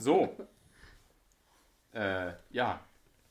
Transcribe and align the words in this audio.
So. 0.00 0.34
Äh, 1.92 2.32
ja. 2.50 2.80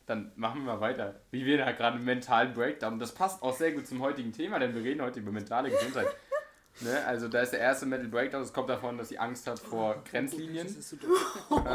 Dann 0.06 0.31
machen 0.35 0.66
wir 0.66 0.73
mal 0.73 0.81
weiter. 0.81 1.21
Wie 1.29 1.45
wir 1.45 1.57
da 1.57 1.71
gerade 1.71 1.97
einen 1.97 2.05
mentalen 2.05 2.53
Breakdown. 2.53 2.97
Das 2.97 3.13
passt 3.13 3.43
auch 3.43 3.55
sehr 3.55 3.73
gut 3.73 3.88
zum 3.88 4.01
heutigen 4.01 4.33
Thema, 4.33 4.58
denn 4.58 4.74
wir 4.74 4.83
reden 4.83 5.01
heute 5.01 5.19
über 5.19 5.32
mentale 5.32 5.69
Gesundheit. 5.69 6.08
Ne? 6.82 7.05
Also 7.05 7.27
da 7.27 7.42
ist 7.42 7.51
der 7.51 7.59
erste 7.59 7.85
Mental 7.85 8.07
Breakdown, 8.07 8.41
das 8.41 8.54
kommt 8.54 8.70
davon, 8.70 8.97
dass 8.97 9.09
sie 9.09 9.20
Angst 9.20 9.45
hat 9.47 9.59
vor 9.59 10.02
Grenzlinien. 10.09 10.66
Das 10.66 10.77
ist 10.77 10.91
so 10.91 10.95
ähm, 11.52 11.59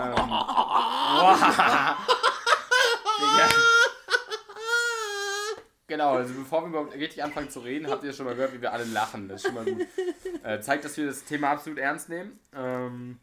Genau, 5.86 6.14
also 6.14 6.32
bevor 6.32 6.62
wir 6.62 6.68
überhaupt 6.68 6.94
richtig 6.94 7.22
anfangen 7.22 7.50
zu 7.50 7.60
reden, 7.60 7.90
habt 7.90 8.02
ihr 8.02 8.14
schon 8.14 8.24
mal 8.24 8.34
gehört, 8.34 8.54
wie 8.54 8.62
wir 8.62 8.72
alle 8.72 8.84
lachen. 8.84 9.28
Das 9.28 9.42
ist 9.42 9.48
schon 9.48 9.54
mal 9.54 9.66
gut. 9.66 9.86
Äh, 10.42 10.58
zeigt, 10.60 10.86
dass 10.86 10.96
wir 10.96 11.04
das 11.06 11.24
Thema 11.24 11.50
absolut 11.50 11.78
ernst 11.78 12.08
nehmen. 12.08 12.40
Ähm, 12.54 13.18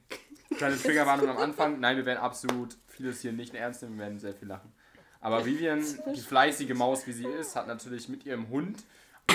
kleine 0.56 0.78
Triggerwarnung 0.78 1.30
am 1.30 1.38
Anfang. 1.38 1.80
Nein, 1.80 1.98
wir 1.98 2.06
werden 2.06 2.20
absolut 2.20 2.78
vieles 2.88 3.22
hier 3.22 3.32
nicht 3.32 3.54
ernst 3.54 3.82
nehmen, 3.82 3.98
wir 3.98 4.06
werden 4.06 4.20
sehr 4.20 4.34
viel 4.34 4.48
lachen. 4.48 4.72
Aber 5.20 5.46
Vivian, 5.46 5.84
die 6.16 6.22
fleißige 6.22 6.74
Maus, 6.74 7.06
wie 7.06 7.14
sie 7.14 7.28
ist, 7.28 7.56
hat 7.56 7.68
natürlich 7.68 8.10
mit 8.10 8.26
ihrem 8.26 8.50
Hund 8.50 8.84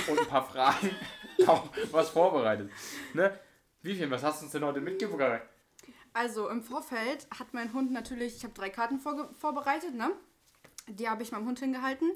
und 0.09 0.19
ein 0.19 0.27
paar 0.27 0.45
Fragen 0.45 0.91
auch 1.47 1.69
was 1.93 2.10
vorbereitet. 2.10 2.71
Ne? 3.15 3.38
Vivian, 3.83 4.10
was 4.10 4.23
hast 4.23 4.41
du 4.41 4.45
uns 4.45 4.52
denn 4.52 4.65
heute 4.65 4.80
mitgebracht? 4.80 5.43
Also 6.12 6.48
im 6.48 6.62
Vorfeld 6.62 7.27
hat 7.38 7.52
mein 7.52 7.73
Hund 7.73 7.93
natürlich, 7.93 8.37
ich 8.37 8.45
habe 8.45 8.55
drei 8.55 8.71
Karten 8.71 8.98
vorbereitet, 8.98 9.95
ne? 9.95 10.10
Die 10.88 11.09
habe 11.09 11.23
ich 11.23 11.30
meinem 11.30 11.46
Hund 11.46 11.59
hingehalten. 11.59 12.10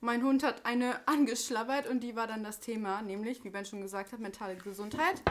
Mein 0.00 0.22
Hund 0.22 0.42
hat 0.42 0.66
eine 0.66 1.00
angeschlabbert 1.06 1.86
und 1.88 2.00
die 2.00 2.16
war 2.16 2.26
dann 2.26 2.44
das 2.44 2.60
Thema, 2.60 3.02
nämlich, 3.02 3.42
wie 3.42 3.50
Ben 3.50 3.64
schon 3.64 3.80
gesagt 3.80 4.12
hat, 4.12 4.20
mentale 4.20 4.56
Gesundheit. 4.56 5.22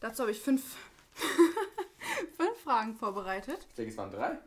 Dazu 0.00 0.22
habe 0.22 0.30
ich 0.30 0.40
fünf, 0.40 0.76
fünf 2.36 2.58
Fragen 2.62 2.94
vorbereitet. 2.94 3.66
Ich 3.68 3.74
denke, 3.74 3.92
es 3.92 3.98
waren 3.98 4.10
drei. 4.10 4.38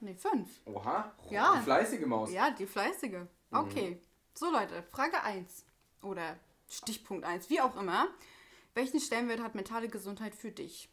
Nee, 0.00 0.14
fünf. 0.14 0.60
Oha, 0.64 1.12
ja. 1.30 1.56
die 1.56 1.62
fleißige 1.62 2.06
Maus. 2.06 2.32
Ja, 2.32 2.50
die 2.50 2.66
fleißige. 2.66 3.20
Mhm. 3.20 3.28
Okay. 3.50 3.90
Mhm. 3.90 4.00
So 4.34 4.50
Leute, 4.50 4.82
Frage 4.90 5.22
1 5.22 5.64
oder 6.02 6.36
Stichpunkt 6.68 7.24
1, 7.24 7.50
wie 7.50 7.60
auch 7.60 7.76
immer. 7.76 8.08
Welchen 8.74 9.00
Stellenwert 9.00 9.40
hat 9.40 9.54
mentale 9.54 9.88
Gesundheit 9.88 10.34
für 10.34 10.50
dich? 10.50 10.88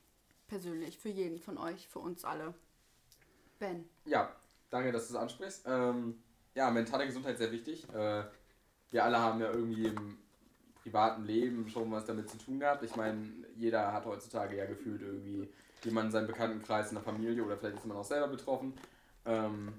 Persönlich, 0.48 0.98
für 0.98 1.10
jeden 1.10 1.40
von 1.40 1.58
euch, 1.58 1.88
für 1.88 2.00
uns 2.00 2.26
alle. 2.26 2.54
Ben. 3.60 3.90
Ja, 4.06 4.36
danke, 4.70 4.92
dass 4.92 5.08
du 5.08 5.14
es 5.14 5.20
ansprichst. 5.20 5.64
Ähm, 5.66 6.22
ja, 6.54 6.70
mentale 6.70 7.06
Gesundheit 7.06 7.38
sehr 7.38 7.52
wichtig. 7.52 7.88
Äh, 7.94 8.26
wir 8.92 9.04
alle 9.04 9.20
haben 9.20 9.40
ja 9.40 9.52
irgendwie 9.52 9.86
im 9.86 10.18
privaten 10.82 11.24
Leben 11.24 11.68
schon 11.70 11.92
was 11.92 12.06
damit 12.06 12.30
zu 12.30 12.38
tun 12.38 12.60
gehabt. 12.60 12.84
Ich 12.84 12.96
meine, 12.96 13.28
jeder 13.56 13.94
hat 13.94 14.06
heutzutage 14.06 14.58
ja 14.58 14.66
gefühlt 14.66 15.02
irgendwie 15.02 15.50
jemanden 15.86 16.08
in 16.08 16.12
seinem 16.12 16.28
Bekanntenkreis, 16.28 16.90
in 16.90 16.96
der 16.96 17.04
Familie 17.04 17.44
oder 17.44 17.58
vielleicht 17.58 17.78
ist 17.78 17.86
man 17.86 17.98
auch 17.98 18.06
selber 18.06 18.28
betroffen. 18.28 18.74
Ähm, 19.26 19.74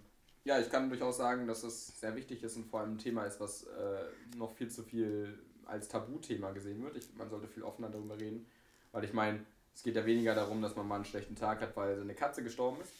ja, 0.45 0.59
ich 0.59 0.71
kann 0.71 0.89
durchaus 0.89 1.19
sagen, 1.19 1.47
dass 1.47 1.63
es 1.63 2.01
sehr 2.01 2.17
wichtig 2.17 2.43
ist 2.43 2.57
und 2.57 2.67
vor 2.67 2.81
allem 2.81 2.95
ein 2.95 2.99
Thema 2.99 3.25
ist, 3.25 3.41
was 3.41 3.65
äh, 3.65 4.37
noch 4.37 4.53
viel 4.53 4.71
zu 4.71 4.83
viel 4.83 5.39
als 5.67 5.89
Tabuthema 5.89 6.51
gesehen 6.53 6.83
wird. 6.83 6.97
Ich, 6.97 7.15
man 7.15 7.29
sollte 7.31 7.47
viel 7.47 7.63
offener 7.63 7.91
darüber 7.91 8.19
reden, 8.19 8.47
weil 8.93 9.05
ich 9.05 9.13
meine, 9.13 9.45
es 9.75 9.83
geht 9.83 9.97
ja 9.97 10.05
weniger 10.05 10.35
darum, 10.35 10.63
dass 10.63 10.77
man 10.77 10.89
mal 10.89 10.97
einen 10.97 11.05
schlechten 11.05 11.37
Tag 11.37 11.61
hat, 11.61 11.77
weil 11.77 11.97
seine 11.97 12.15
Katze 12.15 12.43
gestorben 12.43 12.81
ist, 12.81 12.93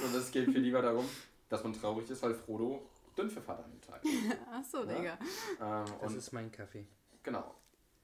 sondern 0.00 0.20
es 0.20 0.30
geht 0.30 0.46
viel 0.46 0.60
lieber 0.60 0.82
darum, 0.82 1.08
dass 1.48 1.64
man 1.64 1.72
traurig 1.72 2.08
ist, 2.08 2.22
weil 2.22 2.34
Frodo 2.34 2.86
Dünnpfiff 3.16 3.46
hat 3.46 3.64
an 3.64 3.70
dem 3.70 3.80
Tag. 3.80 4.02
Achso, 4.52 4.84
Digga. 4.84 5.18
Ähm, 5.60 5.84
das 6.00 6.14
ist 6.14 6.32
mein 6.32 6.50
Kaffee. 6.50 6.86
Genau. 7.22 7.54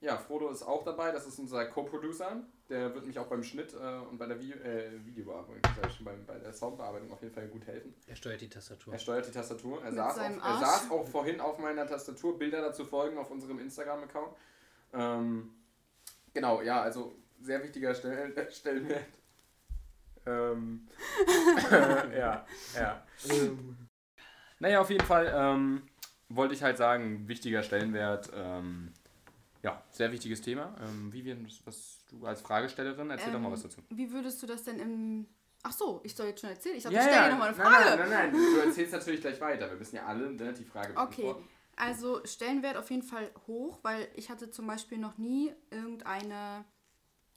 Ja, 0.00 0.16
Frodo 0.16 0.50
ist 0.50 0.62
auch 0.62 0.84
dabei, 0.84 1.12
das 1.12 1.26
ist 1.26 1.38
unser 1.38 1.64
Co-Producer. 1.66 2.42
Der 2.68 2.94
wird 2.94 3.06
mich 3.06 3.18
auch 3.18 3.26
beim 3.26 3.42
Schnitt 3.42 3.72
äh, 3.72 3.98
und 4.10 4.18
bei 4.18 4.26
der 4.26 4.38
Video, 4.38 4.56
äh, 4.58 5.04
Videobearbeitung, 5.04 6.04
bei, 6.04 6.12
bei 6.26 6.38
der 6.38 6.52
Soundbearbeitung 6.52 7.10
auf 7.10 7.22
jeden 7.22 7.32
Fall 7.32 7.48
gut 7.48 7.66
helfen. 7.66 7.94
Er 8.06 8.14
steuert 8.14 8.42
die 8.42 8.48
Tastatur. 8.48 8.92
Er 8.92 8.98
steuert 8.98 9.26
die 9.26 9.30
Tastatur. 9.30 9.82
Er, 9.82 9.92
saß, 9.92 10.18
auf, 10.18 10.24
er 10.24 10.58
saß 10.58 10.90
auch 10.90 11.08
vorhin 11.08 11.40
auf 11.40 11.58
meiner 11.58 11.86
Tastatur. 11.86 12.38
Bilder 12.38 12.60
dazu 12.60 12.84
folgen 12.84 13.16
auf 13.16 13.30
unserem 13.30 13.58
Instagram-Account. 13.58 14.36
Ähm, 14.92 15.50
genau, 16.34 16.60
ja, 16.60 16.82
also 16.82 17.14
sehr 17.40 17.62
wichtiger 17.62 17.94
Stell 17.94 18.34
Stellenwert. 18.50 19.06
Ähm, 20.26 20.86
ja, 22.14 22.46
ja. 22.74 23.06
naja, 24.58 24.80
auf 24.80 24.90
jeden 24.90 25.06
Fall 25.06 25.32
ähm, 25.34 25.82
wollte 26.28 26.54
ich 26.54 26.62
halt 26.62 26.76
sagen, 26.76 27.26
wichtiger 27.28 27.62
Stellenwert. 27.62 28.30
Ähm, 28.34 28.92
ja, 29.62 29.82
sehr 29.90 30.12
wichtiges 30.12 30.40
Thema. 30.40 30.74
Ähm, 30.80 31.12
Vivian, 31.12 31.46
was, 31.64 32.04
du 32.10 32.24
als 32.24 32.40
Fragestellerin, 32.40 33.10
erzähl 33.10 33.28
ähm, 33.28 33.34
doch 33.34 33.40
mal 33.40 33.52
was 33.52 33.62
dazu. 33.62 33.82
Wie 33.90 34.10
würdest 34.10 34.42
du 34.42 34.46
das 34.46 34.64
denn 34.64 34.78
im. 34.78 35.26
Ach 35.62 35.72
so, 35.72 36.00
ich 36.04 36.14
soll 36.14 36.28
jetzt 36.28 36.40
schon 36.40 36.50
erzählen. 36.50 36.76
Ich 36.76 36.84
dachte, 36.84 36.94
ja, 36.94 37.02
ich 37.02 37.08
stelle 37.08 37.26
ja. 37.26 37.30
nochmal 37.30 37.48
eine 37.48 37.56
Frage. 37.56 37.72
Nein, 37.72 37.98
nein, 37.98 38.10
nein, 38.10 38.32
nein, 38.32 38.54
du 38.54 38.60
erzählst 38.60 38.92
natürlich 38.92 39.20
gleich 39.20 39.40
weiter. 39.40 39.68
Wir 39.68 39.76
müssen 39.76 39.96
ja 39.96 40.06
alle 40.06 40.30
ne, 40.30 40.52
die 40.52 40.64
Frage 40.64 40.96
Okay, 40.96 41.34
also 41.74 42.24
Stellenwert 42.24 42.76
auf 42.76 42.90
jeden 42.90 43.02
Fall 43.02 43.30
hoch, 43.46 43.78
weil 43.82 44.08
ich 44.14 44.30
hatte 44.30 44.50
zum 44.50 44.66
Beispiel 44.66 44.98
noch 44.98 45.18
nie 45.18 45.52
irgendeine 45.70 46.64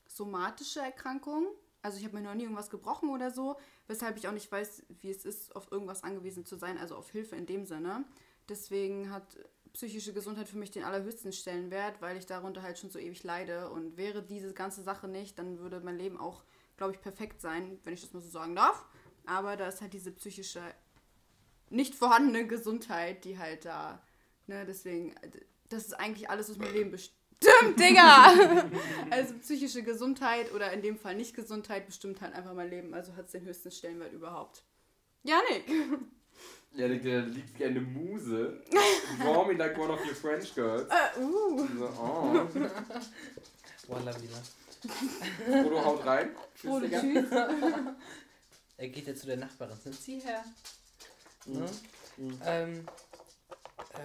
somatische 0.07 0.79
Erkrankung. 0.79 1.47
Also 1.83 1.97
ich 1.97 2.05
habe 2.05 2.15
mir 2.15 2.23
noch 2.23 2.35
nie 2.35 2.43
irgendwas 2.43 2.69
gebrochen 2.69 3.09
oder 3.09 3.31
so, 3.31 3.57
weshalb 3.87 4.17
ich 4.17 4.27
auch 4.27 4.33
nicht 4.33 4.51
weiß, 4.51 4.83
wie 5.01 5.09
es 5.09 5.25
ist, 5.25 5.55
auf 5.55 5.71
irgendwas 5.71 6.03
angewiesen 6.03 6.45
zu 6.45 6.55
sein, 6.55 6.77
also 6.77 6.95
auf 6.95 7.09
Hilfe 7.09 7.35
in 7.35 7.45
dem 7.45 7.65
Sinne. 7.65 8.05
Deswegen 8.49 9.11
hat 9.11 9.37
psychische 9.73 10.13
Gesundheit 10.13 10.47
für 10.47 10.57
mich 10.57 10.71
den 10.71 10.83
allerhöchsten 10.83 11.31
Stellenwert, 11.31 12.01
weil 12.01 12.17
ich 12.17 12.25
darunter 12.25 12.61
halt 12.61 12.77
schon 12.77 12.89
so 12.89 12.99
ewig 12.99 13.23
leide. 13.23 13.69
Und 13.69 13.97
wäre 13.97 14.21
diese 14.21 14.53
ganze 14.53 14.83
Sache 14.83 15.07
nicht, 15.07 15.39
dann 15.39 15.59
würde 15.59 15.79
mein 15.81 15.97
Leben 15.97 16.19
auch, 16.19 16.43
glaube 16.77 16.93
ich, 16.93 17.01
perfekt 17.01 17.41
sein, 17.41 17.79
wenn 17.83 17.93
ich 17.93 18.01
das 18.01 18.13
mal 18.13 18.21
so 18.21 18.29
sagen 18.29 18.55
darf. 18.55 18.85
Aber 19.25 19.55
da 19.55 19.67
ist 19.67 19.81
halt 19.81 19.93
diese 19.93 20.11
psychische, 20.11 20.61
nicht 21.69 21.95
vorhandene 21.95 22.47
Gesundheit, 22.47 23.23
die 23.23 23.37
halt 23.37 23.65
da, 23.65 24.01
ne, 24.47 24.65
deswegen, 24.65 25.15
das 25.69 25.85
ist 25.85 25.93
eigentlich 25.93 26.29
alles, 26.29 26.49
was 26.49 26.57
mein 26.57 26.73
Leben 26.73 26.91
bestimmt, 26.91 27.79
Digga! 27.79 28.69
also 29.09 29.33
psychische 29.39 29.83
Gesundheit 29.83 30.51
oder 30.53 30.71
in 30.73 30.81
dem 30.81 30.97
Fall 30.97 31.15
nicht 31.15 31.35
Gesundheit 31.35 31.85
bestimmt 31.85 32.21
halt 32.21 32.33
einfach 32.33 32.53
mein 32.53 32.69
Leben. 32.69 32.93
Also 32.93 33.15
hat 33.15 33.25
es 33.25 33.31
den 33.31 33.45
höchsten 33.45 33.71
Stellenwert 33.71 34.13
überhaupt. 34.13 34.63
Janik! 35.23 35.65
Ja, 36.73 36.87
der, 36.87 36.99
der 36.99 37.21
liegt 37.23 37.59
wie 37.59 37.65
eine 37.65 37.81
Muse. 37.81 38.61
Draw 39.19 39.45
me 39.45 39.53
like 39.53 39.77
one 39.77 39.91
of 39.91 39.99
your 40.05 40.15
French 40.15 40.55
girls. 40.55 40.87
Uh, 40.89 41.21
uh. 41.21 41.67
So, 41.77 41.85
oh. 41.99 42.47
Voila 43.87 44.13
wieder. 44.21 44.41
Frodo 45.45 45.85
haut 45.85 46.05
rein. 46.05 46.29
Frodo, 46.55 46.87
tschüss. 46.87 47.25
er 48.77 48.89
geht 48.89 49.07
jetzt 49.07 49.21
zu 49.21 49.27
der 49.27 49.37
Nachbarin. 49.37 49.77
Sind 49.77 49.95
Sie 49.95 50.19
her? 50.19 50.43
Mhm. 51.45 51.59
Ne? 51.59 51.69
Mhm. 52.17 52.41
Ähm, 52.45 52.87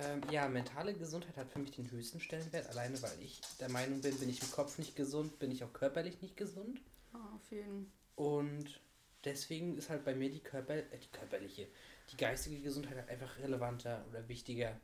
ähm, 0.02 0.22
ja, 0.30 0.48
mentale 0.48 0.92
Gesundheit 0.94 1.36
hat 1.36 1.50
für 1.50 1.60
mich 1.60 1.70
den 1.70 1.90
höchsten 1.90 2.20
Stellenwert. 2.20 2.68
Alleine, 2.70 3.00
weil 3.00 3.16
ich 3.22 3.40
der 3.60 3.70
Meinung 3.70 4.00
bin, 4.00 4.16
bin 4.18 4.28
ich 4.28 4.42
im 4.42 4.50
Kopf 4.50 4.78
nicht 4.78 4.96
gesund, 4.96 5.38
bin 5.38 5.52
ich 5.52 5.62
auch 5.62 5.72
körperlich 5.72 6.20
nicht 6.20 6.36
gesund. 6.36 6.80
Oh, 7.14 7.36
auf 7.36 7.50
jeden 7.50 7.92
Und 8.16 8.80
deswegen 9.26 9.76
ist 9.76 9.90
halt 9.90 10.04
bei 10.04 10.14
mir 10.14 10.30
die, 10.30 10.40
Körper, 10.40 10.76
äh, 10.76 10.98
die 10.98 11.08
körperliche, 11.08 11.66
die 12.10 12.16
geistige 12.16 12.62
Gesundheit 12.62 12.96
halt 12.96 13.10
einfach 13.10 13.38
relevanter 13.38 14.04
oder 14.08 14.26
wichtiger. 14.28 14.80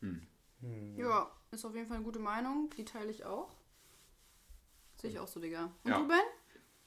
Hm. 0.00 0.26
Hm. 0.60 0.98
Ja, 0.98 1.30
ist 1.50 1.64
auf 1.64 1.74
jeden 1.74 1.86
Fall 1.86 1.96
eine 1.96 2.04
gute 2.04 2.18
Meinung. 2.18 2.68
Die 2.76 2.84
teile 2.84 3.10
ich 3.10 3.24
auch. 3.24 3.54
Sehe 4.96 5.10
ich 5.10 5.18
auch 5.18 5.28
so, 5.28 5.40
Digga. 5.40 5.70
Und 5.84 5.90
ja. 5.90 5.98
du, 5.98 6.08
Ben? 6.08 6.18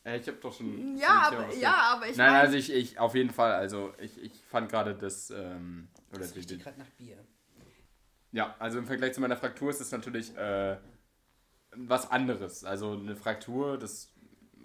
Äh, 0.04 0.18
ich 0.20 0.28
habe 0.28 0.38
doch 0.38 0.54
schon. 0.54 0.98
Ja, 0.98 1.32
aber, 1.32 1.54
ja, 1.56 1.76
aber 1.94 2.08
ich. 2.08 2.18
Nein, 2.18 2.32
mein... 2.32 2.42
also 2.42 2.58
ich, 2.58 2.72
ich, 2.72 3.00
auf 3.00 3.16
jeden 3.16 3.30
Fall, 3.30 3.54
also 3.54 3.94
ich, 3.98 4.22
ich 4.22 4.34
fand 4.46 4.70
gerade 4.70 4.96
das. 4.96 5.30
Ähm, 5.32 5.90
oder 6.10 6.20
das 6.20 6.36
riecht 6.36 6.60
gerade 6.60 6.80
nach 6.80 6.90
Bier. 6.92 7.18
Ja, 8.32 8.56
also 8.60 8.78
im 8.78 8.86
Vergleich 8.86 9.14
zu 9.14 9.22
meiner 9.22 9.38
Fraktur 9.38 9.70
ist 9.70 9.82
es 9.82 9.92
natürlich 9.92 10.36
äh, 10.38 10.78
was 11.72 12.10
anderes. 12.10 12.64
Also 12.64 12.94
eine 12.94 13.16
Fraktur, 13.16 13.78
das 13.78 14.14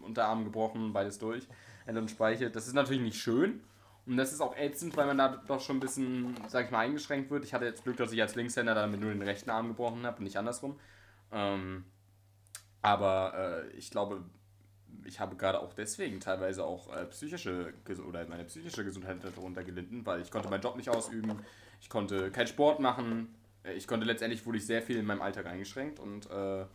Unterarm 0.03 0.45
gebrochen, 0.45 0.93
beides 0.93 1.19
durch, 1.19 1.47
und 1.87 2.11
Speichel, 2.11 2.51
das 2.51 2.67
ist 2.67 2.75
natürlich 2.75 3.03
nicht 3.03 3.21
schön. 3.21 3.61
Und 4.07 4.19
das 4.19 4.33
ist 4.33 4.41
auch 4.41 4.57
ätzend, 4.57 4.97
weil 4.97 5.07
man 5.07 5.17
da 5.17 5.43
doch 5.47 5.61
schon 5.61 5.77
ein 5.77 5.81
bisschen, 5.81 6.35
sag 6.49 6.67
ich 6.67 6.71
mal, 6.71 6.81
eingeschränkt 6.81 7.31
wird. 7.31 7.45
Ich 7.45 7.55
hatte 7.55 7.65
jetzt 7.65 7.85
Glück, 7.85 7.97
dass 7.97 8.13
ich 8.13 8.21
als 8.21 8.35
Linkshänder 8.35 8.75
damit 8.75 9.01
nur 9.01 9.11
den 9.11 9.23
rechten 9.23 9.49
Arm 9.51 9.69
gebrochen 9.69 10.05
habe 10.05 10.19
und 10.19 10.25
nicht 10.25 10.37
andersrum. 10.37 10.79
Ähm, 11.33 11.85
aber 12.83 13.65
äh, 13.65 13.77
ich 13.77 13.91
glaube, 13.91 14.23
ich 15.05 15.21
habe 15.21 15.37
gerade 15.37 15.61
auch 15.61 15.73
deswegen 15.73 16.21
teilweise 16.21 16.65
auch 16.65 16.95
äh, 16.95 17.07
psychische 17.07 17.73
oder 18.07 18.27
meine 18.27 18.45
psychische 18.45 18.85
Gesundheit 18.85 19.19
darunter 19.23 19.65
gelitten, 19.65 20.05
weil 20.05 20.21
ich 20.21 20.31
konnte 20.31 20.49
meinen 20.51 20.63
Job 20.63 20.77
nicht 20.77 20.91
ausüben, 20.91 21.39
ich 21.81 21.89
konnte 21.89 22.31
keinen 22.31 22.47
Sport 22.47 22.81
machen, 22.81 23.35
äh, 23.65 23.73
ich 23.73 23.87
konnte 23.87 24.07
letztendlich 24.07 24.45
wurde 24.45 24.59
ich 24.59 24.67
sehr 24.67 24.83
viel 24.83 24.97
in 24.97 25.07
meinem 25.07 25.23
Alltag 25.23 25.47
eingeschränkt 25.47 25.99
und 25.99 26.31
äh, 26.31 26.67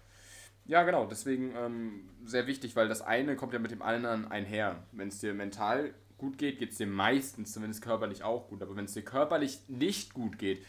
ja 0.69 0.83
genau, 0.83 1.05
deswegen 1.07 1.53
ähm, 1.55 2.09
sehr 2.23 2.45
wichtig, 2.45 2.75
weil 2.75 2.87
das 2.87 3.01
eine 3.01 3.35
kommt 3.35 3.53
ja 3.53 3.59
mit 3.59 3.71
dem 3.71 3.81
anderen 3.81 4.29
einher. 4.31 4.83
Wenn 4.91 5.07
es 5.07 5.19
dir 5.19 5.33
mental 5.33 5.93
gut 6.17 6.37
geht, 6.37 6.59
geht 6.59 6.71
es 6.71 6.77
dir 6.77 6.85
meistens, 6.85 7.53
zumindest 7.53 7.81
körperlich 7.81 8.23
auch 8.23 8.47
gut. 8.47 8.61
Aber 8.61 8.75
wenn 8.75 8.85
es 8.85 8.93
dir 8.93 9.01
körperlich 9.01 9.61
nicht 9.67 10.13
gut 10.13 10.37
geht, 10.37 10.63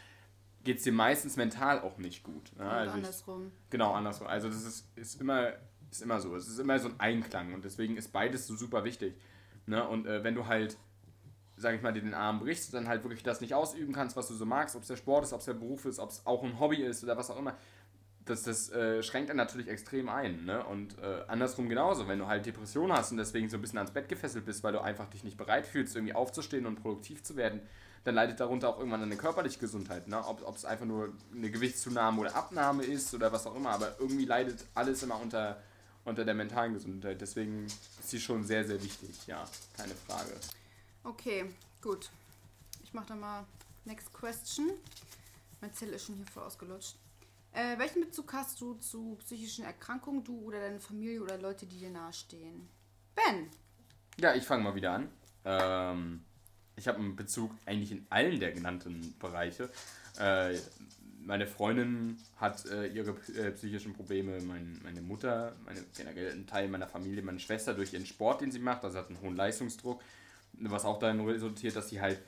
geht 0.64 0.78
es 0.78 0.84
dir 0.84 0.92
meistens 0.92 1.36
mental 1.36 1.80
auch 1.80 1.98
nicht 1.98 2.22
gut. 2.22 2.50
Ja, 2.58 2.68
also 2.68 2.94
andersrum. 2.94 3.52
Ich, 3.64 3.70
genau, 3.70 3.92
andersrum. 3.92 4.26
Also 4.26 4.48
das 4.48 4.64
ist, 4.64 4.86
ist, 4.96 5.20
immer, 5.20 5.52
ist 5.90 6.00
immer 6.00 6.18
so. 6.18 6.34
Es 6.34 6.48
ist 6.48 6.58
immer 6.58 6.78
so 6.78 6.88
ein 6.88 6.98
Einklang 6.98 7.52
und 7.52 7.64
deswegen 7.64 7.98
ist 7.98 8.08
beides 8.08 8.46
so 8.46 8.56
super 8.56 8.84
wichtig. 8.84 9.14
Ne? 9.66 9.86
Und 9.86 10.06
äh, 10.06 10.24
wenn 10.24 10.34
du 10.34 10.46
halt, 10.46 10.78
sag 11.56 11.74
ich 11.74 11.82
mal, 11.82 11.92
dir 11.92 12.02
den 12.02 12.14
Arm 12.14 12.40
brichst, 12.40 12.72
dann 12.72 12.88
halt 12.88 13.04
wirklich 13.04 13.22
das 13.22 13.42
nicht 13.42 13.52
ausüben 13.52 13.92
kannst, 13.92 14.16
was 14.16 14.28
du 14.28 14.34
so 14.34 14.46
magst, 14.46 14.76
ob 14.76 14.82
es 14.82 14.88
der 14.88 14.96
Sport 14.96 15.24
ist, 15.24 15.34
ob 15.34 15.40
es 15.40 15.46
der 15.46 15.54
Beruf 15.54 15.84
ist, 15.84 15.98
ob 15.98 16.08
es 16.08 16.24
auch 16.24 16.42
ein 16.42 16.58
Hobby 16.58 16.82
ist 16.82 17.04
oder 17.04 17.18
was 17.18 17.30
auch 17.30 17.38
immer, 17.38 17.54
das, 18.24 18.42
das 18.42 18.70
äh, 18.70 19.02
schränkt 19.02 19.30
dann 19.30 19.36
natürlich 19.36 19.68
extrem 19.68 20.08
ein. 20.08 20.44
Ne? 20.44 20.64
Und 20.64 20.98
äh, 20.98 21.22
andersrum 21.26 21.68
genauso, 21.68 22.06
wenn 22.08 22.18
du 22.18 22.26
halt 22.26 22.46
Depressionen 22.46 22.96
hast 22.96 23.10
und 23.10 23.16
deswegen 23.16 23.48
so 23.48 23.56
ein 23.56 23.60
bisschen 23.60 23.78
ans 23.78 23.92
Bett 23.92 24.08
gefesselt 24.08 24.44
bist, 24.44 24.62
weil 24.62 24.72
du 24.72 24.80
einfach 24.80 25.08
dich 25.08 25.24
nicht 25.24 25.36
bereit 25.36 25.66
fühlst, 25.66 25.96
irgendwie 25.96 26.14
aufzustehen 26.14 26.66
und 26.66 26.82
produktiv 26.82 27.22
zu 27.22 27.36
werden, 27.36 27.60
dann 28.04 28.14
leidet 28.14 28.40
darunter 28.40 28.68
auch 28.68 28.78
irgendwann 28.78 29.00
deine 29.00 29.16
körperliche 29.16 29.58
Gesundheit. 29.58 30.08
Ne? 30.08 30.22
Ob 30.26 30.56
es 30.56 30.64
einfach 30.64 30.86
nur 30.86 31.12
eine 31.34 31.50
Gewichtszunahme 31.50 32.20
oder 32.20 32.34
Abnahme 32.34 32.84
ist 32.84 33.12
oder 33.14 33.32
was 33.32 33.46
auch 33.46 33.54
immer, 33.54 33.70
aber 33.70 33.96
irgendwie 33.98 34.24
leidet 34.24 34.64
alles 34.74 35.02
immer 35.02 35.20
unter, 35.20 35.62
unter 36.04 36.24
der 36.24 36.34
mentalen 36.34 36.74
Gesundheit. 36.74 37.20
Deswegen 37.20 37.66
ist 37.66 38.10
sie 38.10 38.20
schon 38.20 38.44
sehr, 38.44 38.64
sehr 38.64 38.82
wichtig, 38.82 39.26
ja, 39.26 39.44
keine 39.76 39.94
Frage. 39.94 40.32
Okay, 41.04 41.46
gut. 41.82 42.10
Ich 42.82 42.94
mache 42.94 43.08
dann 43.08 43.20
mal 43.20 43.44
next 43.84 44.12
question. 44.12 44.70
Mein 45.60 45.72
Zettel 45.74 45.94
ist 45.94 46.06
schon 46.06 46.16
hier 46.16 46.26
voll 46.26 46.42
ausgelutscht. 46.42 46.96
Äh, 47.52 47.78
welchen 47.78 48.02
Bezug 48.02 48.32
hast 48.32 48.60
du 48.60 48.74
zu 48.74 49.16
psychischen 49.20 49.64
Erkrankungen, 49.64 50.22
du 50.22 50.40
oder 50.40 50.60
deine 50.60 50.80
Familie 50.80 51.22
oder 51.22 51.38
Leute, 51.38 51.66
die 51.66 51.78
dir 51.78 51.90
nahestehen? 51.90 52.68
Ben! 53.14 53.48
Ja, 54.18 54.34
ich 54.34 54.44
fange 54.44 54.62
mal 54.62 54.74
wieder 54.74 54.92
an. 54.92 55.08
Ähm, 55.44 56.24
ich 56.76 56.86
habe 56.86 56.98
einen 56.98 57.16
Bezug 57.16 57.52
eigentlich 57.66 57.92
in 57.92 58.06
allen 58.10 58.38
der 58.38 58.52
genannten 58.52 59.14
Bereiche. 59.18 59.68
Äh, 60.18 60.58
meine 61.22 61.46
Freundin 61.46 62.18
hat 62.36 62.64
äh, 62.66 62.86
ihre 62.86 63.10
äh, 63.36 63.50
psychischen 63.52 63.94
Probleme, 63.94 64.40
mein, 64.40 64.80
meine 64.82 65.00
Mutter, 65.00 65.54
meine, 65.64 65.84
generell 65.96 66.32
ein 66.32 66.46
Teil 66.46 66.68
meiner 66.68 66.86
Familie, 66.86 67.22
meine 67.22 67.40
Schwester 67.40 67.74
durch 67.74 67.92
ihren 67.92 68.06
Sport, 68.06 68.40
den 68.40 68.50
sie 68.50 68.58
macht, 68.58 68.84
also 68.84 68.98
hat 68.98 69.08
einen 69.08 69.20
hohen 69.20 69.36
Leistungsdruck, 69.36 70.02
was 70.54 70.84
auch 70.84 70.98
darin 70.98 71.20
resultiert, 71.20 71.76
dass 71.76 71.88
sie 71.88 72.00
halt 72.00 72.20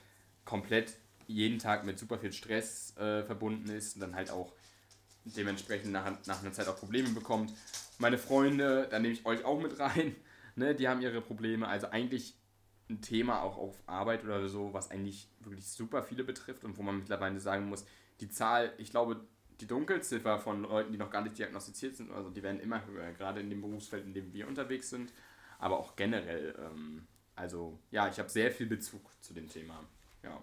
komplett 0.44 0.96
jeden 1.26 1.58
Tag 1.58 1.84
mit 1.84 1.98
super 1.98 2.18
viel 2.18 2.32
Stress 2.32 2.96
äh, 2.96 3.22
verbunden 3.22 3.70
ist 3.70 3.94
und 3.94 4.00
dann 4.00 4.14
halt 4.14 4.30
auch 4.30 4.52
dementsprechend 5.24 5.92
nach, 5.92 6.10
nach 6.26 6.42
einer 6.42 6.52
Zeit 6.52 6.68
auch 6.68 6.78
Probleme 6.78 7.08
bekommt. 7.10 7.52
Meine 7.98 8.18
Freunde, 8.18 8.88
da 8.90 8.98
nehme 8.98 9.14
ich 9.14 9.24
euch 9.26 9.44
auch 9.44 9.60
mit 9.60 9.78
rein, 9.78 10.16
ne, 10.56 10.74
die 10.74 10.88
haben 10.88 11.00
ihre 11.00 11.20
Probleme. 11.20 11.68
Also 11.68 11.88
eigentlich 11.88 12.34
ein 12.90 13.00
Thema 13.00 13.42
auch 13.42 13.56
auf 13.56 13.76
Arbeit 13.86 14.24
oder 14.24 14.48
so, 14.48 14.74
was 14.74 14.90
eigentlich 14.90 15.28
wirklich 15.40 15.66
super 15.66 16.02
viele 16.02 16.24
betrifft 16.24 16.64
und 16.64 16.76
wo 16.76 16.82
man 16.82 16.98
mittlerweile 16.98 17.40
sagen 17.40 17.68
muss, 17.68 17.84
die 18.20 18.28
Zahl, 18.28 18.72
ich 18.78 18.90
glaube, 18.90 19.20
die 19.60 19.66
Dunkelziffer 19.66 20.38
von 20.38 20.62
Leuten, 20.62 20.92
die 20.92 20.98
noch 20.98 21.10
gar 21.10 21.22
nicht 21.22 21.38
diagnostiziert 21.38 21.96
sind, 21.96 22.10
also 22.10 22.30
die 22.30 22.42
werden 22.42 22.60
immer 22.60 22.84
höher, 22.86 23.12
gerade 23.12 23.40
in 23.40 23.48
dem 23.48 23.60
Berufsfeld, 23.60 24.04
in 24.04 24.12
dem 24.12 24.32
wir 24.32 24.48
unterwegs 24.48 24.90
sind, 24.90 25.12
aber 25.58 25.78
auch 25.78 25.96
generell. 25.96 26.54
Ähm, 26.58 27.06
also 27.36 27.78
ja, 27.90 28.08
ich 28.08 28.18
habe 28.18 28.28
sehr 28.28 28.50
viel 28.50 28.66
Bezug 28.66 29.10
zu 29.20 29.32
dem 29.32 29.48
Thema. 29.48 29.84
Ja. 30.22 30.42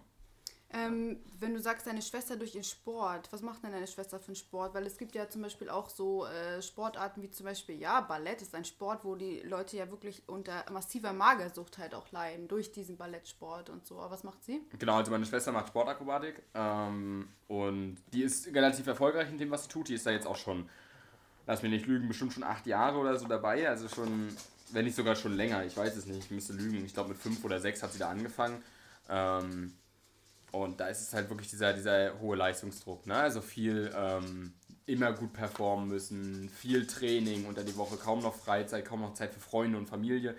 Ähm, 0.72 1.20
wenn 1.40 1.56
du 1.56 1.60
sagst, 1.60 1.88
deine 1.88 2.02
Schwester 2.04 2.36
durch 2.36 2.54
ihren 2.54 2.64
Sport, 2.64 3.28
was 3.32 3.42
macht 3.42 3.64
denn 3.64 3.72
deine 3.72 3.88
Schwester 3.88 4.20
für 4.20 4.28
einen 4.28 4.36
Sport? 4.36 4.76
Weil 4.76 4.86
es 4.86 5.00
gibt 5.00 5.16
ja 5.16 5.28
zum 5.28 5.42
Beispiel 5.42 5.68
auch 5.68 5.90
so 5.90 6.28
äh, 6.28 6.62
Sportarten 6.62 7.24
wie 7.24 7.32
zum 7.32 7.48
Beispiel, 7.48 7.80
ja, 7.80 8.02
Ballett 8.02 8.44
ist 8.44 8.54
ein 8.54 8.66
Sport, 8.66 9.04
wo 9.04 9.16
die 9.16 9.40
Leute 9.40 9.78
ja 9.78 9.90
wirklich 9.90 10.22
unter 10.28 10.64
massiver 10.72 11.12
Magersucht 11.12 11.80
halt 11.80 11.96
auch 11.96 12.12
leiden, 12.12 12.48
durch 12.48 12.72
diesen 12.72 12.98
Ballettsport 12.98 13.72
und 13.72 13.88
so. 13.88 13.98
Aber 13.98 14.12
was 14.12 14.24
macht 14.24 14.44
sie? 14.44 14.62
Genau, 14.78 14.98
also 14.98 15.10
meine 15.12 15.26
Schwester 15.26 15.52
macht 15.52 15.70
Sportakrobatik 15.70 16.44
ähm, 16.54 17.28
und 17.48 17.98
die 18.14 18.22
ist 18.22 18.54
relativ 18.54 18.86
erfolgreich 18.86 19.30
in 19.30 19.40
dem, 19.40 19.50
was 19.50 19.64
sie 19.64 19.70
tut. 19.70 19.88
Die 19.90 19.96
ist 19.96 20.06
da 20.06 20.12
jetzt 20.12 20.28
auch 20.28 20.38
schon, 20.38 20.70
lass 21.48 21.64
mich 21.64 21.72
nicht 21.72 21.88
lügen, 21.88 22.08
bestimmt 22.08 22.34
schon 22.34 22.44
acht 22.44 22.68
Jahre 22.68 23.00
oder 23.00 23.18
so 23.18 23.28
dabei. 23.28 23.68
Also 23.68 23.88
schon, 23.88 24.36
wenn 24.72 24.86
nicht 24.86 24.96
sogar 24.96 25.16
schon 25.16 25.34
länger, 25.34 25.66
ich 25.66 25.76
weiß 25.76 25.96
es 25.96 26.06
nicht, 26.06 26.20
ich 26.20 26.30
müsste 26.30 26.54
lügen. 26.54 26.86
Ich 26.86 26.94
glaube 26.94 27.10
mit 27.10 27.18
fünf 27.18 27.44
oder 27.44 27.60
sechs 27.60 27.82
hat 27.82 27.92
sie 27.92 27.98
da 27.98 28.10
angefangen. 28.12 28.62
Ähm, 29.10 29.74
und 30.52 30.80
da 30.80 30.88
ist 30.88 31.02
es 31.02 31.14
halt 31.14 31.30
wirklich 31.30 31.50
dieser, 31.50 31.74
dieser 31.74 32.20
hohe 32.20 32.36
Leistungsdruck. 32.36 33.06
Ne? 33.06 33.16
Also 33.16 33.42
viel 33.42 33.92
ähm, 33.96 34.54
immer 34.86 35.14
gut 35.14 35.34
performen 35.34 35.88
müssen, 35.88 36.50
viel 36.50 36.88
Training 36.88 37.46
unter 37.46 37.64
die 37.64 37.78
Woche, 37.78 37.98
kaum 37.98 38.22
noch 38.22 38.36
Freizeit, 38.36 38.86
kaum 38.86 39.02
noch 39.02 39.14
Zeit 39.14 39.34
für 39.34 39.40
Freunde 39.40 39.78
und 39.78 39.88
Familie. 39.88 40.36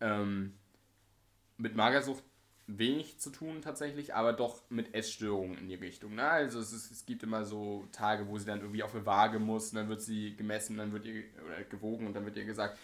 Ähm, 0.00 0.54
mit 1.56 1.74
Magersucht 1.74 2.22
wenig 2.68 3.18
zu 3.18 3.30
tun 3.30 3.62
tatsächlich, 3.62 4.14
aber 4.14 4.34
doch 4.34 4.62
mit 4.70 4.94
Essstörungen 4.94 5.58
in 5.58 5.68
die 5.68 5.74
Richtung. 5.74 6.14
Ne? 6.14 6.28
Also 6.28 6.60
es, 6.60 6.72
ist, 6.72 6.90
es 6.90 7.06
gibt 7.06 7.22
immer 7.22 7.44
so 7.44 7.88
Tage, 7.92 8.28
wo 8.28 8.38
sie 8.38 8.44
dann 8.44 8.60
irgendwie 8.60 8.82
auf 8.82 8.94
eine 8.94 9.06
Waage 9.06 9.38
muss 9.38 9.70
und 9.70 9.76
dann 9.76 9.88
wird 9.88 10.02
sie 10.02 10.36
gemessen, 10.36 10.76
dann 10.76 10.92
wird 10.92 11.06
ihr 11.06 11.24
oder 11.44 11.64
gewogen 11.64 12.06
und 12.06 12.14
dann 12.14 12.26
wird 12.26 12.36
ihr 12.36 12.44
gesagt, 12.44 12.78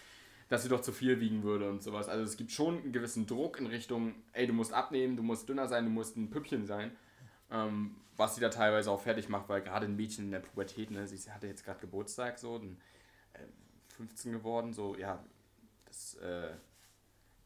dass 0.47 0.63
sie 0.63 0.69
doch 0.69 0.81
zu 0.81 0.91
viel 0.91 1.19
wiegen 1.19 1.43
würde 1.43 1.69
und 1.69 1.81
sowas. 1.81 2.07
Also 2.07 2.23
es 2.23 2.37
gibt 2.37 2.51
schon 2.51 2.79
einen 2.79 2.91
gewissen 2.91 3.25
Druck 3.25 3.59
in 3.59 3.67
Richtung, 3.67 4.13
ey, 4.33 4.45
du 4.47 4.53
musst 4.53 4.73
abnehmen, 4.73 5.15
du 5.15 5.23
musst 5.23 5.49
dünner 5.49 5.67
sein, 5.67 5.85
du 5.85 5.91
musst 5.91 6.17
ein 6.17 6.29
Püppchen 6.29 6.65
sein. 6.65 6.91
Ähm, 7.51 7.95
was 8.17 8.35
sie 8.35 8.41
da 8.41 8.49
teilweise 8.49 8.91
auch 8.91 9.01
fertig 9.01 9.29
macht, 9.29 9.49
weil 9.49 9.61
gerade 9.61 9.85
ein 9.85 9.95
Mädchen 9.95 10.25
in 10.25 10.31
der 10.31 10.39
Pubertät, 10.39 10.89
ne, 10.91 11.05
sie 11.07 11.31
hatte 11.31 11.47
jetzt 11.47 11.65
gerade 11.65 11.79
Geburtstag, 11.79 12.39
so, 12.39 12.57
dann, 12.57 12.77
äh, 13.33 13.39
15 13.95 14.31
geworden, 14.31 14.73
so, 14.73 14.95
ja, 14.95 15.23
das 15.85 16.15
äh, 16.15 16.53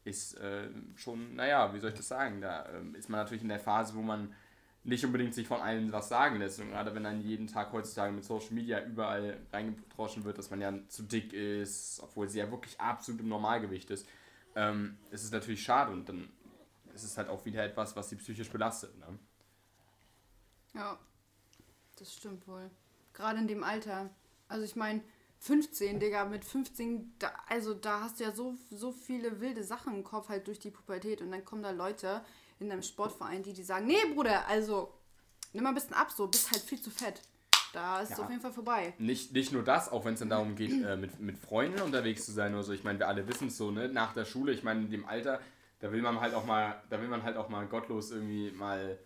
ist 0.04 0.34
äh, 0.34 0.68
schon, 0.96 1.34
naja, 1.34 1.74
wie 1.74 1.80
soll 1.80 1.90
ich 1.90 1.96
das 1.96 2.08
sagen, 2.08 2.40
da 2.40 2.68
ähm, 2.70 2.94
ist 2.94 3.08
man 3.08 3.20
natürlich 3.20 3.42
in 3.42 3.48
der 3.48 3.60
Phase, 3.60 3.94
wo 3.94 4.00
man 4.00 4.34
nicht 4.82 5.04
unbedingt 5.04 5.34
sich 5.34 5.46
von 5.46 5.60
allen 5.60 5.92
was 5.92 6.08
sagen 6.08 6.38
lässt. 6.38 6.60
Und 6.60 6.70
gerade 6.70 6.94
wenn 6.94 7.04
dann 7.04 7.20
jeden 7.20 7.46
Tag 7.46 7.72
heutzutage 7.72 8.12
mit 8.12 8.24
Social 8.24 8.52
Media 8.52 8.82
überall 8.84 9.38
reingedroschen 9.52 10.24
wird, 10.24 10.38
dass 10.38 10.50
man 10.50 10.60
ja 10.60 10.72
zu 10.88 11.02
dick 11.02 11.32
ist, 11.32 12.00
obwohl 12.02 12.28
sie 12.28 12.38
ja 12.38 12.50
wirklich 12.50 12.80
absolut 12.80 13.20
im 13.20 13.28
Normalgewicht 13.28 13.90
ist, 13.90 14.08
ähm, 14.54 14.96
ist 15.10 15.24
es 15.24 15.30
natürlich 15.30 15.62
schade 15.62 15.92
und 15.92 16.08
dann 16.08 16.28
ist 16.94 17.04
es 17.04 17.16
halt 17.16 17.28
auch 17.28 17.44
wieder 17.44 17.64
etwas, 17.64 17.94
was 17.94 18.08
sie 18.08 18.16
psychisch 18.16 18.50
belastet. 18.50 18.98
Ne? 18.98 19.18
Ja, 20.74 20.98
das 21.96 22.14
stimmt 22.14 22.46
wohl. 22.48 22.70
Gerade 23.12 23.38
in 23.38 23.48
dem 23.48 23.62
Alter. 23.62 24.10
Also 24.48 24.64
ich 24.64 24.76
meine, 24.76 25.02
15, 25.40 26.00
Digga, 26.00 26.24
mit 26.26 26.44
15, 26.44 27.14
da, 27.18 27.32
also 27.48 27.74
da 27.74 28.02
hast 28.02 28.20
du 28.20 28.24
ja 28.24 28.32
so, 28.32 28.56
so 28.70 28.92
viele 28.92 29.40
wilde 29.40 29.64
Sachen 29.64 29.94
im 29.94 30.04
Kopf 30.04 30.28
halt 30.28 30.46
durch 30.46 30.58
die 30.58 30.70
Pubertät 30.70 31.22
und 31.22 31.30
dann 31.30 31.44
kommen 31.44 31.62
da 31.62 31.70
Leute, 31.70 32.22
in 32.60 32.70
einem 32.70 32.82
Sportverein, 32.82 33.42
die, 33.42 33.52
die 33.52 33.62
sagen, 33.62 33.86
nee, 33.86 34.04
Bruder, 34.14 34.46
also 34.46 34.92
nimm 35.52 35.64
mal 35.64 35.70
ein 35.70 35.74
bisschen 35.74 35.94
ab, 35.94 36.10
so, 36.10 36.26
bist 36.26 36.50
halt 36.50 36.62
viel 36.62 36.80
zu 36.80 36.90
fett. 36.90 37.20
Da 37.72 38.00
ist 38.00 38.10
ja. 38.10 38.16
es 38.16 38.20
auf 38.20 38.30
jeden 38.30 38.42
Fall 38.42 38.52
vorbei. 38.52 38.94
Nicht, 38.98 39.32
nicht 39.32 39.52
nur 39.52 39.62
das, 39.62 39.90
auch 39.90 40.04
wenn 40.04 40.14
es 40.14 40.20
dann 40.20 40.28
darum 40.28 40.56
geht, 40.56 40.72
äh, 40.84 40.96
mit, 40.96 41.20
mit 41.20 41.38
Freunden 41.38 41.80
unterwegs 41.80 42.24
zu 42.24 42.32
sein 42.32 42.52
oder 42.54 42.64
so. 42.64 42.72
Ich 42.72 42.82
meine, 42.82 42.98
wir 42.98 43.08
alle 43.08 43.28
wissen 43.28 43.48
es 43.48 43.56
so, 43.56 43.70
ne? 43.70 43.88
Nach 43.88 44.12
der 44.12 44.24
Schule, 44.24 44.52
ich 44.52 44.64
meine, 44.64 44.80
in 44.80 44.90
dem 44.90 45.04
Alter, 45.06 45.40
da 45.78 45.92
will 45.92 46.02
man 46.02 46.20
halt 46.20 46.34
auch 46.34 46.44
mal, 46.44 46.82
da 46.90 47.00
will 47.00 47.08
man 47.08 47.22
halt 47.22 47.36
auch 47.36 47.48
mal 47.48 47.66
gottlos 47.66 48.10
irgendwie 48.10 48.50
mal 48.50 48.98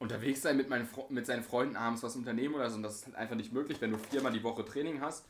unterwegs 0.00 0.42
sein 0.42 0.56
mit, 0.56 0.68
meinen, 0.68 0.88
mit 1.10 1.26
seinen 1.26 1.42
Freunden 1.42 1.76
abends 1.76 2.02
was 2.02 2.16
unternehmen 2.16 2.54
oder 2.54 2.68
so. 2.70 2.76
Und 2.76 2.82
das 2.82 2.96
ist 2.96 3.06
halt 3.06 3.16
einfach 3.16 3.36
nicht 3.36 3.52
möglich, 3.52 3.80
wenn 3.80 3.92
du 3.92 3.98
viermal 3.98 4.32
die 4.32 4.42
Woche 4.42 4.64
Training 4.64 5.00
hast, 5.00 5.24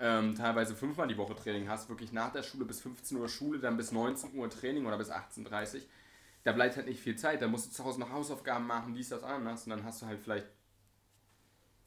ähm, 0.00 0.34
teilweise 0.34 0.74
fünfmal 0.74 1.06
die 1.06 1.16
Woche 1.16 1.36
Training 1.36 1.68
hast, 1.68 1.88
wirklich 1.88 2.12
nach 2.12 2.32
der 2.32 2.42
Schule 2.42 2.64
bis 2.64 2.80
15 2.80 3.16
Uhr 3.16 3.28
Schule, 3.28 3.60
dann 3.60 3.76
bis 3.76 3.92
19 3.92 4.36
Uhr 4.36 4.50
Training 4.50 4.86
oder 4.86 4.98
bis 4.98 5.10
18.30 5.10 5.74
Uhr 5.74 5.80
da 6.44 6.52
bleibt 6.52 6.76
halt 6.76 6.86
nicht 6.86 7.00
viel 7.00 7.16
Zeit. 7.16 7.42
Da 7.42 7.48
musst 7.48 7.66
du 7.66 7.70
zu 7.72 7.84
Hause 7.84 7.98
noch 8.00 8.10
Hausaufgaben 8.10 8.66
machen, 8.66 8.94
dies, 8.94 9.08
das, 9.08 9.24
anders. 9.24 9.64
Und 9.64 9.70
dann 9.70 9.84
hast 9.84 10.02
du 10.02 10.06
halt 10.06 10.20
vielleicht, 10.20 10.46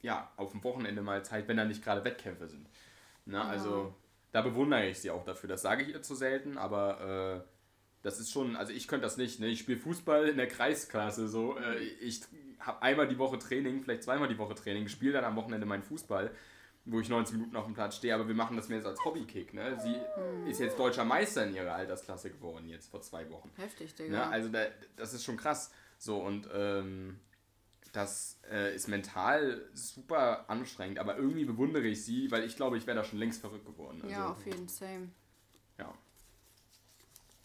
ja, 0.02 0.30
auf 0.36 0.52
dem 0.52 0.62
Wochenende 0.64 1.00
mal 1.00 1.24
Zeit, 1.24 1.48
wenn 1.48 1.56
da 1.56 1.64
nicht 1.64 1.82
gerade 1.82 2.04
Wettkämpfe 2.04 2.48
sind. 2.48 2.68
Na, 3.24 3.44
ja. 3.44 3.48
Also, 3.48 3.94
da 4.32 4.42
bewundere 4.42 4.86
ich 4.88 4.98
sie 4.98 5.10
auch 5.10 5.24
dafür. 5.24 5.48
Das 5.48 5.62
sage 5.62 5.84
ich 5.84 5.90
ihr 5.90 6.02
zu 6.02 6.14
selten, 6.14 6.58
aber 6.58 7.44
äh, 7.44 7.48
das 8.02 8.20
ist 8.20 8.30
schon, 8.30 8.56
also 8.56 8.72
ich 8.72 8.88
könnte 8.88 9.04
das 9.04 9.16
nicht. 9.16 9.40
Ne? 9.40 9.46
Ich 9.46 9.60
spiele 9.60 9.78
Fußball 9.78 10.28
in 10.28 10.36
der 10.36 10.48
Kreisklasse 10.48 11.28
so. 11.28 11.56
Äh, 11.56 11.78
ich 11.78 12.22
habe 12.58 12.82
einmal 12.82 13.08
die 13.08 13.18
Woche 13.18 13.38
Training, 13.38 13.82
vielleicht 13.82 14.02
zweimal 14.02 14.28
die 14.28 14.38
Woche 14.38 14.54
Training, 14.54 14.88
spiele 14.88 15.12
dann 15.12 15.24
am 15.24 15.36
Wochenende 15.36 15.66
meinen 15.66 15.84
Fußball 15.84 16.32
wo 16.90 17.00
ich 17.00 17.08
19 17.08 17.36
Minuten 17.36 17.56
auf 17.56 17.64
dem 17.64 17.74
Platz 17.74 17.96
stehe, 17.96 18.14
aber 18.14 18.26
wir 18.26 18.34
machen 18.34 18.56
das 18.56 18.68
mehr 18.68 18.80
so 18.80 18.88
als 18.88 19.04
Hobbykick. 19.04 19.54
Ne? 19.54 19.78
Sie 19.82 19.94
hm. 19.94 20.46
ist 20.46 20.60
jetzt 20.60 20.78
deutscher 20.78 21.04
Meister 21.04 21.46
in 21.46 21.54
ihrer 21.54 21.74
Altersklasse 21.74 22.30
geworden, 22.30 22.68
jetzt 22.68 22.90
vor 22.90 23.02
zwei 23.02 23.28
Wochen. 23.30 23.50
Heftig, 23.56 23.94
Digga. 23.94 24.26
Ne? 24.26 24.26
Also 24.26 24.48
da, 24.48 24.66
das 24.96 25.14
ist 25.14 25.24
schon 25.24 25.36
krass. 25.36 25.70
So, 25.98 26.18
und 26.18 26.48
ähm, 26.52 27.18
das 27.92 28.38
äh, 28.50 28.74
ist 28.74 28.88
mental 28.88 29.68
super 29.74 30.48
anstrengend, 30.48 30.98
aber 30.98 31.16
irgendwie 31.16 31.44
bewundere 31.44 31.86
ich 31.86 32.04
sie, 32.04 32.30
weil 32.30 32.44
ich 32.44 32.56
glaube, 32.56 32.78
ich 32.78 32.86
wäre 32.86 32.96
da 32.96 33.04
schon 33.04 33.18
längst 33.18 33.40
verrückt 33.40 33.66
geworden. 33.66 34.00
Also, 34.02 34.14
ja, 34.14 34.30
auf 34.30 34.46
jeden 34.46 34.68
Fall. 34.68 35.08
Ja. 35.78 35.94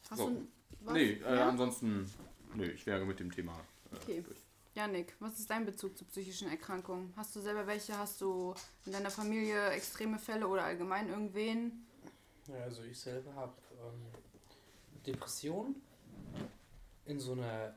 Hast 0.10 0.20
so. 0.20 0.30
du 0.30 0.48
was? 0.82 0.94
Nee, 0.94 1.14
äh, 1.26 1.36
ja? 1.36 1.50
ansonsten, 1.50 2.10
nö, 2.56 2.66
ich 2.66 2.86
wäre 2.86 3.06
mit 3.06 3.20
dem 3.20 3.32
Thema 3.32 3.54
äh, 3.92 3.96
okay. 3.96 4.24
durch. 4.26 4.40
Janik, 4.76 5.16
was 5.20 5.40
ist 5.40 5.50
dein 5.50 5.66
Bezug 5.66 5.96
zu 5.96 6.04
psychischen 6.06 6.50
Erkrankungen? 6.50 7.14
Hast 7.16 7.36
du 7.36 7.42
selber 7.42 7.68
welche? 7.68 7.96
Hast 7.96 8.20
du 8.22 8.56
in 8.86 8.92
deiner 8.92 9.12
Familie 9.12 9.70
extreme 9.70 10.18
Fälle 10.18 10.48
oder 10.48 10.64
allgemein 10.64 11.10
irgendwen? 11.10 11.86
Ja, 12.48 12.64
also 12.64 12.84
ich 12.84 13.00
selber 13.00 13.34
habe 13.36 13.54
ähm, 13.72 14.02
Depression 15.06 15.76
in 17.06 17.20
so 17.20 17.34
einer 17.34 17.76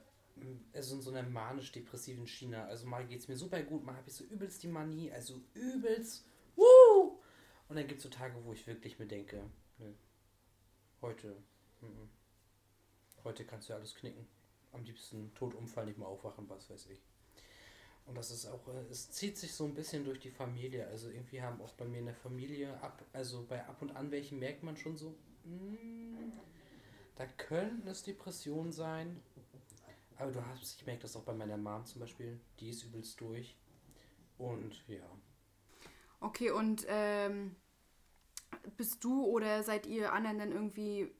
also 0.73 0.97
in 0.97 1.03
so 1.03 1.11
einer 1.11 1.23
manisch-depressiven 1.23 2.27
Schiene. 2.27 2.65
Also 2.65 2.87
mal 2.87 3.07
geht 3.07 3.21
es 3.21 3.29
mir 3.29 3.37
super 3.37 3.63
gut, 3.63 3.85
mal 3.85 3.97
habe 3.97 4.09
ich 4.09 4.15
so 4.15 4.25
übelst 4.25 4.63
die 4.63 4.69
Manie, 4.69 5.11
also 5.11 5.41
übelst. 5.55 6.25
Woo! 6.57 7.19
Und 7.69 7.77
dann 7.77 7.87
gibt 7.87 7.99
es 7.99 8.03
so 8.05 8.11
Tage, 8.11 8.35
wo 8.45 8.53
ich 8.53 8.67
wirklich 8.67 8.99
mir 8.99 9.07
denke, 9.07 9.43
nö, 9.79 9.93
heute, 11.01 11.37
m 11.83 11.89
-m. 11.89 12.09
Heute 13.25 13.45
kannst 13.45 13.69
du 13.69 13.73
ja 13.73 13.79
alles 13.79 13.95
knicken. 13.95 14.27
Am 14.73 14.85
liebsten 14.85 15.33
tot 15.35 15.55
umfallen, 15.55 15.89
nicht 15.89 15.99
mal 15.99 16.07
aufwachen, 16.07 16.49
was 16.49 16.69
weiß 16.71 16.87
ich. 16.87 17.03
Und 18.07 18.17
das 18.17 18.31
ist 18.31 18.47
auch, 18.47 18.69
äh, 18.69 18.85
es 18.91 19.11
zieht 19.11 19.37
sich 19.37 19.53
so 19.53 19.65
ein 19.65 19.75
bisschen 19.75 20.05
durch 20.05 20.21
die 20.21 20.31
Familie. 20.31 20.87
Also 20.87 21.09
irgendwie 21.09 21.43
haben 21.43 21.61
auch 21.61 21.73
bei 21.73 21.85
mir 21.85 21.99
in 21.99 22.07
der 22.07 22.15
Familie 22.15 22.81
ab, 22.81 23.05
also 23.13 23.45
bei 23.49 23.65
ab 23.67 23.83
und 23.83 23.95
an 23.97 24.11
welchen 24.11 24.39
merkt 24.39 24.63
man 24.63 24.77
schon 24.77 24.97
so, 24.97 25.15
mm, 25.45 26.33
da 27.17 27.27
könnten 27.27 27.89
es 27.89 28.03
Depressionen 28.03 28.73
sein. 28.73 29.21
Aber 30.19 30.33
du 30.33 30.45
hast, 30.47 30.81
ich 30.81 30.87
merke 30.87 31.03
das 31.03 31.17
auch 31.17 31.25
bei 31.25 31.35
meiner 31.35 31.57
Mom 31.57 31.85
zum 31.85 32.01
Beispiel, 32.01 32.41
die 32.61 32.71
ist 32.71 32.85
übelst 32.85 33.21
durch. 33.21 33.57
Und 34.39 34.87
ja. 34.89 35.05
Okay, 36.21 36.51
und 36.51 36.87
ähm, 36.89 37.57
bist 38.77 39.03
du 39.05 39.25
oder 39.25 39.63
seid 39.63 39.87
ihr 39.87 40.13
anderen 40.13 40.39
dann 40.39 40.53
irgendwie 40.53 41.11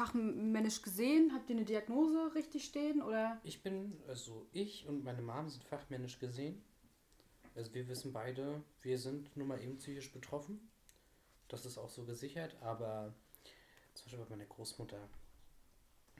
fachmännisch 0.00 0.80
gesehen? 0.82 1.32
Habt 1.34 1.50
ihr 1.50 1.56
eine 1.56 1.64
Diagnose 1.64 2.34
richtig 2.34 2.64
stehen 2.64 3.02
oder? 3.02 3.38
Ich 3.44 3.62
bin, 3.62 4.00
also 4.08 4.46
ich 4.52 4.86
und 4.86 5.04
meine 5.04 5.20
Mom 5.20 5.48
sind 5.48 5.62
fachmännisch 5.64 6.18
gesehen. 6.18 6.62
Also 7.54 7.74
wir 7.74 7.86
wissen 7.88 8.12
beide, 8.12 8.62
wir 8.80 8.98
sind 8.98 9.36
nun 9.36 9.48
mal 9.48 9.60
eben 9.60 9.76
psychisch 9.76 10.10
betroffen. 10.12 10.70
Das 11.48 11.66
ist 11.66 11.76
auch 11.76 11.90
so 11.90 12.04
gesichert, 12.04 12.56
aber 12.62 13.12
zum 13.94 14.04
Beispiel 14.04 14.24
bei 14.24 14.30
meiner 14.30 14.46
Großmutter, 14.46 15.08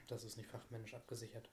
das 0.07 0.23
ist 0.25 0.37
nicht 0.37 0.49
fachmännisch 0.49 0.93
abgesichert. 0.93 1.49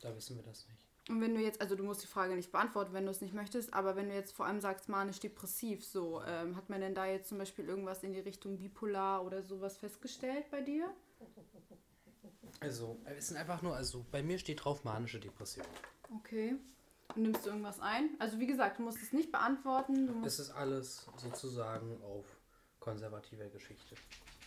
Da 0.00 0.14
wissen 0.14 0.36
wir 0.36 0.44
das 0.44 0.66
nicht. 0.68 0.86
Und 1.10 1.20
wenn 1.20 1.34
du 1.34 1.40
jetzt, 1.40 1.60
also 1.60 1.74
du 1.74 1.82
musst 1.82 2.02
die 2.02 2.06
Frage 2.06 2.36
nicht 2.36 2.52
beantworten, 2.52 2.92
wenn 2.92 3.04
du 3.04 3.10
es 3.10 3.20
nicht 3.20 3.34
möchtest, 3.34 3.74
aber 3.74 3.96
wenn 3.96 4.08
du 4.08 4.14
jetzt 4.14 4.32
vor 4.36 4.46
allem 4.46 4.60
sagst, 4.60 4.88
manisch-depressiv, 4.88 5.84
so, 5.84 6.22
ähm, 6.22 6.54
hat 6.54 6.70
man 6.70 6.80
denn 6.80 6.94
da 6.94 7.06
jetzt 7.06 7.28
zum 7.28 7.38
Beispiel 7.38 7.66
irgendwas 7.66 8.02
in 8.04 8.12
die 8.12 8.20
Richtung 8.20 8.58
bipolar 8.58 9.24
oder 9.24 9.42
sowas 9.42 9.76
festgestellt 9.76 10.50
bei 10.50 10.60
dir? 10.60 10.94
Also, 12.60 12.98
es 13.16 13.28
sind 13.28 13.36
einfach 13.36 13.62
nur, 13.62 13.76
also 13.76 14.04
bei 14.10 14.22
mir 14.22 14.38
steht 14.38 14.64
drauf 14.64 14.84
manische 14.84 15.20
Depression. 15.20 15.66
Okay. 16.16 16.56
Und 17.14 17.22
nimmst 17.22 17.46
du 17.46 17.50
irgendwas 17.50 17.80
ein? 17.80 18.10
Also 18.18 18.38
wie 18.38 18.46
gesagt, 18.46 18.78
du 18.78 18.82
musst 18.82 19.02
es 19.02 19.12
nicht 19.12 19.32
beantworten. 19.32 20.06
Du 20.06 20.12
musst 20.14 20.38
Es 20.38 20.48
ist 20.48 20.50
alles 20.50 21.06
sozusagen 21.16 22.02
auf 22.02 22.26
konservativer 22.80 23.46
Geschichte. 23.46 23.96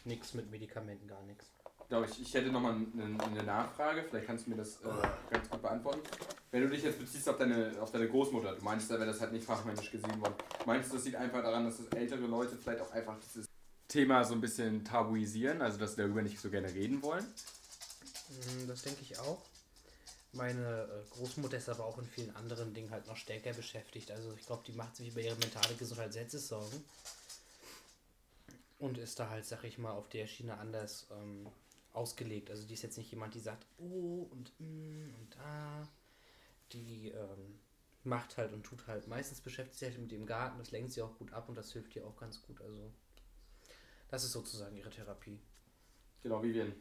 Nichts 0.05 0.33
mit 0.33 0.49
Medikamenten, 0.49 1.07
gar 1.07 1.21
nichts. 1.23 1.49
Glaube 1.89 2.05
ich, 2.05 2.21
ich 2.21 2.33
hätte 2.33 2.49
nochmal 2.51 2.73
eine, 2.73 3.23
eine 3.23 3.43
Nachfrage, 3.43 4.03
vielleicht 4.03 4.25
kannst 4.25 4.45
du 4.45 4.51
mir 4.51 4.55
das 4.55 4.79
äh, 4.81 4.87
ganz 5.29 5.49
gut 5.49 5.61
beantworten. 5.61 5.99
Wenn 6.49 6.61
du 6.61 6.69
dich 6.69 6.83
jetzt 6.83 6.99
beziehst 6.99 7.27
auf 7.27 7.37
deine, 7.37 7.73
auf 7.81 7.91
deine 7.91 8.07
Großmutter, 8.07 8.55
du 8.55 8.63
meinst, 8.63 8.89
da 8.89 8.95
wäre 8.95 9.07
das 9.07 9.19
halt 9.19 9.33
nicht 9.33 9.45
fachmännisch 9.45 9.91
gesehen 9.91 10.21
worden. 10.21 10.35
Meinst 10.65 10.89
du, 10.89 10.95
das 10.95 11.05
liegt 11.05 11.17
einfach 11.17 11.41
daran, 11.41 11.65
dass 11.65 11.77
das 11.77 11.87
ältere 11.87 12.25
Leute 12.27 12.55
vielleicht 12.55 12.81
auch 12.81 12.91
einfach 12.91 13.19
dieses 13.19 13.45
Thema 13.89 14.23
so 14.23 14.33
ein 14.35 14.41
bisschen 14.41 14.85
tabuisieren, 14.85 15.61
also 15.61 15.77
dass 15.77 15.95
sie 15.95 16.01
darüber 16.01 16.21
nicht 16.21 16.39
so 16.39 16.49
gerne 16.49 16.73
reden 16.73 17.03
wollen? 17.03 17.25
Mm, 18.31 18.67
Das 18.67 18.83
denke 18.83 19.01
ich 19.01 19.17
auch. 19.19 19.41
Meine 20.33 20.83
äh, 20.83 21.09
Großmutter 21.11 21.57
ist 21.57 21.69
aber 21.69 21.85
auch 21.85 21.97
in 21.97 22.05
vielen 22.05 22.33
anderen 22.35 22.73
Dingen 22.73 22.89
halt 22.91 23.07
noch 23.07 23.17
stärker 23.17 23.53
beschäftigt. 23.53 24.11
Also 24.11 24.33
ich 24.33 24.45
glaube, 24.45 24.63
die 24.65 24.71
macht 24.73 24.95
sich 24.95 25.09
über 25.09 25.21
ihre 25.21 25.35
mentale 25.35 25.75
Gesundheit 25.75 26.13
selbst 26.13 26.47
Sorgen. 26.47 26.83
Und 28.79 28.97
ist 28.97 29.19
da 29.19 29.29
halt, 29.29 29.45
sag 29.45 29.63
ich 29.63 29.77
mal, 29.77 29.91
auf 29.91 30.09
der 30.09 30.25
Schiene 30.27 30.57
anders 30.57 31.07
ähm, 31.11 31.47
ausgelegt. 31.93 32.49
Also 32.49 32.65
die 32.65 32.73
ist 32.73 32.81
jetzt 32.81 32.97
nicht 32.97 33.11
jemand, 33.11 33.33
die 33.35 33.39
sagt, 33.39 33.65
oh 33.77 34.27
und 34.31 34.51
mm 34.59 35.13
und 35.19 35.35
da. 35.35 35.87
Die 36.71 37.09
ähm, 37.09 37.59
macht 38.03 38.37
halt 38.37 38.53
und 38.53 38.63
tut 38.63 38.87
halt. 38.87 39.07
Meistens 39.07 39.41
beschäftigt 39.41 39.79
sich 39.79 39.89
halt 39.89 39.99
mit 39.99 40.11
dem 40.11 40.25
Garten, 40.25 40.57
das 40.57 40.71
lenkt 40.71 40.93
sie 40.93 41.01
auch 41.01 41.17
gut 41.17 41.33
ab 41.33 41.49
und 41.49 41.55
das 41.55 41.73
hilft 41.73 41.95
ihr 41.95 42.05
auch 42.07 42.15
ganz 42.15 42.41
gut. 42.41 42.61
Also 42.61 42.91
das 44.09 44.23
ist 44.23 44.31
sozusagen 44.31 44.75
ihre 44.77 44.89
Therapie. 44.89 45.39
Genau, 46.23 46.41
Vivian. 46.41 46.73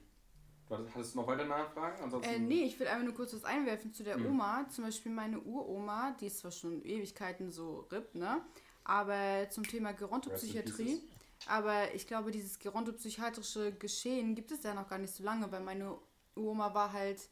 Hattest- 0.71 1.15
du 1.15 1.19
noch 1.21 1.27
weitere 1.27 1.47
Nachfragen? 1.49 2.03
Ansonsten 2.03 2.31
Äh, 2.33 2.39
nee, 2.39 2.65
ich 2.65 2.79
will 2.79 2.87
einfach 2.87 3.05
nur 3.05 3.15
kurz 3.15 3.35
was 3.35 3.45
einwerfen 3.45 3.93
zu 3.93 4.03
der 4.05 4.17
Mhm. 4.19 4.27
Oma. 4.27 4.67
Zum 4.71 4.85
Beispiel 4.85 5.13
meine 5.13 5.41
Uroma, 5.41 6.13
die 6.21 6.27
ist 6.27 6.39
zwar 6.39 6.51
schon 6.53 6.85
Ewigkeiten 6.85 7.51
so 7.51 7.87
RIP, 7.93 8.15
ne? 8.15 8.41
Aber 8.85 9.49
zum 9.51 9.65
Thema 9.67 9.93
Gerontopsychiatrie. 9.93 11.03
Aber 11.47 11.95
ich 11.95 12.07
glaube, 12.07 12.31
dieses 12.31 12.59
gerontopsychiatrische 12.59 13.73
Geschehen 13.73 14.35
gibt 14.35 14.51
es 14.53 14.63
ja 14.63 14.75
noch 14.75 14.89
gar 14.89 14.99
nicht 14.99 15.15
so 15.15 15.23
lange, 15.25 15.51
weil 15.51 15.61
meine 15.61 15.99
Uroma 16.35 16.73
war 16.75 16.93
halt 16.93 17.29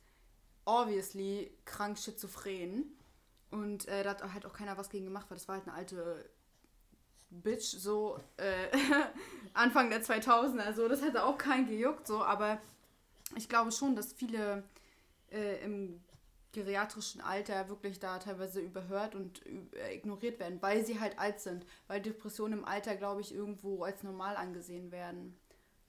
obviously 0.65 1.51
krank 1.65 1.99
schizophren. 1.99 2.95
Und 3.51 3.89
äh, 3.89 4.03
da 4.05 4.11
hat 4.11 4.33
halt 4.33 4.47
auch 4.47 4.53
keiner 4.53 4.77
was 4.77 4.91
gegen 4.91 5.07
gemacht, 5.07 5.27
weil 5.31 5.39
das 5.39 5.49
war 5.49 5.57
halt 5.57 5.67
eine 5.67 5.77
alte 5.77 6.29
Bitch, 7.31 7.65
so 7.77 8.19
äh, 8.37 8.69
Anfang 9.55 9.91
der 9.91 10.03
2000er. 10.03 10.61
Also 10.61 10.89
das 10.89 11.03
hätte 11.03 11.25
auch 11.25 11.39
keinen 11.39 11.67
gejuckt, 11.67 12.07
so. 12.07 12.23
Aber 12.23 12.59
ich 13.37 13.49
glaube 13.49 13.73
schon, 13.73 13.97
dass 13.97 14.13
viele 14.13 14.65
äh, 15.31 15.65
im 15.65 16.01
geriatrischen 16.53 17.21
Alter 17.21 17.69
wirklich 17.69 18.01
da 18.01 18.19
teilweise 18.19 18.61
überhört 18.61 19.15
und 19.15 19.45
äh, 19.47 19.95
ignoriert 19.95 20.41
werden, 20.41 20.61
weil 20.63 20.85
sie 20.85 20.99
halt 21.01 21.19
alt 21.19 21.41
sind. 21.41 21.67
Weil 21.87 22.01
Depressionen 22.01 22.61
im 22.61 22.65
Alter, 22.65 22.97
glaube 22.97 23.21
ich, 23.21 23.35
irgendwo 23.35 23.83
als 23.85 24.03
normal 24.03 24.37
angesehen 24.37 24.91
werden. 24.91 25.39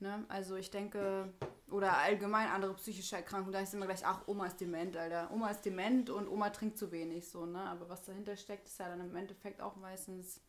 Ne? 0.00 0.24
Also 0.28 0.56
ich 0.56 0.70
denke, 0.70 1.32
oder 1.70 1.98
allgemein 1.98 2.48
andere 2.48 2.74
psychische 2.74 3.16
Erkrankungen, 3.16 3.52
da 3.52 3.60
ist 3.60 3.74
immer 3.74 3.86
gleich, 3.86 4.04
ach, 4.04 4.26
Oma 4.26 4.46
ist 4.46 4.60
dement, 4.60 4.96
Alter. 4.96 5.30
Oma 5.32 5.50
ist 5.50 5.62
dement 5.62 6.10
und 6.10 6.28
Oma 6.28 6.50
trinkt 6.50 6.78
zu 6.78 6.90
wenig, 6.90 7.28
so, 7.28 7.46
ne? 7.46 7.60
Aber 7.60 7.88
was 7.88 8.02
dahinter 8.02 8.36
steckt, 8.36 8.66
ist 8.66 8.78
ja 8.78 8.88
dann 8.88 9.00
im 9.00 9.14
Endeffekt 9.14 9.60
auch 9.60 9.76
meistens, 9.76 10.40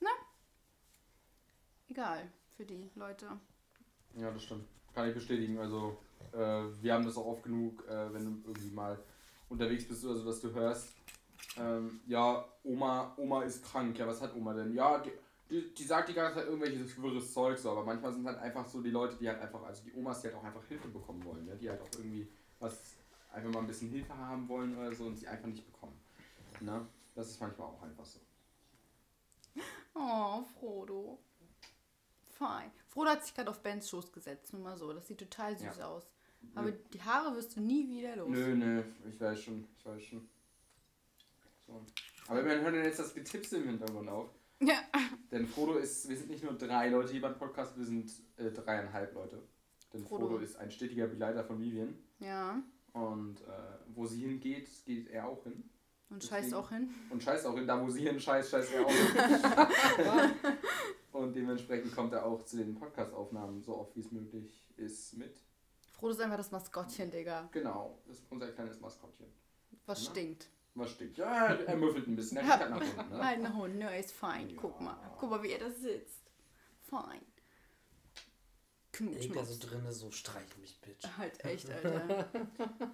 ne? 0.00 0.08
Egal 1.88 2.30
für 2.56 2.64
die 2.64 2.90
Leute. 2.94 3.26
Ja, 4.14 4.30
das 4.30 4.42
stimmt. 4.42 4.66
Kann 4.94 5.08
ich 5.08 5.14
bestätigen. 5.14 5.58
Also, 5.58 5.98
äh, 6.32 6.82
wir 6.82 6.94
haben 6.94 7.04
das 7.04 7.16
auch 7.16 7.26
oft 7.26 7.42
genug, 7.42 7.84
äh, 7.88 8.12
wenn 8.12 8.24
du 8.24 8.48
irgendwie 8.48 8.70
mal 8.70 8.98
unterwegs 9.48 9.86
bist 9.86 10.04
oder 10.04 10.16
so, 10.16 10.24
dass 10.24 10.40
du 10.40 10.52
hörst, 10.52 10.92
ähm, 11.56 12.00
ja, 12.06 12.44
Oma, 12.64 13.14
Oma 13.16 13.42
ist 13.42 13.64
krank. 13.64 13.98
Ja, 13.98 14.06
was 14.06 14.20
hat 14.20 14.34
Oma 14.34 14.54
denn? 14.54 14.74
Ja, 14.74 14.98
die, 14.98 15.12
die, 15.50 15.74
die 15.74 15.84
sagt 15.84 16.08
die 16.08 16.14
ganze 16.14 16.38
Zeit 16.38 16.46
irgendwelches 16.46 17.00
wirres 17.00 17.32
Zeug 17.32 17.58
so, 17.58 17.70
aber 17.70 17.84
manchmal 17.84 18.12
sind 18.12 18.26
halt 18.26 18.38
einfach 18.38 18.66
so 18.66 18.80
die 18.82 18.90
Leute, 18.90 19.16
die 19.16 19.28
halt 19.28 19.40
einfach, 19.40 19.62
also 19.62 19.82
die 19.84 19.94
Omas, 19.94 20.20
die 20.20 20.28
halt 20.28 20.36
auch 20.36 20.44
einfach 20.44 20.64
Hilfe 20.64 20.88
bekommen 20.88 21.24
wollen, 21.24 21.46
ne? 21.46 21.56
die 21.56 21.68
halt 21.68 21.80
auch 21.80 21.90
irgendwie 21.96 22.28
was, 22.60 22.96
einfach 23.32 23.50
mal 23.50 23.60
ein 23.60 23.66
bisschen 23.66 23.90
Hilfe 23.90 24.16
haben 24.16 24.48
wollen 24.48 24.76
oder 24.76 24.94
so 24.94 25.06
und 25.06 25.16
sie 25.16 25.26
einfach 25.26 25.48
nicht 25.48 25.64
bekommen. 25.64 25.98
Ne? 26.60 26.86
Das 27.14 27.28
ist 27.28 27.40
manchmal 27.40 27.68
auch 27.68 27.82
einfach 27.82 28.04
so. 28.04 28.20
Oh, 29.94 30.42
Frodo. 30.42 31.18
Fein. 32.38 32.70
Frodo 32.86 33.10
hat 33.10 33.24
sich 33.24 33.34
gerade 33.34 33.50
auf 33.50 33.60
Bens 33.62 33.88
Schoß 33.90 34.12
gesetzt, 34.12 34.52
nur 34.52 34.62
mal 34.62 34.76
so. 34.76 34.92
Das 34.92 35.06
sieht 35.08 35.18
total 35.18 35.58
süß 35.58 35.78
Ja. 35.78 35.86
aus. 35.88 36.04
Aber 36.54 36.70
die 36.70 37.02
Haare 37.02 37.34
wirst 37.34 37.56
du 37.56 37.60
nie 37.60 37.88
wieder 37.88 38.14
los. 38.16 38.28
Nö, 38.30 38.54
nö, 38.54 38.82
ich 39.10 39.20
weiß 39.20 39.42
schon, 39.42 39.66
ich 39.76 39.84
weiß 39.84 40.02
schon. 40.02 40.28
So. 41.66 41.84
Aber 42.28 42.42
man 42.42 42.60
hört 42.60 42.74
jetzt 42.76 43.00
das 43.00 43.12
Getipse 43.14 43.56
im 43.56 43.64
Hintergrund 43.70 44.08
auf. 44.08 44.28
Ja. 44.60 44.78
Denn 45.32 45.46
Frodo 45.48 45.78
ist, 45.78 46.08
wir 46.08 46.16
sind 46.16 46.30
nicht 46.30 46.44
nur 46.44 46.52
drei 46.54 46.88
Leute 46.88 47.12
hier 47.12 47.20
beim 47.22 47.36
Podcast, 47.36 47.76
wir 47.76 47.84
sind 47.84 48.10
äh, 48.36 48.50
dreieinhalb 48.50 49.14
Leute. 49.14 49.42
Denn 49.92 50.04
Frodo. 50.06 50.28
Frodo. 50.28 50.38
ist 50.38 50.56
ein 50.56 50.70
stetiger 50.70 51.06
Begleiter 51.08 51.42
von 51.44 51.60
Vivian. 51.60 51.94
Ja. 52.20 52.62
Und 52.92 53.40
äh, 53.42 53.44
wo 53.94 54.06
sie 54.06 54.20
hingeht, 54.20 54.68
geht 54.86 55.08
er 55.10 55.26
auch 55.26 55.42
hin. 55.44 55.68
Und 56.10 56.22
Deswegen- 56.22 56.42
scheißt 56.42 56.54
auch 56.54 56.68
hin. 56.70 56.94
Und 57.10 57.22
scheißt 57.22 57.46
auch 57.46 57.54
hin, 57.56 57.66
da 57.66 57.80
wo 57.84 57.90
sie 57.90 58.02
hin 58.02 58.18
scheißt, 58.18 58.50
scheißt 58.50 58.72
er 58.74 58.86
auch 58.86 58.90
hin. 58.92 60.34
Und 61.12 61.34
dementsprechend 61.34 61.94
kommt 61.94 62.12
er 62.12 62.24
auch 62.26 62.44
zu 62.44 62.56
den 62.58 62.74
Podcast-Aufnahmen 62.74 63.62
so 63.62 63.76
oft 63.78 63.96
wie 63.96 64.00
es 64.00 64.10
möglich 64.12 64.64
ist 64.76 65.16
mit. 65.16 65.36
Frodo 65.92 66.12
ist 66.12 66.20
einfach 66.20 66.36
das 66.36 66.50
Maskottchen, 66.50 67.10
Digga. 67.10 67.48
Genau, 67.52 67.98
das 68.06 68.18
ist 68.18 68.26
unser 68.30 68.48
kleines 68.52 68.78
Maskottchen. 68.80 69.26
Was 69.86 70.04
Ja. 70.04 70.10
stinkt. 70.10 70.48
Was 70.74 70.90
stinkt? 70.92 71.16
Ja, 71.18 71.46
er 71.54 71.76
müffelt 71.76 72.06
ein 72.06 72.14
bisschen, 72.14 72.36
er 72.38 72.46
halt 72.46 72.70
nach 72.70 72.80
unten. 72.80 73.10
Ne? 73.10 73.24
Halt 73.24 73.38
ein 73.44 73.56
Hund, 73.56 73.76
ne, 73.78 73.98
ist 73.98 74.12
fein. 74.12 74.54
Guck 74.56 74.76
Ja. 74.76 74.84
mal. 74.84 75.16
Guck 75.18 75.30
mal, 75.30 75.42
wie 75.42 75.50
er 75.50 75.58
da 75.58 75.70
sitzt. 75.70 76.30
Fein. 76.84 77.20
Knutsch, 78.92 79.22
Liegt 79.22 79.36
da 79.36 79.44
so 79.44 79.66
drinne, 79.66 79.92
so 79.92 80.10
streich 80.10 80.56
mich, 80.58 80.80
Bitch. 80.80 81.04
Halt 81.16 81.44
echt, 81.44 81.70
Alter. 81.70 82.08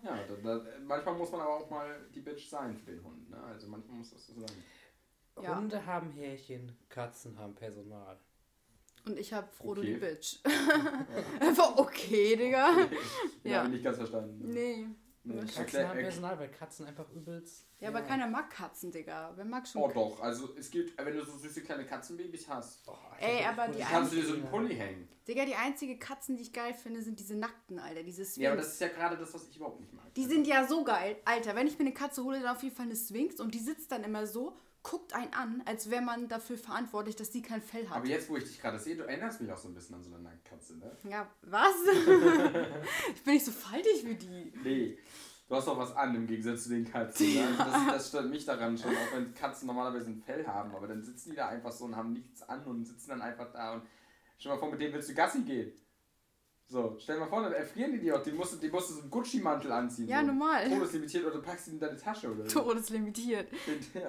Ja, 0.03 0.25
da, 0.27 0.35
da, 0.43 0.65
manchmal 0.85 1.15
muss 1.15 1.31
man 1.33 1.41
aber 1.41 1.57
auch 1.57 1.71
mal 1.71 1.99
die 2.15 2.21
Bitch 2.21 2.49
sein 2.49 2.77
für 2.77 2.93
den 2.93 3.03
Hund. 3.05 3.31
Ne? 3.31 3.37
Also 3.43 3.69
manchmal 3.69 3.99
muss 3.99 4.11
das 4.11 4.27
so 4.27 4.35
sein. 4.35 4.51
Ja. 5.43 5.57
Hunde 5.57 5.85
haben 5.85 6.11
Härchen, 6.13 6.77
Katzen 6.89 7.39
haben 7.39 7.55
Personal. 7.55 8.19
Und 9.07 9.19
ich 9.19 9.33
hab 9.33 9.53
Frodo 9.55 9.81
Okay. 9.83 9.95
die 9.95 9.99
Bitch. 10.01 10.39
Einfach 11.41 11.77
okay, 11.77 12.37
Digga. 12.37 12.71
Ja, 13.45 13.51
Ja. 13.51 13.59
hab 13.59 13.67
ich 13.67 13.73
nicht 13.73 13.85
ganz 13.85 13.97
verstanden. 13.99 14.41
Nee. 14.49 14.87
Nee, 15.27 15.37
Katzen 15.41 15.47
Katzen 15.47 15.65
erklär- 15.65 15.89
haben 15.89 15.99
Personal, 16.01 16.39
weil 16.39 16.51
Katzen 16.51 16.87
einfach 16.87 17.11
übelst. 17.11 17.67
Ja, 17.81 17.89
aber 17.89 18.03
keiner 18.03 18.27
mag 18.27 18.51
Katzen, 18.51 18.93
Digga. 18.93 19.33
Wer 19.35 19.47
mag 19.47 19.67
schon 19.67 19.81
Oh 19.83 19.89
doch, 19.89 20.21
also 20.21 20.55
es 20.59 20.71
gibt, 20.71 20.99
wenn 21.03 21.15
du 21.17 21.25
so 21.25 21.39
süße 21.39 21.63
kleine 21.63 21.87
Katzenbabys 21.87 22.47
hast, 22.47 22.87
Oh, 22.87 22.93
Ey, 23.19 23.39
Alter, 23.45 23.49
aber 23.63 23.71
ich 23.73 23.77
die 23.79 23.83
kannst 23.85 24.13
du 24.13 24.17
dir 24.17 24.27
so 24.27 24.35
einen 24.35 24.45
Pulli 24.45 24.75
hängen. 24.75 25.09
Digga, 25.27 25.47
die 25.47 25.55
einzige 25.55 25.99
Katzen, 25.99 26.37
die 26.37 26.43
ich 26.43 26.53
geil 26.53 26.75
finde, 26.75 27.01
sind 27.01 27.19
diese 27.19 27.37
nackten, 27.37 27.79
Alter. 27.79 28.03
Diese 28.03 28.23
Sphinx. 28.23 28.37
Ja, 28.37 28.51
aber 28.51 28.59
das 28.61 28.75
ist 28.75 28.81
ja 28.83 28.89
gerade 28.89 29.17
das, 29.17 29.33
was 29.33 29.49
ich 29.49 29.57
überhaupt 29.57 29.81
nicht 29.81 29.95
mag. 29.95 30.13
die 30.15 30.25
sind 30.27 30.47
ja 30.47 30.67
so 30.67 30.85
geil. 30.85 31.17
Alter, 31.25 31.55
wenn 31.57 31.67
ich 31.67 31.79
mir 31.79 31.87
eine 31.87 31.95
Katze 31.95 32.23
hole, 32.23 32.41
dann 32.41 32.55
auf 32.55 32.63
jeden 32.63 32.77
Fall 32.77 32.85
eine 32.87 32.97
Sphinx 32.97 33.41
und 33.41 33.55
die 33.55 33.61
sitzt 33.61 33.91
dann 33.93 34.05
immer 34.05 34.27
so, 34.27 34.59
guckt 34.85 35.15
einen 35.15 35.33
an, 35.33 35.63
als 35.65 35.91
wäre 35.91 36.03
man 36.03 36.29
dafür 36.29 36.57
verantwortlich, 36.57 37.17
dass 37.17 37.31
die 37.31 37.43
kein 37.43 37.61
Fell 37.61 37.89
hat. 37.89 37.97
Aber 37.97 38.07
jetzt, 38.07 38.29
wo 38.29 38.37
ich 38.37 38.45
dich 38.45 38.61
gerade 38.61 38.79
sehe, 38.79 38.95
du 38.95 39.03
erinnerst 39.03 39.41
mich 39.41 39.51
auch 39.51 39.59
so 39.59 39.69
ein 39.69 39.75
bisschen 39.75 39.97
an 39.97 40.05
so 40.05 40.15
eine 40.15 40.23
Nacktkatze, 40.23 40.77
ne? 40.77 40.97
Ja, 41.11 41.29
was? 41.43 41.75
ich 43.15 43.25
bin 43.25 43.35
nicht 43.35 43.47
so 43.47 43.51
faltig 43.51 44.05
wie 44.07 44.15
die. 44.15 44.53
Nee. 44.63 44.99
Du 45.49 45.57
hast 45.57 45.67
doch 45.69 45.77
was 45.77 45.95
an 45.95 46.15
im 46.15 46.27
Gegensatz 46.27 46.65
zu 46.65 46.69
den 46.71 46.91
Katzen. 46.91 47.35
Ne? 47.35 47.47
Also 47.59 47.73
das, 47.73 47.87
das 47.87 48.09
stört 48.09 48.31
mich 48.31 48.45
daran 48.45 48.79
schon, 48.79 48.91
auch 48.93 49.17
wenn 49.17 49.35
Katzen 49.35 49.67
normalerweise 49.67 50.11
ein 50.11 50.23
Fell 50.23 50.47
haben, 50.47 50.75
aber 50.75 50.87
dann 50.87 51.03
sitzen 51.03 51.31
die 51.31 51.37
da 51.37 51.49
einfach 51.49 51.73
so 51.73 51.87
und 51.87 51.97
haben 51.97 52.13
nichts 52.13 52.43
an 52.43 52.65
und 52.65 52.85
sitzen 52.85 53.11
dann 53.11 53.23
einfach 53.23 53.51
da 53.53 53.75
und 53.75 53.83
dir 54.43 54.49
mal 54.51 54.59
vor, 54.59 54.71
mit 54.71 54.81
denen 54.81 54.95
willst 54.95 55.09
du 55.09 55.15
Gassi 55.15 55.43
gehen. 55.43 55.73
So, 56.69 56.97
stell 56.99 57.17
dir 57.17 57.21
mal 57.21 57.29
vor, 57.29 57.43
dann 57.43 57.53
erfrieren 57.53 57.93
die 57.93 57.99
dir 58.01 58.17
auch. 58.19 58.23
Die 58.23 58.33
musst, 58.33 58.55
du- 58.55 58.57
die 58.57 58.71
musst 58.71 58.91
du 58.91 58.95
so 58.95 59.01
einen 59.03 59.11
Gucci-Mantel 59.11 59.71
anziehen. 59.71 60.09
Ja, 60.09 60.21
so. 60.21 60.27
normal. 60.29 60.69
Todeslimitiert 60.79 61.25
oder 61.25 61.35
du 61.37 61.43
packst 61.43 61.69
ihn 61.69 61.75
in 61.75 61.81
deine 61.81 61.97
Tasche 61.97 62.33
oder 62.33 62.49
so. 62.49 62.61
Todeslimitiert. 62.63 63.49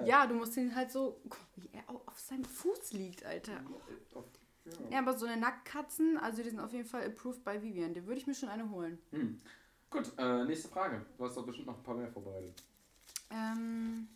Ja. 0.04 0.26
Du 0.26 0.34
musst 0.34 0.56
ihn 0.56 0.74
halt 0.74 0.90
so, 0.90 1.20
guck, 1.28 1.38
wie 1.56 1.68
er 1.72 1.88
au- 1.88 2.02
auf 2.06 2.18
seinem 2.18 2.44
Fuß 2.44 2.92
liegt, 2.94 3.24
Alter. 3.24 3.52
Ja. 3.52 4.72
Ja, 4.90 4.98
aber 4.98 5.16
so 5.16 5.26
eine 5.26 5.36
Nacktkatzen, 5.40 6.18
also 6.18 6.42
die 6.42 6.50
sind 6.50 6.58
auf 6.58 6.72
jeden 6.72 6.88
Fall 6.88 7.04
approved 7.06 7.44
bei 7.44 7.62
Vivian. 7.62 7.94
Die 7.94 8.04
würde 8.04 8.18
ich 8.20 8.26
mir 8.26 8.34
schon 8.34 8.48
eine 8.48 8.68
holen. 8.68 8.98
Hm. 9.12 9.40
Gut, 9.90 10.10
äh, 10.18 10.44
nächste 10.44 10.66
Frage. 10.68 11.06
Du 11.16 11.24
hast 11.24 11.36
doch 11.36 11.46
bestimmt 11.46 11.68
noch 11.68 11.76
ein 11.76 11.84
paar 11.84 11.94
mehr 11.94 12.08
vorbereitet. 12.08 12.52
Ähm, 13.30 14.08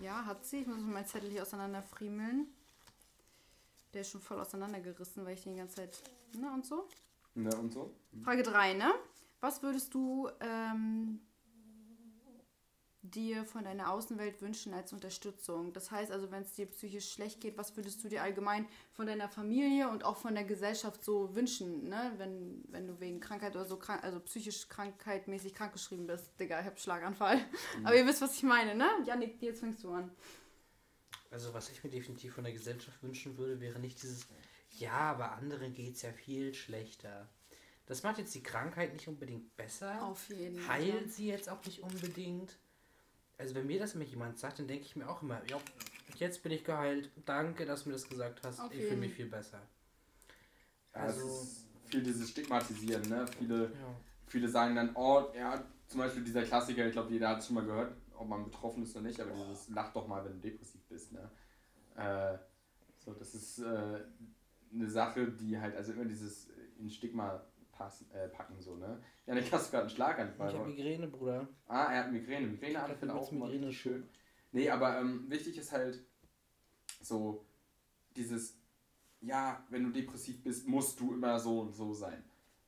ja, 0.00 0.24
hat 0.24 0.46
sie. 0.46 0.60
Ich 0.60 0.66
muss 0.66 0.78
meinen 0.78 1.04
Zettel 1.06 1.28
hier 1.28 1.42
auseinanderfriemeln. 1.42 2.46
Der 3.92 4.02
ist 4.02 4.10
schon 4.10 4.20
voll 4.20 4.38
auseinandergerissen, 4.38 5.24
weil 5.24 5.34
ich 5.34 5.42
den 5.42 5.54
die 5.54 5.58
ganze 5.58 5.76
Zeit. 5.76 6.02
Ne, 6.38 6.50
und 6.52 6.64
so. 6.64 6.86
Ne, 7.34 7.50
und 7.56 7.72
so? 7.72 7.94
Frage 8.22 8.42
3, 8.42 8.74
ne? 8.74 8.92
Was 9.40 9.62
würdest 9.62 9.94
du 9.94 10.28
ähm, 10.40 11.20
dir 13.02 13.44
von 13.44 13.64
deiner 13.64 13.90
Außenwelt 13.90 14.42
wünschen 14.42 14.74
als 14.74 14.92
Unterstützung? 14.92 15.72
Das 15.72 15.90
heißt 15.90 16.12
also, 16.12 16.30
wenn 16.30 16.42
es 16.42 16.52
dir 16.52 16.66
psychisch 16.66 17.10
schlecht 17.10 17.40
geht, 17.40 17.56
was 17.56 17.76
würdest 17.76 18.04
du 18.04 18.08
dir 18.08 18.22
allgemein 18.22 18.68
von 18.92 19.06
deiner 19.06 19.28
Familie 19.28 19.88
und 19.88 20.04
auch 20.04 20.18
von 20.18 20.34
der 20.34 20.44
Gesellschaft 20.44 21.04
so 21.04 21.34
wünschen, 21.34 21.88
ne? 21.88 22.12
Wenn, 22.18 22.62
wenn 22.68 22.86
du 22.86 23.00
wegen 23.00 23.18
Krankheit 23.18 23.56
oder 23.56 23.64
so 23.64 23.76
krank, 23.76 24.04
also 24.04 24.20
psychisch 24.20 24.68
krankheitmäßig 24.68 25.54
krankgeschrieben 25.54 26.06
bist. 26.06 26.38
Digga, 26.38 26.60
ich 26.60 26.66
hab 26.66 26.78
Schlaganfall. 26.78 27.40
Aber 27.82 27.96
ihr 27.96 28.06
wisst, 28.06 28.20
was 28.20 28.36
ich 28.36 28.42
meine, 28.42 28.74
ne? 28.74 28.88
Janik, 29.04 29.40
jetzt 29.42 29.60
fängst 29.60 29.82
du 29.82 29.90
an. 29.90 30.10
Also 31.30 31.54
was 31.54 31.70
ich 31.70 31.82
mir 31.84 31.90
definitiv 31.90 32.34
von 32.34 32.44
der 32.44 32.52
Gesellschaft 32.52 33.02
wünschen 33.02 33.38
würde, 33.38 33.60
wäre 33.60 33.78
nicht 33.78 34.02
dieses, 34.02 34.26
ja, 34.70 34.92
aber 34.92 35.32
anderen 35.32 35.74
geht 35.74 35.94
es 35.96 36.02
ja 36.02 36.12
viel 36.12 36.52
schlechter. 36.54 37.28
Das 37.86 38.02
macht 38.02 38.18
jetzt 38.18 38.34
die 38.34 38.42
Krankheit 38.42 38.92
nicht 38.92 39.08
unbedingt 39.08 39.56
besser. 39.56 40.02
Auf 40.04 40.28
jeden 40.28 40.58
Fall. 40.58 40.76
Heilt 40.78 41.12
sie 41.12 41.28
jetzt 41.28 41.48
auch 41.48 41.64
nicht 41.64 41.82
unbedingt. 41.82 42.56
Also 43.38 43.54
wenn 43.54 43.66
mir 43.66 43.78
das 43.78 43.94
immer 43.94 44.04
jemand 44.04 44.38
sagt, 44.38 44.58
dann 44.58 44.68
denke 44.68 44.84
ich 44.84 44.96
mir 44.96 45.08
auch 45.08 45.22
immer, 45.22 45.40
ja, 45.48 45.58
jetzt 46.16 46.42
bin 46.42 46.52
ich 46.52 46.64
geheilt. 46.64 47.10
Danke, 47.24 47.64
dass 47.64 47.82
du 47.84 47.88
mir 47.88 47.94
das 47.94 48.08
gesagt 48.08 48.40
hast. 48.44 48.60
Auf 48.60 48.72
ich 48.74 48.84
fühle 48.84 48.96
mich 48.96 49.14
viel 49.14 49.26
besser. 49.26 49.60
Ja, 50.94 51.06
es 51.06 51.14
Also- 51.14 51.42
ist 51.42 51.66
viel 51.86 52.02
dieses 52.02 52.30
Stigmatisieren, 52.30 53.08
ne? 53.08 53.24
Viele, 53.38 53.64
Ja. 53.64 53.96
viele 54.26 54.48
sagen 54.48 54.74
dann, 54.76 54.94
oh, 54.94 55.24
ja, 55.34 55.64
zum 55.88 55.98
Beispiel 56.00 56.22
dieser 56.22 56.42
Klassiker, 56.44 56.86
ich 56.86 56.92
glaube, 56.92 57.12
jeder 57.12 57.28
hat 57.30 57.38
es 57.38 57.46
schon 57.46 57.54
mal 57.56 57.64
gehört, 57.64 57.96
ob 58.20 58.28
man 58.28 58.44
betroffen 58.44 58.82
ist 58.82 58.94
oder 58.94 59.06
nicht, 59.06 59.20
aber 59.20 59.32
dieses 59.32 59.68
Lach 59.70 59.92
doch 59.92 60.06
mal, 60.06 60.24
wenn 60.24 60.34
du 60.34 60.48
depressiv 60.48 60.82
bist, 60.88 61.12
ne? 61.12 61.30
Äh, 61.96 62.38
so, 62.98 63.14
das 63.14 63.34
ist 63.34 63.60
äh, 63.60 64.00
eine 64.72 64.88
Sache, 64.88 65.32
die 65.32 65.58
halt, 65.58 65.74
also 65.74 65.92
immer 65.92 66.04
dieses 66.04 66.50
in 66.78 66.90
Stigma 66.90 67.42
passen, 67.72 68.10
äh, 68.12 68.28
packen, 68.28 68.60
so, 68.60 68.76
ne? 68.76 69.02
Ja, 69.26 69.34
dann 69.34 69.44
hast 69.50 69.66
du 69.66 69.70
gerade 69.70 69.84
einen 69.84 69.90
Schlaganfall. 69.90 70.50
Ich 70.50 70.58
habe 70.58 70.68
Migräne, 70.68 71.08
Bruder. 71.08 71.48
Ah, 71.66 71.92
er 71.92 72.04
hat 72.04 72.12
Migräne. 72.12 72.46
Migräneanfälle 72.46 73.14
auch 73.14 73.32
Migräne 73.32 73.68
richtig 73.68 73.80
schön. 73.80 74.08
Nee, 74.52 74.68
aber 74.68 75.00
ähm, 75.00 75.30
wichtig 75.30 75.56
ist 75.56 75.72
halt 75.72 76.04
so 77.00 77.46
dieses, 78.16 78.58
ja, 79.20 79.64
wenn 79.70 79.84
du 79.84 79.90
depressiv 79.90 80.42
bist, 80.42 80.68
musst 80.68 81.00
du 81.00 81.14
immer 81.14 81.38
so 81.38 81.60
und 81.60 81.74
so 81.74 81.94
sein. 81.94 82.22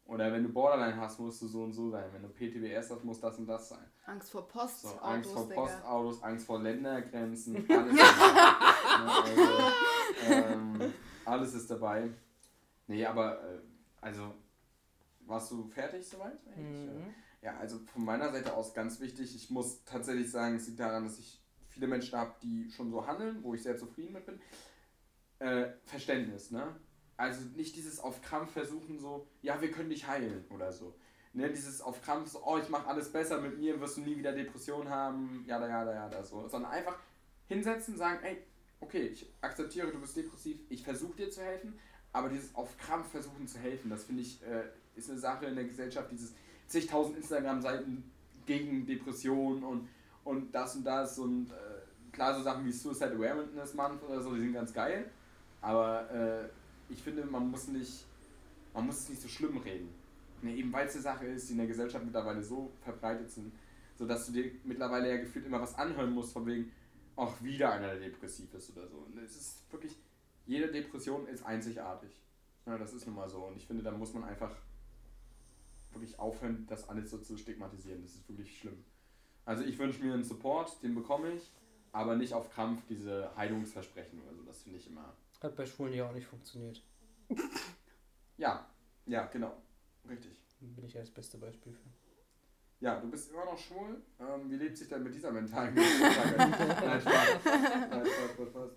Oder 0.06 0.32
wenn 0.32 0.42
du 0.42 0.48
Borderline 0.52 0.96
hast, 0.96 1.20
musst 1.20 1.40
du 1.42 1.48
so 1.48 1.62
und 1.62 1.72
so 1.72 1.90
sein. 1.90 2.04
Wenn 2.12 2.22
du 2.22 2.28
PTBS 2.28 2.90
hast, 2.90 3.04
muss 3.04 3.20
das 3.20 3.38
und 3.38 3.46
das 3.46 3.68
sein. 3.68 3.84
Angst 4.04 4.30
vor 4.30 4.46
Post, 4.48 4.82
So, 4.82 4.88
Angst 4.98 5.30
vor 5.30 5.48
Digga. 5.48 5.62
Postautos, 5.62 6.22
Angst 6.22 6.46
vor 6.46 6.60
Ländergrenzen, 6.60 7.64
alles 7.70 7.94
ist 7.94 8.00
dabei. 8.10 8.98
Ne, 8.98 9.12
also, 9.22 9.72
ähm, 10.28 10.92
alles 11.24 11.54
ist 11.54 11.70
dabei. 11.70 12.10
Nee, 12.88 13.06
aber, 13.06 13.40
äh, 13.42 13.60
also, 14.00 14.34
warst 15.20 15.50
du 15.52 15.68
fertig 15.68 16.06
soweit? 16.06 16.38
Mhm. 16.56 17.14
Ja, 17.40 17.56
also 17.58 17.78
von 17.86 18.04
meiner 18.04 18.30
Seite 18.32 18.54
aus 18.54 18.74
ganz 18.74 19.00
wichtig. 19.00 19.34
Ich 19.34 19.50
muss 19.50 19.84
tatsächlich 19.84 20.30
sagen, 20.30 20.56
es 20.56 20.66
liegt 20.66 20.80
daran, 20.80 21.04
dass 21.04 21.18
ich 21.18 21.40
viele 21.68 21.86
Menschen 21.86 22.18
habe, 22.18 22.34
die 22.42 22.70
schon 22.70 22.90
so 22.90 23.06
handeln, 23.06 23.42
wo 23.42 23.54
ich 23.54 23.62
sehr 23.62 23.76
zufrieden 23.76 24.12
mit 24.12 24.26
bin. 24.26 24.40
Äh, 25.38 25.72
Verständnis, 25.84 26.50
ne? 26.50 26.76
Also 27.16 27.42
nicht 27.56 27.76
dieses 27.76 28.00
auf 28.00 28.22
Krampf 28.22 28.52
versuchen 28.52 28.98
so, 28.98 29.26
ja, 29.42 29.60
wir 29.60 29.70
können 29.70 29.90
dich 29.90 30.06
heilen 30.06 30.44
oder 30.50 30.72
so. 30.72 30.94
Ne, 31.34 31.48
dieses 31.48 31.80
auf 31.80 32.02
Krampf 32.02 32.28
so, 32.28 32.42
oh, 32.44 32.58
ich 32.58 32.68
mache 32.68 32.86
alles 32.86 33.10
besser 33.10 33.40
mit 33.40 33.58
mir, 33.58 33.80
wirst 33.80 33.96
du 33.96 34.02
nie 34.02 34.18
wieder 34.18 34.32
Depression 34.32 34.88
haben, 34.90 35.44
ja, 35.46 35.58
ja, 35.66 35.84
ja, 35.84 36.10
ja, 36.10 36.22
so. 36.22 36.46
Sondern 36.48 36.70
einfach 36.70 36.98
hinsetzen, 37.48 37.96
sagen, 37.96 38.18
ey, 38.22 38.42
okay, 38.80 39.08
ich 39.08 39.32
akzeptiere, 39.40 39.90
du 39.90 40.00
bist 40.00 40.16
depressiv, 40.16 40.58
ich 40.68 40.82
versuche 40.82 41.16
dir 41.16 41.30
zu 41.30 41.40
helfen, 41.42 41.78
aber 42.12 42.28
dieses 42.28 42.54
auf 42.54 42.76
Krampf 42.76 43.10
versuchen 43.10 43.48
zu 43.48 43.58
helfen, 43.58 43.88
das 43.88 44.04
finde 44.04 44.22
ich, 44.22 44.42
äh, 44.42 44.64
ist 44.94 45.08
eine 45.08 45.18
Sache 45.18 45.46
in 45.46 45.54
der 45.54 45.64
Gesellschaft, 45.64 46.10
dieses 46.10 46.34
zigtausend 46.66 47.16
Instagram-Seiten 47.16 48.10
gegen 48.44 48.86
Depressionen 48.86 49.62
und, 49.62 49.88
und 50.24 50.54
das 50.54 50.76
und 50.76 50.84
das 50.84 51.18
und 51.18 51.50
äh, 51.50 52.12
klar, 52.12 52.34
so 52.34 52.42
Sachen 52.42 52.64
wie 52.66 52.72
Suicide 52.72 53.12
Awareness 53.12 53.74
Month 53.74 54.02
oder 54.02 54.20
so, 54.20 54.34
die 54.34 54.40
sind 54.40 54.52
ganz 54.52 54.72
geil, 54.72 55.10
aber 55.60 56.10
äh, 56.10 56.48
ich 56.92 57.02
finde, 57.02 57.24
man 57.24 57.50
muss 57.50 57.68
nicht, 57.68 58.04
man 58.74 58.86
muss 58.86 59.00
es 59.00 59.08
nicht 59.08 59.22
so 59.22 59.28
schlimm 59.28 59.56
reden. 59.58 59.88
Ne, 60.42 60.56
eben 60.56 60.72
weil 60.72 60.86
es 60.86 60.94
eine 60.94 61.02
Sache 61.02 61.26
ist, 61.26 61.48
die 61.48 61.52
in 61.52 61.58
der 61.58 61.68
Gesellschaft 61.68 62.04
mittlerweile 62.04 62.42
so 62.42 62.72
verbreitet 62.80 63.30
sind, 63.30 63.52
sodass 63.96 64.26
du 64.26 64.32
dir 64.32 64.50
mittlerweile 64.64 65.08
ja 65.08 65.16
gefühlt 65.18 65.46
immer 65.46 65.60
was 65.60 65.74
anhören 65.76 66.12
musst, 66.12 66.32
von 66.32 66.44
wegen, 66.46 66.72
auch 67.14 67.42
wieder 67.42 67.72
einer, 67.72 67.88
der 67.88 68.00
depressiv 68.00 68.52
ist 68.54 68.70
oder 68.70 68.88
so. 68.88 68.96
Und 68.96 69.18
es 69.18 69.36
ist 69.36 69.70
wirklich, 69.70 69.96
jede 70.46 70.72
Depression 70.72 71.26
ist 71.28 71.44
einzigartig. 71.44 72.10
Ja, 72.66 72.78
das 72.78 72.94
ist 72.94 73.06
nun 73.06 73.16
mal 73.16 73.28
so. 73.28 73.44
Und 73.44 73.56
ich 73.56 73.66
finde, 73.66 73.82
da 73.82 73.90
muss 73.90 74.14
man 74.14 74.24
einfach 74.24 74.54
wirklich 75.92 76.18
aufhören, 76.18 76.66
das 76.68 76.88
alles 76.88 77.10
so 77.10 77.18
zu 77.18 77.36
stigmatisieren. 77.36 78.02
Das 78.02 78.14
ist 78.14 78.28
wirklich 78.28 78.58
schlimm. 78.58 78.82
Also 79.44 79.64
ich 79.64 79.78
wünsche 79.78 80.02
mir 80.02 80.14
einen 80.14 80.24
Support, 80.24 80.82
den 80.82 80.94
bekomme 80.94 81.32
ich, 81.32 81.50
aber 81.90 82.16
nicht 82.16 82.32
auf 82.32 82.50
Krampf 82.50 82.82
diese 82.88 83.30
Heilungsversprechen 83.36 84.20
oder 84.22 84.34
so. 84.34 84.42
Das 84.44 84.62
finde 84.62 84.78
ich 84.78 84.86
immer. 84.86 85.12
Hat 85.42 85.56
bei 85.56 85.66
Schwulen 85.66 85.92
ja 85.94 86.08
auch 86.08 86.12
nicht 86.12 86.26
funktioniert. 86.26 86.80
Ja, 88.36 88.66
ja, 89.06 89.26
genau. 89.26 89.60
Richtig. 90.08 90.40
Bin 90.60 90.84
ich 90.84 90.94
ja 90.94 91.00
das 91.00 91.10
beste 91.10 91.38
Beispiel 91.38 91.72
für. 91.72 91.88
Ja, 92.78 92.98
du 92.98 93.10
bist 93.10 93.30
immer 93.30 93.44
noch 93.44 93.58
schwul. 93.58 94.00
Ähm, 94.18 94.50
wie 94.50 94.56
lebt 94.56 94.76
sich 94.76 94.88
denn 94.88 95.02
mit 95.02 95.14
dieser 95.14 95.30
mentalen? 95.30 95.74
Nein, 95.76 95.84
Spaß. 95.84 96.36
Nein, 96.36 97.00
Spaß, 97.00 98.30
Spaß, 98.34 98.48
Spaß. 98.48 98.70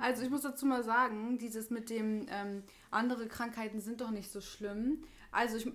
Also 0.00 0.22
ich 0.22 0.30
muss 0.30 0.42
dazu 0.42 0.66
mal 0.66 0.82
sagen, 0.82 1.38
dieses 1.38 1.70
mit 1.70 1.90
dem 1.90 2.26
ähm, 2.28 2.62
andere 2.90 3.26
Krankheiten 3.26 3.80
sind 3.80 4.00
doch 4.00 4.10
nicht 4.10 4.30
so 4.30 4.40
schlimm. 4.40 5.02
Also 5.32 5.56
ich, 5.56 5.66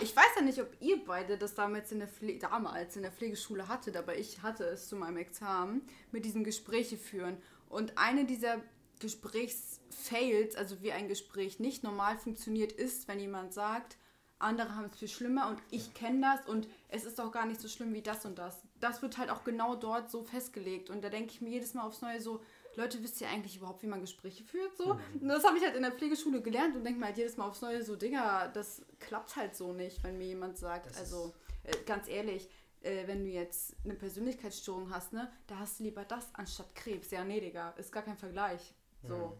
ich 0.00 0.14
weiß 0.14 0.36
ja 0.36 0.42
nicht, 0.42 0.60
ob 0.60 0.68
ihr 0.80 1.02
beide 1.04 1.38
das 1.38 1.54
damals 1.54 1.92
in 1.92 1.98
der 1.98 2.08
Pfle 2.08 2.38
damals 2.38 2.96
in 2.96 3.02
der 3.02 3.12
Pflegeschule 3.12 3.68
hattet, 3.68 3.96
aber 3.96 4.16
ich 4.16 4.42
hatte 4.42 4.64
es 4.64 4.88
zu 4.88 4.96
meinem 4.96 5.16
Examen 5.16 5.82
mit 6.12 6.24
diesem 6.24 6.44
Gespräche 6.44 6.98
führen. 6.98 7.38
Und 7.68 7.96
eine 7.96 8.26
dieser 8.26 8.60
Gesprächsfails, 9.00 10.56
also 10.56 10.82
wie 10.82 10.92
ein 10.92 11.08
Gespräch 11.08 11.58
nicht 11.58 11.82
normal 11.82 12.18
funktioniert, 12.18 12.72
ist, 12.72 13.08
wenn 13.08 13.20
jemand 13.20 13.52
sagt, 13.52 13.96
andere 14.38 14.74
haben 14.74 14.86
es 14.86 14.98
viel 14.98 15.08
schlimmer 15.08 15.48
und 15.48 15.62
ich 15.70 15.94
kenne 15.94 16.20
das 16.20 16.46
und 16.46 16.68
es 16.88 17.04
ist 17.04 17.18
doch 17.18 17.32
gar 17.32 17.46
nicht 17.46 17.60
so 17.60 17.68
schlimm 17.68 17.94
wie 17.94 18.02
das 18.02 18.26
und 18.26 18.38
das. 18.38 18.62
Das 18.80 19.00
wird 19.00 19.16
halt 19.16 19.30
auch 19.30 19.44
genau 19.44 19.76
dort 19.76 20.10
so 20.10 20.22
festgelegt. 20.22 20.90
Und 20.90 21.02
da 21.02 21.08
denke 21.08 21.32
ich 21.32 21.40
mir 21.40 21.50
jedes 21.50 21.72
Mal 21.72 21.84
aufs 21.84 22.02
Neue 22.02 22.20
so, 22.20 22.42
Leute, 22.74 23.02
wisst 23.02 23.20
ihr 23.22 23.28
eigentlich 23.28 23.56
überhaupt, 23.56 23.82
wie 23.82 23.86
man 23.86 24.02
Gespräche 24.02 24.44
führt? 24.44 24.76
So? 24.76 25.00
Und 25.20 25.28
das 25.28 25.44
habe 25.44 25.56
ich 25.56 25.64
halt 25.64 25.74
in 25.74 25.82
der 25.82 25.92
Pflegeschule 25.92 26.42
gelernt 26.42 26.76
und 26.76 26.84
denke 26.84 27.00
mir 27.00 27.06
halt 27.06 27.16
jedes 27.16 27.38
Mal 27.38 27.46
aufs 27.48 27.62
Neue 27.62 27.82
so, 27.82 27.96
Digga, 27.96 28.48
das 28.48 28.82
klappt 29.00 29.36
halt 29.36 29.56
so 29.56 29.72
nicht, 29.72 30.04
wenn 30.04 30.18
mir 30.18 30.26
jemand 30.26 30.58
sagt, 30.58 30.90
Das 30.90 30.98
also 30.98 31.32
äh, 31.64 31.74
ganz 31.86 32.06
ehrlich, 32.06 32.50
äh, 32.82 33.06
wenn 33.06 33.24
du 33.24 33.30
jetzt 33.30 33.74
eine 33.84 33.94
Persönlichkeitsstörung 33.94 34.92
hast, 34.92 35.14
ne, 35.14 35.32
da 35.46 35.58
hast 35.58 35.80
du 35.80 35.84
lieber 35.84 36.04
das 36.04 36.34
anstatt 36.34 36.74
Krebs. 36.74 37.10
Ja, 37.10 37.24
nee, 37.24 37.40
Digga, 37.40 37.70
ist 37.78 37.92
gar 37.92 38.02
kein 38.02 38.18
Vergleich. 38.18 38.74
So. 39.08 39.38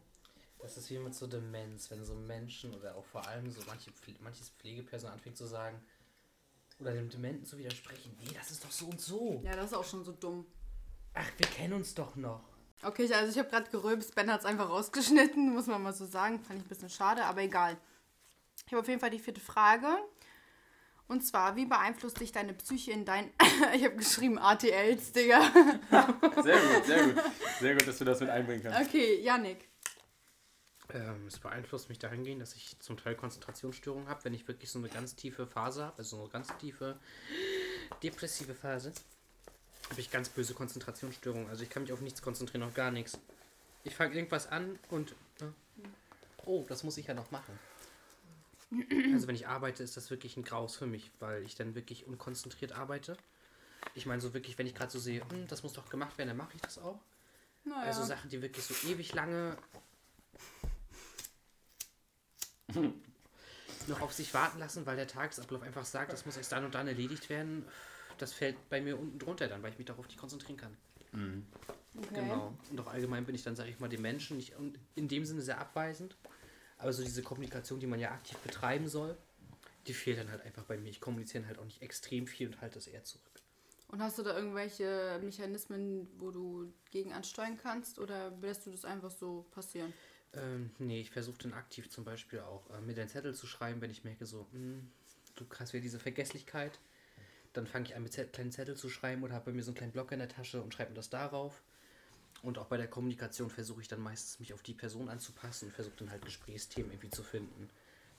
Das 0.59 0.77
ist 0.77 0.91
wie 0.91 0.99
mit 0.99 1.15
so 1.15 1.27
Demenz, 1.27 1.91
wenn 1.91 2.05
so 2.05 2.15
Menschen 2.15 2.75
oder 2.75 2.97
auch 2.97 3.05
vor 3.05 3.27
allem 3.27 3.51
so 3.51 3.61
manche 3.67 3.91
manches 4.21 4.49
Pflegepersonal 4.51 5.15
anfängt 5.15 5.37
zu 5.37 5.47
sagen 5.47 5.81
oder 6.81 6.93
dem 6.93 7.09
Dementen 7.09 7.45
zu 7.45 7.57
widersprechen, 7.59 8.17
nee, 8.21 8.35
das 8.35 8.51
ist 8.51 8.65
doch 8.65 8.71
so 8.71 8.87
und 8.87 9.01
so. 9.01 9.41
Ja, 9.45 9.55
das 9.55 9.67
ist 9.67 9.75
auch 9.75 9.85
schon 9.85 10.05
so 10.05 10.13
dumm. 10.13 10.47
Ach, 11.15 11.31
wir 11.39 11.47
kennen 11.47 11.75
uns 11.75 11.95
doch 11.95 12.17
noch. 12.17 12.43
Okay, 12.83 13.13
also 13.13 13.31
ich 13.31 13.39
habe 13.39 13.49
gerade 13.49 13.71
gerülpst, 13.71 14.15
Ben 14.15 14.31
hat 14.31 14.41
es 14.41 14.47
einfach 14.47 14.69
rausgeschnitten, 14.69 15.51
muss 15.55 15.67
man 15.67 15.83
mal 15.83 15.95
so 15.95 16.05
sagen. 16.05 16.41
Fand 16.41 16.59
ich 16.59 16.67
ein 16.67 16.69
bisschen 16.69 16.91
schade, 16.91 17.25
aber 17.25 17.43
egal. 17.43 17.79
Ich 18.67 18.73
habe 18.73 18.81
auf 18.81 18.89
jeden 18.89 19.01
Fall 19.01 19.11
die 19.11 19.19
vierte 19.19 19.41
Frage. 19.41 19.87
Und 21.09 21.25
zwar, 21.25 21.55
wie 21.55 21.67
beeinflusst 21.67 22.21
dich 22.21 22.33
deine 22.33 22.53
Psyche 22.53 22.91
in 22.91 23.05
dein. 23.05 23.31
ich 23.75 23.85
habe 23.85 23.97
geschrieben 23.97 24.39
ATLs, 24.39 25.13
Digga. 25.13 25.41
Sehr 26.43 26.59
gut, 26.59 26.85
sehr 26.87 27.05
gut. 27.05 27.23
Sehr 27.61 27.75
gut, 27.75 27.87
dass 27.87 27.99
du 27.99 28.05
das 28.05 28.21
mit 28.21 28.29
einbringen 28.29 28.63
kannst. 28.65 28.89
Okay, 28.89 29.21
Yannick. 29.21 29.69
Ähm, 30.93 31.27
es 31.27 31.39
beeinflusst 31.39 31.89
mich 31.89 31.99
dahingehend, 31.99 32.41
dass 32.41 32.55
ich 32.55 32.79
zum 32.79 32.97
Teil 32.97 33.17
Konzentrationsstörungen 33.17 34.09
habe, 34.09 34.25
wenn 34.25 34.35
ich 34.35 34.47
wirklich 34.47 34.71
so 34.71 34.79
eine 34.79 34.89
ganz 34.89 35.17
tiefe 35.17 35.47
Phase 35.47 35.85
habe, 35.85 35.99
also 35.99 36.17
so 36.17 36.23
eine 36.23 36.33
ganz 36.33 36.49
tiefe 36.59 36.99
depressive 38.03 38.55
Phase, 38.55 38.93
habe 39.91 40.01
ich 40.01 40.11
ganz 40.11 40.29
böse 40.29 40.55
Konzentrationsstörungen. 40.55 41.49
Also 41.49 41.63
ich 41.63 41.71
kann 41.71 41.83
mich 41.83 41.93
auf 41.93 42.01
nichts 42.01 42.23
konzentrieren, 42.23 42.63
auf 42.63 42.75
gar 42.75 42.91
nichts. 42.91 43.19
Ich 43.85 43.95
fange 43.95 44.15
irgendwas 44.15 44.49
an 44.49 44.79
und 44.91 45.13
äh, 45.41 45.45
oh, 46.45 46.65
das 46.69 46.85
muss 46.85 46.99
ich 46.99 47.07
ja 47.07 47.15
noch 47.15 47.31
machen. 47.31 47.59
Also 49.13 49.29
wenn 49.29 49.37
ich 49.37 49.47
arbeite, 49.47 49.83
ist 49.83 49.97
das 49.97 50.11
wirklich 50.11 50.37
ein 50.37 50.43
Graus 50.43 50.77
für 50.77 50.87
mich, 50.87 51.11
weil 51.21 51.43
ich 51.45 51.55
dann 51.55 51.75
wirklich 51.75 52.07
unkonzentriert 52.07 52.73
arbeite. 52.73 53.17
Ich 53.95 54.07
meine 54.07 54.21
so 54.21 54.35
wirklich, 54.35 54.59
wenn 54.59 54.67
ich 54.67 54.75
gerade 54.75 54.91
so 54.91 54.99
sehe, 54.99 55.23
hm, 55.31 55.47
das 55.47 55.63
muss 55.63 55.73
doch 55.73 55.89
gemacht 55.89 56.19
werden, 56.19 56.29
dann 56.29 56.37
mache 56.37 56.55
ich 56.55 56.61
das 56.61 56.79
auch. 56.79 56.99
Naja. 57.65 57.83
Also 57.83 58.05
Sachen, 58.05 58.29
die 58.31 58.43
wirklich 58.43 58.65
so 58.65 58.75
ewig 58.89 59.15
lange 59.15 59.57
noch 63.89 64.01
auf 64.01 64.13
sich 64.13 64.35
warten 64.35 64.59
lassen, 64.59 64.87
weil 64.87 64.97
der 64.97 65.07
Tagesablauf 65.07 65.63
einfach 65.63 65.85
sagt, 65.85 66.13
das 66.13 66.27
muss 66.27 66.37
erst 66.37 66.53
dann 66.53 66.65
und 66.65 66.75
dann 66.75 66.89
erledigt 66.89 67.31
werden. 67.31 67.65
Das 68.19 68.33
fällt 68.33 68.69
bei 68.69 68.81
mir 68.81 68.99
unten 68.99 69.19
drunter 69.19 69.49
dann, 69.49 69.63
weil 69.63 69.73
ich 69.73 69.79
mich 69.79 69.87
darauf 69.87 70.07
nicht 70.07 70.19
konzentrieren 70.19 70.57
kann. 70.57 70.77
okay. 71.97 72.21
Genau. 72.21 72.57
Und 72.71 72.81
auch 72.81 72.89
allgemein 72.89 73.25
bin 73.25 73.35
ich 73.35 73.43
dann, 73.43 73.57
sage 73.57 73.71
ich 73.71 73.79
mal, 73.79 73.89
dem 73.89 74.03
Menschen 74.03 74.37
nicht 74.37 74.55
in 74.95 75.09
dem 75.09 75.25
Sinne 75.25 75.43
sehr 75.43 75.59
abweisend. 75.59 76.17
Aber 76.79 76.93
so 76.93 77.03
diese 77.03 77.23
Kommunikation, 77.23 77.81
die 77.81 77.87
man 77.87 78.01
ja 78.01 78.11
aktiv 78.11 78.37
betreiben 78.39 78.89
soll, 78.89 79.17
die 79.87 79.95
fehlt 79.95 80.19
dann 80.19 80.31
halt 80.31 80.43
einfach 80.43 80.65
bei 80.65 80.77
mir. 80.77 80.91
Ich 80.91 81.01
kommuniziere 81.01 81.47
halt 81.47 81.59
auch 81.59 81.65
nicht 81.65 81.83
extrem 81.83 82.27
viel 82.27 82.49
und 82.49 82.61
halte 82.61 82.75
das 82.75 82.87
eher 82.87 83.05
zurück. 83.05 83.25
Und 83.89 84.03
hast 84.03 84.19
du 84.19 84.23
da 84.23 84.37
irgendwelche 84.37 85.21
Mechanismen, 85.23 86.09
wo 86.19 86.31
du 86.31 86.73
gegen 86.91 87.13
ansteuern 87.13 87.57
kannst 87.57 87.99
oder 87.99 88.33
lässt 88.43 88.67
du 88.67 88.71
das 88.71 88.85
einfach 88.85 89.11
so 89.11 89.47
passieren? 89.53 89.93
Ähm, 90.35 90.71
nee, 90.79 91.01
ich 91.01 91.11
versuche 91.11 91.39
dann 91.39 91.53
aktiv 91.55 91.89
zum 91.89 92.05
Beispiel 92.05 92.41
auch 92.41 92.69
äh, 92.71 92.81
mir 92.81 92.95
den 92.95 93.09
Zettel 93.09 93.35
zu 93.35 93.47
schreiben, 93.47 93.81
wenn 93.81 93.91
ich 93.91 94.05
merke, 94.05 94.27
so, 94.27 94.47
hm, 94.53 94.91
du 95.37 95.47
hast 95.59 95.73
wieder 95.73 95.83
diese 95.83 96.01
Vergesslichkeit. 96.01 96.79
Dann 97.53 97.67
fange 97.67 97.87
ich 97.87 97.97
an, 97.97 98.03
mit 98.03 98.13
Zett- 98.13 98.33
kleinen 98.33 98.53
Zettel 98.53 98.77
zu 98.77 98.91
schreiben 98.91 99.23
oder 99.23 99.35
habe 99.35 99.47
bei 99.47 99.53
mir 99.53 99.63
so 99.63 99.71
einen 99.71 99.77
kleinen 99.77 99.93
Block 99.93 100.13
in 100.13 100.19
der 100.19 100.29
Tasche 100.29 100.61
und 100.61 100.75
schreibe 100.75 100.91
mir 100.91 100.97
das 100.97 101.11
darauf. 101.11 101.63
Und 102.43 102.59
auch 102.59 102.67
bei 102.67 102.77
der 102.77 102.89
Kommunikation 102.89 103.51
versuche 103.51 103.81
ich 103.81 103.89
dann 103.89 104.01
meistens, 104.01 104.39
mich 104.39 104.53
auf 104.55 104.63
die 104.63 104.75
Person 104.75 105.09
anzupassen 105.09 105.67
und 105.67 105.73
versuche 105.73 105.97
dann 105.97 106.11
halt 106.11 106.25
Gesprächsthemen 106.25 106.91
irgendwie 106.91 107.11
zu 107.11 107.23
finden, 107.23 107.69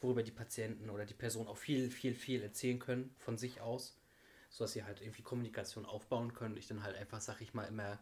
worüber 0.01 0.23
die 0.23 0.31
Patienten 0.31 0.89
oder 0.89 1.05
die 1.05 1.13
Person 1.13 1.47
auch 1.47 1.57
viel, 1.57 1.89
viel, 1.89 2.13
viel 2.13 2.41
erzählen 2.41 2.79
können 2.79 3.13
von 3.17 3.37
sich 3.37 3.61
aus, 3.61 3.97
sodass 4.49 4.73
sie 4.73 4.83
halt 4.83 5.01
irgendwie 5.01 5.21
Kommunikation 5.21 5.85
aufbauen 5.85 6.33
können. 6.33 6.57
Ich 6.57 6.67
dann 6.67 6.83
halt 6.83 6.95
einfach, 6.95 7.21
sag 7.21 7.41
ich 7.41 7.53
mal, 7.53 7.65
immer 7.65 7.99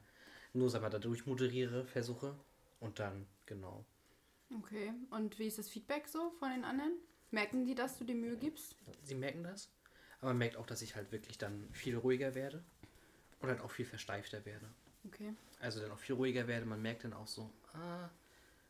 nur, 0.53 0.69
sag 0.69 0.81
mal, 0.81 0.89
dadurch 0.89 1.25
moderiere, 1.25 1.85
versuche 1.85 2.35
und 2.79 2.99
dann, 2.99 3.27
genau. 3.45 3.85
Okay. 4.57 4.93
Und 5.09 5.37
wie 5.39 5.47
ist 5.47 5.57
das 5.57 5.69
Feedback 5.69 6.07
so 6.07 6.31
von 6.39 6.49
den 6.49 6.63
anderen? 6.63 6.93
Merken 7.31 7.65
die, 7.65 7.75
dass 7.75 7.97
du 7.97 8.05
dir 8.05 8.15
Mühe 8.15 8.37
gibst? 8.37 8.75
Sie 9.03 9.15
merken 9.15 9.43
das, 9.43 9.69
aber 10.19 10.29
man 10.29 10.37
merkt 10.37 10.57
auch, 10.57 10.65
dass 10.65 10.81
ich 10.81 10.95
halt 10.95 11.11
wirklich 11.11 11.37
dann 11.37 11.67
viel 11.71 11.97
ruhiger 11.97 12.35
werde 12.35 12.63
und 13.41 13.49
halt 13.49 13.61
auch 13.61 13.71
viel 13.71 13.85
versteifter 13.85 14.45
werde. 14.45 14.69
Okay. 15.07 15.33
Also 15.59 15.79
dann 15.79 15.91
auch 15.91 15.99
viel 15.99 16.15
ruhiger 16.15 16.47
werde. 16.47 16.65
Man 16.65 16.81
merkt 16.81 17.03
dann 17.03 17.13
auch 17.13 17.27
so, 17.27 17.49
ah, 17.73 18.09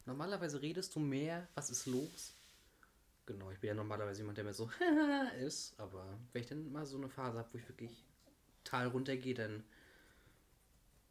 normalerweise 0.05 0.61
redest 0.61 0.95
du 0.95 0.99
mehr, 0.99 1.47
was 1.55 1.69
ist 1.69 1.85
los? 1.85 2.33
Genau, 3.25 3.49
ich 3.49 3.59
bin 3.59 3.69
ja 3.69 3.73
normalerweise 3.73 4.21
jemand, 4.21 4.37
der 4.37 4.45
mir 4.45 4.53
so 4.53 4.69
ist, 5.39 5.73
aber 5.79 6.05
wenn 6.31 6.41
ich 6.41 6.47
dann 6.47 6.71
mal 6.71 6.85
so 6.85 6.97
eine 6.97 7.09
Phase 7.09 7.39
habe, 7.39 7.49
wo 7.51 7.57
ich 7.57 7.67
wirklich 7.67 8.05
tal 8.63 8.87
runtergehe, 8.87 9.33
dann 9.33 9.63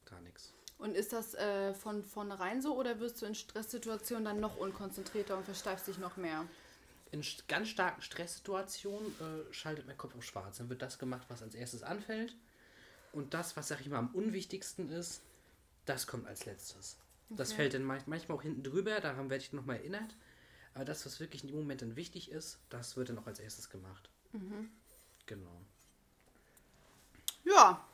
gar 0.04 0.20
nichts. 0.20 0.52
Und 0.78 0.96
ist 0.96 1.12
das 1.12 1.34
äh, 1.34 1.74
von 1.74 2.04
vornherein 2.04 2.62
so 2.62 2.76
oder 2.76 3.00
wirst 3.00 3.22
du 3.22 3.26
in 3.26 3.34
Stresssituationen 3.34 4.24
dann 4.24 4.40
noch 4.40 4.56
unkonzentrierter 4.56 5.36
und 5.36 5.44
versteifst 5.44 5.88
dich 5.88 5.98
noch 5.98 6.16
mehr? 6.16 6.46
In 7.10 7.24
ganz 7.48 7.68
starken 7.68 8.02
Stresssituationen 8.02 9.06
äh, 9.20 9.52
schaltet 9.52 9.86
mein 9.86 9.96
Kopf 9.96 10.16
auf 10.16 10.24
schwarz. 10.24 10.58
Dann 10.58 10.68
wird 10.68 10.82
das 10.82 10.98
gemacht, 10.98 11.26
was 11.28 11.42
als 11.42 11.54
erstes 11.54 11.82
anfällt. 11.82 12.34
Und 13.14 13.32
das, 13.32 13.56
was, 13.56 13.68
sag 13.68 13.80
ich 13.80 13.88
mal, 13.88 13.98
am 13.98 14.08
unwichtigsten 14.14 14.88
ist, 14.90 15.22
das 15.86 16.06
kommt 16.06 16.26
als 16.26 16.44
letztes. 16.46 16.98
Das 17.30 17.50
Okay. 17.50 17.56
fällt 17.56 17.74
dann 17.74 17.84
manch- 17.84 18.04
manchmal 18.06 18.36
auch 18.38 18.42
hinten 18.42 18.62
drüber, 18.62 19.00
daran 19.00 19.30
werde 19.30 19.42
ich 19.44 19.52
nochmal 19.52 19.76
erinnert. 19.76 20.16
Aber 20.74 20.84
das, 20.84 21.06
was 21.06 21.20
wirklich 21.20 21.42
in 21.42 21.48
dem 21.48 21.58
Moment 21.58 21.82
dann 21.82 21.94
wichtig 21.94 22.30
ist, 22.30 22.58
das 22.70 22.96
wird 22.96 23.08
dann 23.08 23.18
auch 23.18 23.26
als 23.26 23.38
erstes 23.38 23.70
gemacht. 23.70 24.10
Genau. 25.26 25.60
Ja. 27.44 27.86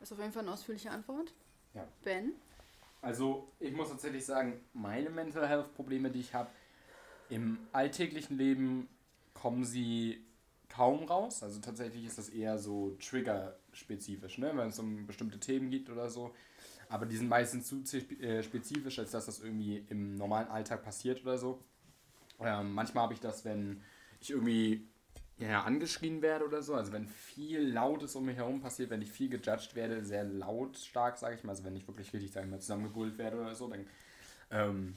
Ist 0.00 0.12
auf 0.12 0.18
jeden 0.18 0.32
Fall 0.32 0.42
eine 0.42 0.52
ausführliche 0.52 0.90
Antwort. 0.90 1.32
Ja. 1.74 1.86
Ben? 2.04 2.32
Also, 3.00 3.50
ich 3.58 3.72
muss 3.72 3.88
tatsächlich 3.88 4.24
sagen, 4.24 4.60
meine 4.72 5.10
Mental 5.10 5.48
Health 5.48 5.74
Probleme, 5.74 6.10
die 6.10 6.20
ich 6.20 6.32
habe, 6.34 6.50
im 7.28 7.58
alltäglichen 7.72 8.36
Leben 8.38 8.88
kommen 9.34 9.64
sie 9.64 10.24
kaum 10.68 11.04
raus. 11.04 11.42
Also 11.42 11.60
tatsächlich 11.60 12.04
ist 12.04 12.18
das 12.18 12.28
eher 12.28 12.58
so 12.58 12.94
trigger-spezifisch, 13.72 14.38
ne? 14.38 14.52
wenn 14.54 14.68
es 14.68 14.78
um 14.78 15.06
bestimmte 15.06 15.38
Themen 15.38 15.70
geht 15.70 15.90
oder 15.90 16.08
so. 16.08 16.34
Aber 16.88 17.06
die 17.06 17.16
sind 17.16 17.28
meistens 17.28 17.66
zu 17.66 17.96
äh, 18.20 18.42
spezifisch, 18.42 18.98
als 18.98 19.12
dass 19.12 19.26
das 19.26 19.40
irgendwie 19.40 19.84
im 19.88 20.14
normalen 20.16 20.48
Alltag 20.48 20.82
passiert 20.82 21.22
oder 21.22 21.38
so. 21.38 21.62
Ähm, 22.40 22.74
manchmal 22.74 23.04
habe 23.04 23.14
ich 23.14 23.20
das, 23.20 23.44
wenn 23.44 23.82
ich 24.20 24.30
irgendwie 24.30 24.86
ja, 25.38 25.62
angeschrien 25.62 26.20
werde 26.20 26.44
oder 26.44 26.62
so. 26.62 26.74
Also 26.74 26.92
wenn 26.92 27.06
viel 27.06 27.60
Lautes 27.72 28.14
um 28.14 28.26
mich 28.26 28.36
herum 28.36 28.60
passiert, 28.60 28.90
wenn 28.90 29.00
ich 29.00 29.10
viel 29.10 29.30
gejudged 29.30 29.74
werde, 29.74 30.04
sehr 30.04 30.24
lautstark, 30.24 31.16
sage 31.16 31.36
ich 31.36 31.44
mal. 31.44 31.50
Also 31.50 31.64
wenn 31.64 31.76
ich 31.76 31.88
wirklich 31.88 32.12
richtig, 32.12 32.30
sag 32.30 32.44
ich 32.44 32.50
mal, 32.50 32.60
zusammengebrüllt 32.60 33.16
werde 33.16 33.40
oder 33.40 33.54
so, 33.54 33.68
dann, 33.68 33.86
ähm, 34.50 34.96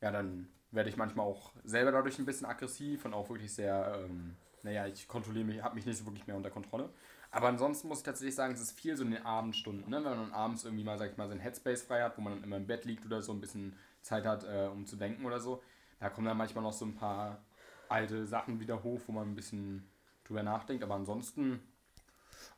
ja, 0.00 0.10
dann 0.10 0.48
werde 0.70 0.88
ich 0.88 0.96
manchmal 0.96 1.26
auch 1.26 1.52
selber 1.64 1.92
dadurch 1.92 2.18
ein 2.18 2.24
bisschen 2.24 2.46
aggressiv 2.46 3.04
und 3.04 3.12
auch 3.12 3.28
wirklich 3.28 3.52
sehr, 3.52 4.04
ähm, 4.04 4.36
naja, 4.62 4.86
ich 4.86 5.06
kontrolliere 5.06 5.44
mich, 5.44 5.62
habe 5.62 5.74
mich 5.74 5.84
nicht 5.84 5.98
so 5.98 6.06
wirklich 6.06 6.26
mehr 6.26 6.36
unter 6.36 6.50
Kontrolle. 6.50 6.90
Aber 7.30 7.48
ansonsten 7.48 7.88
muss 7.88 7.98
ich 7.98 8.04
tatsächlich 8.04 8.34
sagen, 8.34 8.54
es 8.54 8.60
ist 8.60 8.72
viel 8.72 8.96
so 8.96 9.04
in 9.04 9.12
den 9.12 9.24
Abendstunden, 9.24 9.88
ne? 9.88 9.96
wenn 9.98 10.02
man 10.02 10.18
dann 10.18 10.32
abends 10.32 10.64
irgendwie 10.64 10.82
mal, 10.82 10.98
sag 10.98 11.12
ich 11.12 11.16
mal, 11.16 11.28
sein 11.28 11.38
Headspace 11.38 11.82
frei 11.82 12.02
hat, 12.02 12.18
wo 12.18 12.22
man 12.22 12.34
dann 12.34 12.44
immer 12.44 12.56
im 12.56 12.66
Bett 12.66 12.84
liegt 12.84 13.06
oder 13.06 13.22
so, 13.22 13.32
ein 13.32 13.40
bisschen 13.40 13.76
Zeit 14.02 14.24
hat, 14.24 14.44
äh, 14.44 14.68
um 14.72 14.84
zu 14.86 14.96
denken 14.96 15.24
oder 15.24 15.38
so. 15.38 15.62
Da 16.00 16.10
kommen 16.10 16.26
dann 16.26 16.36
manchmal 16.36 16.64
noch 16.64 16.72
so 16.72 16.84
ein 16.84 16.94
paar 16.94 17.44
alte 17.88 18.26
Sachen 18.26 18.58
wieder 18.58 18.82
hoch, 18.82 19.00
wo 19.06 19.12
man 19.12 19.28
ein 19.28 19.34
bisschen 19.36 19.88
drüber 20.24 20.42
nachdenkt. 20.42 20.82
Aber 20.82 20.94
ansonsten 20.94 21.60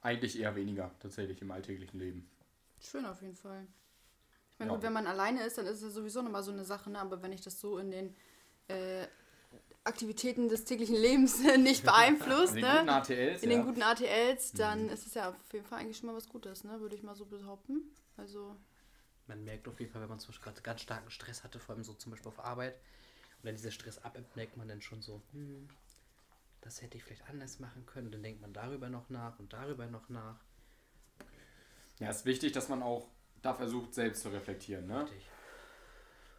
eigentlich 0.00 0.38
eher 0.38 0.54
weniger 0.56 0.90
tatsächlich 1.00 1.42
im 1.42 1.50
alltäglichen 1.50 1.98
Leben. 1.98 2.30
Schön 2.80 3.04
auf 3.04 3.20
jeden 3.20 3.36
Fall. 3.36 3.66
Ich 4.52 4.58
meine, 4.58 4.70
Ja. 4.70 4.74
gut, 4.76 4.84
wenn 4.84 4.92
man 4.92 5.06
alleine 5.06 5.44
ist, 5.44 5.58
dann 5.58 5.66
ist 5.66 5.82
es 5.82 5.94
sowieso 5.94 6.22
nochmal 6.22 6.42
so 6.42 6.52
eine 6.52 6.64
Sache, 6.64 6.90
ne? 6.90 6.98
aber 6.98 7.22
wenn 7.22 7.32
ich 7.32 7.40
das 7.40 7.60
so 7.60 7.78
in 7.78 7.90
den 7.90 8.16
äh, 8.68 9.06
Aktivitäten 9.84 10.48
des 10.48 10.64
täglichen 10.64 10.94
Lebens 10.96 11.40
nicht 11.58 11.84
beeinflusst, 11.84 12.54
In 12.56 12.62
den 12.62 12.70
guten 12.70 12.86
ne? 12.86 12.92
ATLs, 12.92 13.42
in 13.42 13.50
ja. 13.50 13.56
den 13.56 13.66
guten 13.66 13.82
ATLs, 13.82 14.52
dann 14.52 14.88
ist 14.88 15.06
es 15.06 15.14
ja 15.14 15.30
auf 15.30 15.52
jeden 15.52 15.66
Fall 15.66 15.80
eigentlich 15.80 15.96
schon 15.98 16.08
mal 16.08 16.16
was 16.16 16.28
Gutes, 16.28 16.64
ne? 16.64 16.80
würde 16.80 16.94
ich 16.94 17.02
mal 17.02 17.14
so 17.16 17.24
behaupten. 17.26 17.82
Also, 18.16 18.54
Man 19.26 19.42
merkt 19.44 19.66
auf 19.68 19.80
jeden 19.80 19.90
Fall, 19.92 20.02
wenn 20.02 20.08
man 20.08 20.20
zum 20.20 20.28
Beispiel 20.28 20.44
gerade 20.44 20.62
ganz 20.62 20.82
starken 20.82 21.10
Stress 21.10 21.42
hatte, 21.42 21.58
vor 21.58 21.74
allem 21.74 21.84
so 21.84 21.94
zum 21.94 22.10
Beispiel 22.12 22.28
auf 22.28 22.38
Arbeit, 22.44 22.74
und 23.38 23.46
dann 23.46 23.56
dieser 23.56 23.72
Stress 23.72 23.98
abebbt, 23.98 24.36
merkt 24.36 24.56
man 24.56 24.68
dann 24.68 24.82
schon 24.82 25.02
so, 25.02 25.20
hm, 25.32 25.68
das 26.60 26.80
hätte 26.80 26.96
ich 26.96 27.02
vielleicht 27.02 27.28
anders 27.28 27.58
machen 27.58 27.84
können. 27.86 28.12
Dann 28.12 28.22
denkt 28.22 28.40
man 28.40 28.52
darüber 28.52 28.88
noch 28.88 29.10
nach 29.10 29.36
und 29.40 29.52
darüber 29.52 29.86
noch 29.86 30.08
nach. 30.08 30.38
ja, 31.98 32.08
ist 32.10 32.24
wichtig, 32.24 32.52
dass 32.52 32.68
man 32.68 32.82
auch 32.82 33.08
da 33.42 33.52
versucht, 33.54 33.94
selbst 33.94 34.22
zu 34.22 34.28
reflektieren. 34.28 34.86
Ne? 34.86 35.02
Richtig. 35.02 35.28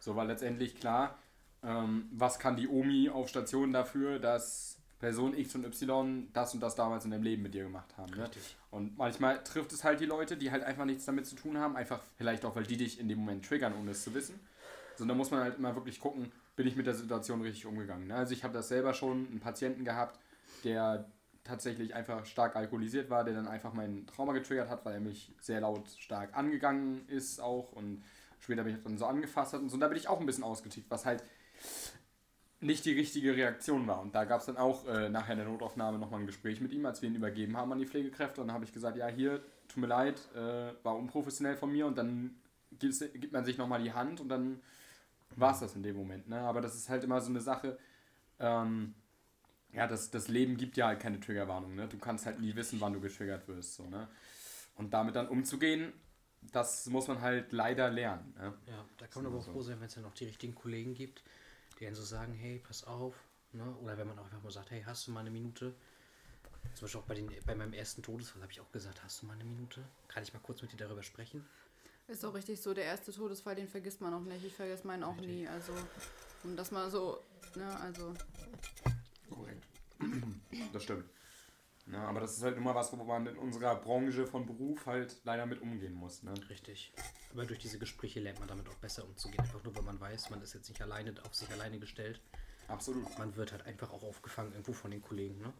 So, 0.00 0.16
weil 0.16 0.26
letztendlich 0.28 0.76
klar, 0.76 1.18
ähm, 1.64 2.08
was 2.12 2.38
kann 2.38 2.56
die 2.56 2.68
Omi 2.68 3.08
auf 3.08 3.28
Station 3.28 3.72
dafür, 3.72 4.18
dass 4.18 4.78
Person 4.98 5.36
X 5.36 5.54
und 5.54 5.64
Y 5.64 6.28
das 6.32 6.54
und 6.54 6.60
das 6.60 6.74
damals 6.74 7.04
in 7.04 7.10
dem 7.10 7.22
Leben 7.22 7.42
mit 7.42 7.54
dir 7.54 7.64
gemacht 7.64 7.96
haben. 7.96 8.14
Ne? 8.14 8.30
Und 8.70 8.96
manchmal 8.96 9.42
trifft 9.44 9.72
es 9.72 9.84
halt 9.84 10.00
die 10.00 10.06
Leute, 10.06 10.36
die 10.36 10.50
halt 10.50 10.62
einfach 10.62 10.84
nichts 10.84 11.04
damit 11.04 11.26
zu 11.26 11.36
tun 11.36 11.58
haben, 11.58 11.76
einfach 11.76 12.00
vielleicht 12.16 12.44
auch, 12.44 12.56
weil 12.56 12.64
die 12.64 12.76
dich 12.76 12.98
in 12.98 13.08
dem 13.08 13.18
Moment 13.18 13.44
triggern, 13.44 13.74
ohne 13.78 13.90
es 13.90 14.02
zu 14.02 14.14
wissen. 14.14 14.40
So, 14.96 15.04
da 15.04 15.14
muss 15.14 15.30
man 15.30 15.40
halt 15.40 15.58
immer 15.58 15.74
wirklich 15.74 16.00
gucken, 16.00 16.32
bin 16.56 16.66
ich 16.66 16.76
mit 16.76 16.86
der 16.86 16.94
Situation 16.94 17.42
richtig 17.42 17.66
umgegangen. 17.66 18.08
Ne? 18.08 18.14
Also 18.14 18.32
ich 18.32 18.44
habe 18.44 18.54
das 18.54 18.68
selber 18.68 18.94
schon, 18.94 19.26
einen 19.26 19.40
Patienten 19.40 19.84
gehabt, 19.84 20.18
der 20.62 21.10
tatsächlich 21.42 21.94
einfach 21.94 22.24
stark 22.24 22.56
alkoholisiert 22.56 23.10
war, 23.10 23.24
der 23.24 23.34
dann 23.34 23.48
einfach 23.48 23.74
mein 23.74 24.06
Trauma 24.06 24.32
getriggert 24.32 24.70
hat, 24.70 24.84
weil 24.84 24.94
er 24.94 25.00
mich 25.00 25.32
sehr 25.40 25.60
laut 25.60 25.88
stark 25.98 26.34
angegangen 26.34 27.06
ist 27.08 27.40
auch 27.40 27.72
und 27.72 28.02
später 28.40 28.64
mich 28.64 28.76
dann 28.82 28.96
so 28.96 29.04
angefasst 29.06 29.52
hat 29.52 29.60
und 29.60 29.68
so. 29.68 29.74
Und 29.74 29.80
da 29.80 29.88
bin 29.88 29.98
ich 29.98 30.08
auch 30.08 30.20
ein 30.20 30.26
bisschen 30.26 30.44
ausgetickt, 30.44 30.90
was 30.90 31.04
halt 31.04 31.22
nicht 32.60 32.84
die 32.84 32.92
richtige 32.92 33.36
Reaktion 33.36 33.86
war. 33.86 34.00
Und 34.00 34.14
da 34.14 34.24
gab 34.24 34.40
es 34.40 34.46
dann 34.46 34.56
auch 34.56 34.86
äh, 34.86 35.08
nachher 35.08 35.32
in 35.32 35.38
der 35.38 35.48
Notaufnahme 35.48 35.98
nochmal 35.98 36.20
ein 36.20 36.26
Gespräch 36.26 36.60
mit 36.60 36.72
ihm, 36.72 36.86
als 36.86 37.02
wir 37.02 37.08
ihn 37.08 37.14
übergeben 37.14 37.56
haben 37.56 37.72
an 37.72 37.78
die 37.78 37.86
Pflegekräfte. 37.86 38.40
Und 38.40 38.48
dann 38.48 38.54
habe 38.54 38.64
ich 38.64 38.72
gesagt, 38.72 38.96
ja, 38.96 39.06
hier, 39.08 39.42
tut 39.68 39.78
mir 39.78 39.86
leid, 39.86 40.20
äh, 40.34 40.72
war 40.82 40.96
unprofessionell 40.96 41.56
von 41.56 41.70
mir. 41.70 41.86
Und 41.86 41.98
dann 41.98 42.36
gibt 42.78 43.32
man 43.32 43.44
sich 43.44 43.58
nochmal 43.58 43.82
die 43.82 43.92
Hand 43.92 44.20
und 44.20 44.28
dann 44.28 44.60
war 45.36 45.52
es 45.52 45.60
das 45.60 45.74
in 45.76 45.82
dem 45.82 45.96
Moment. 45.96 46.28
Ne? 46.28 46.40
Aber 46.40 46.60
das 46.60 46.74
ist 46.74 46.88
halt 46.88 47.04
immer 47.04 47.20
so 47.20 47.30
eine 47.30 47.40
Sache, 47.40 47.78
ähm, 48.38 48.94
ja, 49.72 49.86
das, 49.86 50.10
das 50.10 50.28
Leben 50.28 50.56
gibt 50.56 50.76
ja 50.76 50.86
halt 50.86 51.00
keine 51.00 51.18
Triggerwarnung, 51.18 51.74
ne? 51.74 51.88
Du 51.88 51.98
kannst 51.98 52.26
halt 52.26 52.40
nie 52.40 52.54
wissen, 52.54 52.80
wann 52.80 52.92
du 52.92 53.00
getriggert 53.00 53.48
wirst, 53.48 53.74
so, 53.74 53.84
ne? 53.88 54.08
Und 54.76 54.94
damit 54.94 55.16
dann 55.16 55.28
umzugehen, 55.28 55.92
das 56.52 56.86
muss 56.86 57.08
man 57.08 57.20
halt 57.20 57.52
leider 57.52 57.90
lernen. 57.90 58.34
Ne? 58.36 58.54
Ja, 58.66 58.84
da 58.98 59.06
kann 59.06 59.22
man 59.22 59.32
aber 59.32 59.40
auch 59.40 59.46
froh 59.46 59.62
sein, 59.62 59.80
wenn 59.80 59.86
es 59.86 59.94
dann 59.94 60.04
auch 60.04 60.14
die 60.14 60.26
richtigen 60.26 60.54
Kollegen 60.54 60.94
gibt, 60.94 61.22
die 61.80 61.86
einen 61.86 61.96
so 61.96 62.02
sagen, 62.02 62.32
hey, 62.32 62.58
pass 62.58 62.84
auf, 62.84 63.14
ne? 63.52 63.74
Oder 63.82 63.98
wenn 63.98 64.08
man 64.08 64.18
auch 64.18 64.24
einfach 64.24 64.42
mal 64.42 64.50
sagt, 64.50 64.70
hey, 64.70 64.82
hast 64.84 65.06
du 65.06 65.10
mal 65.10 65.20
eine 65.20 65.30
Minute? 65.30 65.74
Zum 66.74 66.86
Beispiel 66.86 67.00
auch 67.00 67.04
bei, 67.04 67.14
den, 67.14 67.30
bei 67.46 67.54
meinem 67.54 67.72
ersten 67.72 68.02
Todesfall 68.02 68.42
habe 68.42 68.52
ich 68.52 68.60
auch 68.60 68.72
gesagt, 68.72 69.02
hast 69.04 69.22
du 69.22 69.26
mal 69.26 69.34
eine 69.34 69.44
Minute? 69.44 69.84
Kann 70.08 70.22
ich 70.22 70.32
mal 70.32 70.40
kurz 70.40 70.62
mit 70.62 70.72
dir 70.72 70.76
darüber 70.76 71.02
sprechen? 71.02 71.46
Ist 72.08 72.24
auch 72.24 72.34
richtig 72.34 72.60
so, 72.60 72.74
der 72.74 72.84
erste 72.84 73.12
Todesfall, 73.12 73.54
den 73.54 73.68
vergisst 73.68 74.00
man 74.00 74.12
auch 74.12 74.20
nicht. 74.20 74.44
Ich 74.44 74.54
vergesse 74.54 74.86
meinen 74.86 75.04
auch 75.04 75.16
nie. 75.16 75.46
Also, 75.48 75.72
um 76.42 76.56
das 76.56 76.70
mal 76.70 76.90
so, 76.90 77.22
ne, 77.54 77.80
also. 77.80 78.12
Korrekt. 79.30 79.64
Das 80.72 80.82
stimmt. 80.82 81.04
Ja, 81.86 82.08
aber 82.08 82.20
das 82.20 82.36
ist 82.36 82.42
halt 82.42 82.56
immer 82.56 82.74
was, 82.74 82.92
wo 82.92 83.04
man 83.04 83.26
in 83.26 83.36
unserer 83.36 83.76
Branche 83.76 84.26
von 84.26 84.46
Beruf 84.46 84.86
halt 84.86 85.20
leider 85.24 85.44
mit 85.44 85.60
umgehen 85.60 85.92
muss. 85.92 86.22
Ne? 86.22 86.32
Richtig. 86.48 86.92
Aber 87.32 87.44
durch 87.44 87.58
diese 87.58 87.78
Gespräche 87.78 88.20
lernt 88.20 88.38
man 88.38 88.48
damit 88.48 88.68
auch 88.68 88.76
besser 88.76 89.04
umzugehen. 89.04 89.40
Einfach 89.40 89.62
nur, 89.62 89.76
weil 89.76 89.82
man 89.82 90.00
weiß, 90.00 90.30
man 90.30 90.40
ist 90.40 90.54
jetzt 90.54 90.68
nicht 90.68 90.80
alleine 90.80 91.14
auf 91.26 91.34
sich 91.34 91.50
alleine 91.50 91.78
gestellt. 91.78 92.20
Absolut. 92.68 93.18
Man 93.18 93.36
wird 93.36 93.52
halt 93.52 93.66
einfach 93.66 93.92
auch 93.92 94.02
aufgefangen 94.02 94.52
irgendwo 94.52 94.72
von 94.72 94.90
den 94.90 95.02
Kollegen, 95.02 95.38
ne? 95.38 95.52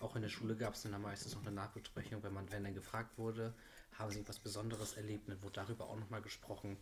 Auch 0.00 0.16
in 0.16 0.22
der 0.22 0.28
Schule 0.30 0.56
gab 0.56 0.74
es 0.74 0.82
dann 0.82 1.00
meistens 1.00 1.34
noch 1.34 1.42
eine 1.42 1.52
Nachbesprechung, 1.52 2.22
wenn 2.22 2.32
man, 2.32 2.50
wenn 2.50 2.64
dann 2.64 2.74
gefragt 2.74 3.18
wurde, 3.18 3.54
haben 3.98 4.10
sie 4.10 4.20
etwas 4.20 4.38
Besonderes 4.38 4.94
erlebt, 4.94 5.28
dann 5.28 5.42
wurde 5.42 5.54
darüber 5.54 5.88
auch 5.88 5.96
nochmal 5.96 6.22
gesprochen 6.22 6.78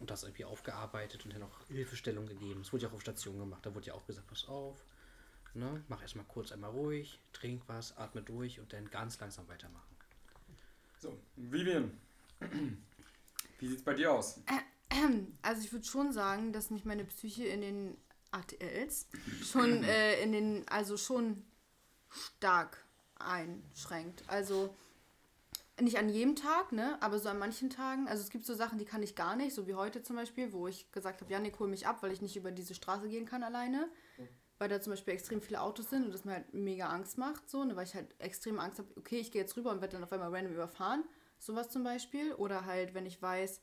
und 0.00 0.10
das 0.10 0.22
irgendwie 0.22 0.46
aufgearbeitet 0.46 1.24
und 1.24 1.34
dann 1.34 1.42
auch 1.42 1.66
Hilfestellung 1.68 2.26
gegeben. 2.26 2.62
Es 2.62 2.72
wurde 2.72 2.84
ja 2.84 2.88
auch 2.88 2.94
auf 2.94 3.02
Station 3.02 3.38
gemacht, 3.38 3.64
da 3.66 3.74
wurde 3.74 3.88
ja 3.88 3.94
auch 3.94 4.06
gesagt, 4.06 4.26
pass 4.28 4.48
auf, 4.48 4.82
ne, 5.54 5.82
mach 5.88 6.02
erstmal 6.02 6.24
kurz 6.26 6.52
einmal 6.52 6.70
ruhig, 6.70 7.20
trink 7.32 7.62
was, 7.66 7.96
atme 7.96 8.22
durch 8.22 8.60
und 8.60 8.72
dann 8.72 8.90
ganz 8.90 9.18
langsam 9.20 9.48
weitermachen. 9.48 9.96
So, 10.98 11.18
Vivian, 11.36 11.98
wie 13.58 13.66
sieht's 13.66 13.82
bei 13.82 13.94
dir 13.94 14.12
aus? 14.12 14.40
Also 15.42 15.62
ich 15.62 15.72
würde 15.72 15.86
schon 15.86 16.12
sagen, 16.12 16.52
dass 16.52 16.70
mich 16.70 16.84
meine 16.84 17.04
Psyche 17.04 17.46
in 17.46 17.60
den 17.60 17.96
ATLs 18.30 19.08
schon 19.42 19.82
äh, 19.84 20.22
in 20.22 20.32
den, 20.32 20.68
also 20.68 20.96
schon 20.96 21.44
stark 22.08 22.84
einschränkt. 23.18 24.22
Also 24.26 24.74
nicht 25.80 25.98
an 25.98 26.08
jedem 26.08 26.36
Tag, 26.36 26.72
ne? 26.72 27.00
Aber 27.00 27.18
so 27.18 27.28
an 27.28 27.38
manchen 27.38 27.70
Tagen. 27.70 28.06
Also 28.06 28.22
es 28.22 28.30
gibt 28.30 28.44
so 28.44 28.54
Sachen, 28.54 28.78
die 28.78 28.84
kann 28.84 29.02
ich 29.02 29.14
gar 29.14 29.36
nicht, 29.36 29.54
so 29.54 29.66
wie 29.66 29.74
heute 29.74 30.02
zum 30.02 30.16
Beispiel, 30.16 30.52
wo 30.52 30.68
ich 30.68 30.90
gesagt 30.92 31.20
habe, 31.20 31.32
Janik, 31.32 31.58
hol 31.58 31.68
mich 31.68 31.86
ab, 31.86 32.02
weil 32.02 32.12
ich 32.12 32.22
nicht 32.22 32.36
über 32.36 32.50
diese 32.50 32.74
Straße 32.74 33.08
gehen 33.08 33.26
kann 33.26 33.42
alleine. 33.42 33.88
Weil 34.62 34.68
da 34.68 34.80
zum 34.80 34.92
Beispiel 34.92 35.14
extrem 35.14 35.40
viele 35.42 35.60
Autos 35.60 35.90
sind 35.90 36.04
und 36.04 36.14
das 36.14 36.24
mir 36.24 36.34
halt 36.34 36.54
mega 36.54 36.86
Angst 36.86 37.18
macht, 37.18 37.50
so, 37.50 37.64
ne? 37.64 37.74
Weil 37.74 37.84
ich 37.84 37.96
halt 37.96 38.14
extrem 38.20 38.60
Angst 38.60 38.78
habe, 38.78 38.86
okay, 38.96 39.18
ich 39.18 39.32
gehe 39.32 39.42
jetzt 39.42 39.56
rüber 39.56 39.72
und 39.72 39.80
werde 39.80 39.94
dann 39.94 40.04
auf 40.04 40.12
einmal 40.12 40.32
random 40.32 40.52
überfahren. 40.52 41.02
Sowas 41.40 41.68
zum 41.68 41.82
Beispiel. 41.82 42.32
Oder 42.34 42.64
halt, 42.64 42.94
wenn 42.94 43.04
ich 43.04 43.20
weiß, 43.20 43.60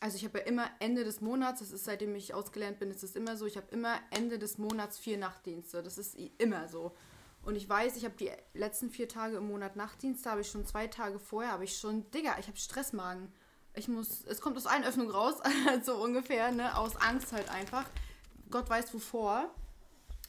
also 0.00 0.16
ich 0.16 0.24
habe 0.24 0.38
ja 0.38 0.46
immer 0.46 0.70
Ende 0.80 1.04
des 1.04 1.20
Monats, 1.20 1.60
das 1.60 1.72
ist 1.72 1.84
seitdem 1.84 2.14
ich 2.14 2.32
ausgelernt 2.32 2.78
bin, 2.78 2.90
ist 2.90 3.04
es 3.04 3.16
immer 3.16 3.36
so, 3.36 3.44
ich 3.44 3.58
habe 3.58 3.66
immer 3.70 3.98
Ende 4.10 4.38
des 4.38 4.56
Monats 4.56 4.98
vier 4.98 5.18
Nachtdienste. 5.18 5.82
Das 5.82 5.98
ist 5.98 6.16
immer 6.38 6.68
so. 6.68 6.96
Und 7.42 7.56
ich 7.56 7.68
weiß, 7.68 7.98
ich 7.98 8.06
habe 8.06 8.14
die 8.16 8.30
letzten 8.54 8.88
vier 8.88 9.10
Tage 9.10 9.36
im 9.36 9.48
Monat 9.48 9.76
Nachtdienst, 9.76 10.24
da 10.24 10.30
habe 10.30 10.40
ich 10.40 10.48
schon 10.48 10.64
zwei 10.64 10.86
Tage 10.86 11.18
vorher, 11.18 11.52
habe 11.52 11.64
ich 11.64 11.76
schon, 11.76 12.10
Digga, 12.12 12.38
ich 12.38 12.46
habe 12.46 12.56
Stressmagen. 12.56 13.30
Ich 13.74 13.88
muss, 13.88 14.24
es 14.24 14.40
kommt 14.40 14.56
aus 14.56 14.64
allen 14.64 14.84
Öffnungen 14.84 15.10
raus, 15.10 15.34
so 15.84 15.96
ungefähr, 15.96 16.50
ne, 16.50 16.78
aus 16.78 16.96
Angst 16.96 17.32
halt 17.32 17.50
einfach. 17.50 17.84
Gott 18.50 18.70
weiß 18.70 18.94
wovor, 18.94 19.54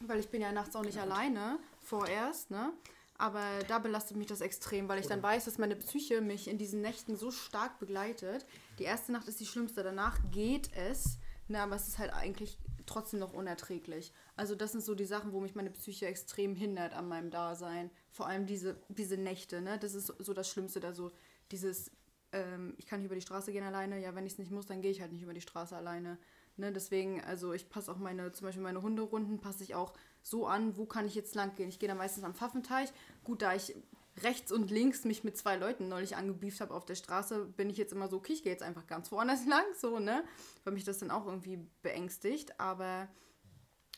weil 0.07 0.19
ich 0.19 0.29
bin 0.29 0.41
ja 0.41 0.51
nachts 0.51 0.75
auch 0.75 0.83
nicht 0.83 0.99
alleine, 0.99 1.59
vorerst, 1.81 2.51
ne. 2.51 2.73
Aber 3.17 3.41
da 3.67 3.79
belastet 3.79 4.17
mich 4.17 4.27
das 4.27 4.41
extrem, 4.41 4.89
weil 4.89 4.99
ich 4.99 5.07
dann 5.07 5.21
weiß, 5.21 5.45
dass 5.45 5.57
meine 5.57 5.75
Psyche 5.75 6.19
mich 6.19 6.47
in 6.47 6.57
diesen 6.57 6.81
Nächten 6.81 7.15
so 7.15 7.31
stark 7.31 7.79
begleitet. 7.79 8.45
Die 8.79 8.83
erste 8.83 9.11
Nacht 9.11 9.27
ist 9.27 9.39
die 9.39 9.45
schlimmste, 9.45 9.83
danach 9.83 10.19
geht 10.31 10.75
es, 10.75 11.19
ne, 11.47 11.61
aber 11.61 11.75
es 11.75 11.87
ist 11.87 11.99
halt 11.99 12.11
eigentlich 12.11 12.57
trotzdem 12.85 13.19
noch 13.19 13.33
unerträglich. 13.33 14.11
Also 14.35 14.55
das 14.55 14.71
sind 14.71 14.83
so 14.83 14.95
die 14.95 15.05
Sachen, 15.05 15.31
wo 15.31 15.39
mich 15.39 15.55
meine 15.55 15.69
Psyche 15.71 16.07
extrem 16.07 16.55
hindert 16.55 16.93
an 16.93 17.07
meinem 17.07 17.29
Dasein. 17.29 17.91
Vor 18.11 18.27
allem 18.27 18.45
diese, 18.45 18.77
diese 18.89 19.17
Nächte, 19.17 19.61
ne? 19.61 19.77
Das 19.77 19.93
ist 19.93 20.07
so 20.19 20.33
das 20.33 20.49
Schlimmste 20.49 20.79
da 20.79 20.93
so. 20.93 21.11
Dieses, 21.51 21.91
ähm, 22.31 22.73
ich 22.77 22.87
kann 22.87 22.99
nicht 22.99 23.05
über 23.05 23.15
die 23.15 23.21
Straße 23.21 23.51
gehen 23.51 23.63
alleine. 23.63 23.99
Ja, 23.99 24.15
wenn 24.15 24.25
ich 24.25 24.33
es 24.33 24.39
nicht 24.39 24.51
muss, 24.51 24.65
dann 24.65 24.81
gehe 24.81 24.91
ich 24.91 25.01
halt 25.01 25.11
nicht 25.11 25.23
über 25.23 25.33
die 25.33 25.41
Straße 25.41 25.75
alleine. 25.75 26.17
Ne? 26.57 26.71
Deswegen, 26.71 27.21
also 27.23 27.53
ich 27.53 27.69
passe 27.69 27.91
auch 27.91 27.97
meine, 27.97 28.31
zum 28.31 28.45
Beispiel 28.45 28.63
meine 28.63 28.81
Hunderunden, 28.81 29.39
passe 29.39 29.63
ich 29.63 29.75
auch 29.75 29.93
so 30.21 30.47
an, 30.47 30.77
wo 30.77 30.85
kann 30.85 31.05
ich 31.05 31.15
jetzt 31.15 31.35
lang 31.35 31.55
gehen. 31.55 31.69
Ich 31.69 31.79
gehe 31.79 31.89
da 31.89 31.95
meistens 31.95 32.23
am 32.23 32.35
Pfaffenteich. 32.35 32.89
Gut, 33.23 33.41
da 33.41 33.53
ich 33.53 33.75
rechts 34.21 34.51
und 34.51 34.69
links 34.69 35.05
mich 35.05 35.23
mit 35.23 35.37
zwei 35.37 35.55
Leuten 35.55 35.89
neulich 35.89 36.15
angebieft 36.15 36.61
habe 36.61 36.73
auf 36.73 36.85
der 36.85 36.95
Straße, 36.95 37.45
bin 37.45 37.69
ich 37.69 37.77
jetzt 37.77 37.93
immer 37.93 38.07
so, 38.07 38.17
okay, 38.17 38.33
ich 38.33 38.43
gehe 38.43 38.51
jetzt 38.51 38.63
einfach 38.63 38.85
ganz 38.85 39.11
woanders 39.11 39.45
lang, 39.47 39.65
so, 39.75 39.99
ne? 39.99 40.23
Weil 40.63 40.73
mich 40.73 40.83
das 40.83 40.99
dann 40.99 41.11
auch 41.11 41.25
irgendwie 41.25 41.59
beängstigt. 41.81 42.59
Aber 42.59 43.07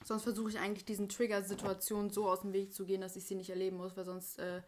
sonst 0.04 0.24
versuche 0.24 0.50
ich 0.50 0.60
eigentlich 0.60 0.86
diesen 0.86 1.10
Trigger-Situationen 1.10 2.10
so 2.10 2.30
aus 2.30 2.42
dem 2.42 2.54
Weg 2.54 2.74
zu 2.74 2.86
gehen, 2.86 3.02
dass 3.02 3.16
ich 3.16 3.26
sie 3.26 3.36
nicht 3.36 3.50
erleben 3.50 3.78
muss, 3.78 3.98
weil 3.98 4.06
sonst 4.06 4.40
äh, 4.40 4.62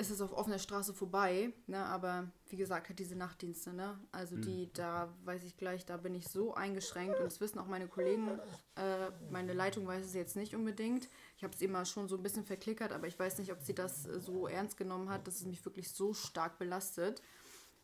ist 0.00 0.10
es 0.10 0.20
auf 0.20 0.32
offener 0.32 0.58
Straße 0.58 0.94
vorbei. 0.94 1.52
Ne? 1.66 1.78
Aber 1.78 2.30
wie 2.48 2.56
gesagt, 2.56 2.88
halt 2.88 2.98
diese 2.98 3.14
Nachtdienste, 3.14 3.72
ne? 3.72 3.98
Also 4.10 4.36
Mhm. 4.36 4.42
die, 4.42 4.72
da 4.72 5.14
weiß 5.24 5.44
ich 5.44 5.56
gleich, 5.56 5.86
da 5.86 5.96
bin 5.98 6.14
ich 6.14 6.28
so 6.28 6.54
eingeschränkt 6.54 7.18
und 7.20 7.26
das 7.26 7.40
wissen 7.40 7.58
auch 7.58 7.66
meine 7.66 7.86
Kollegen. 7.86 8.28
Äh, 8.76 9.10
meine 9.30 9.52
Leitung 9.52 9.86
weiß 9.86 10.04
es 10.04 10.14
jetzt 10.14 10.36
nicht 10.36 10.56
unbedingt. 10.56 11.08
Ich 11.36 11.44
habe 11.44 11.54
es 11.54 11.60
immer 11.60 11.84
schon 11.84 12.08
so 12.08 12.16
ein 12.16 12.22
bisschen 12.22 12.44
verklickert, 12.44 12.92
aber 12.92 13.06
ich 13.06 13.18
weiß 13.18 13.38
nicht, 13.38 13.52
ob 13.52 13.60
sie 13.62 13.74
das 13.74 14.06
äh, 14.06 14.18
so 14.20 14.48
ernst 14.48 14.76
genommen 14.76 15.08
hat, 15.10 15.26
dass 15.26 15.36
es 15.36 15.46
mich 15.46 15.64
wirklich 15.64 15.92
so 15.92 16.14
stark 16.14 16.58
belastet. 16.58 17.22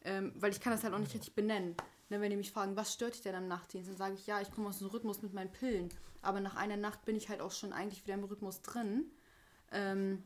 Ähm, 0.02 0.32
weil 0.36 0.52
ich 0.52 0.60
kann 0.60 0.72
das 0.72 0.84
halt 0.84 0.94
auch 0.94 0.98
nicht 0.98 1.14
richtig 1.14 1.34
benennen. 1.34 1.76
Ne, 2.08 2.20
wenn 2.20 2.30
die 2.30 2.36
mich 2.36 2.52
fragen, 2.52 2.76
was 2.76 2.92
stört 2.92 3.14
dich 3.14 3.22
denn 3.22 3.34
am 3.34 3.48
Nachtdienst, 3.48 3.88
dann 3.90 3.96
sage 3.96 4.14
ich, 4.14 4.26
ja, 4.28 4.40
ich 4.40 4.52
komme 4.52 4.68
aus 4.68 4.78
dem 4.78 4.86
Rhythmus 4.86 5.22
mit 5.22 5.34
meinen 5.34 5.50
Pillen. 5.50 5.88
Aber 6.22 6.40
nach 6.40 6.54
einer 6.54 6.76
Nacht 6.76 7.04
bin 7.04 7.16
ich 7.16 7.28
halt 7.28 7.40
auch 7.40 7.50
schon 7.50 7.72
eigentlich 7.72 8.04
wieder 8.04 8.14
im 8.14 8.22
Rhythmus 8.24 8.62
drin. 8.62 9.10
Ähm, 9.72 10.22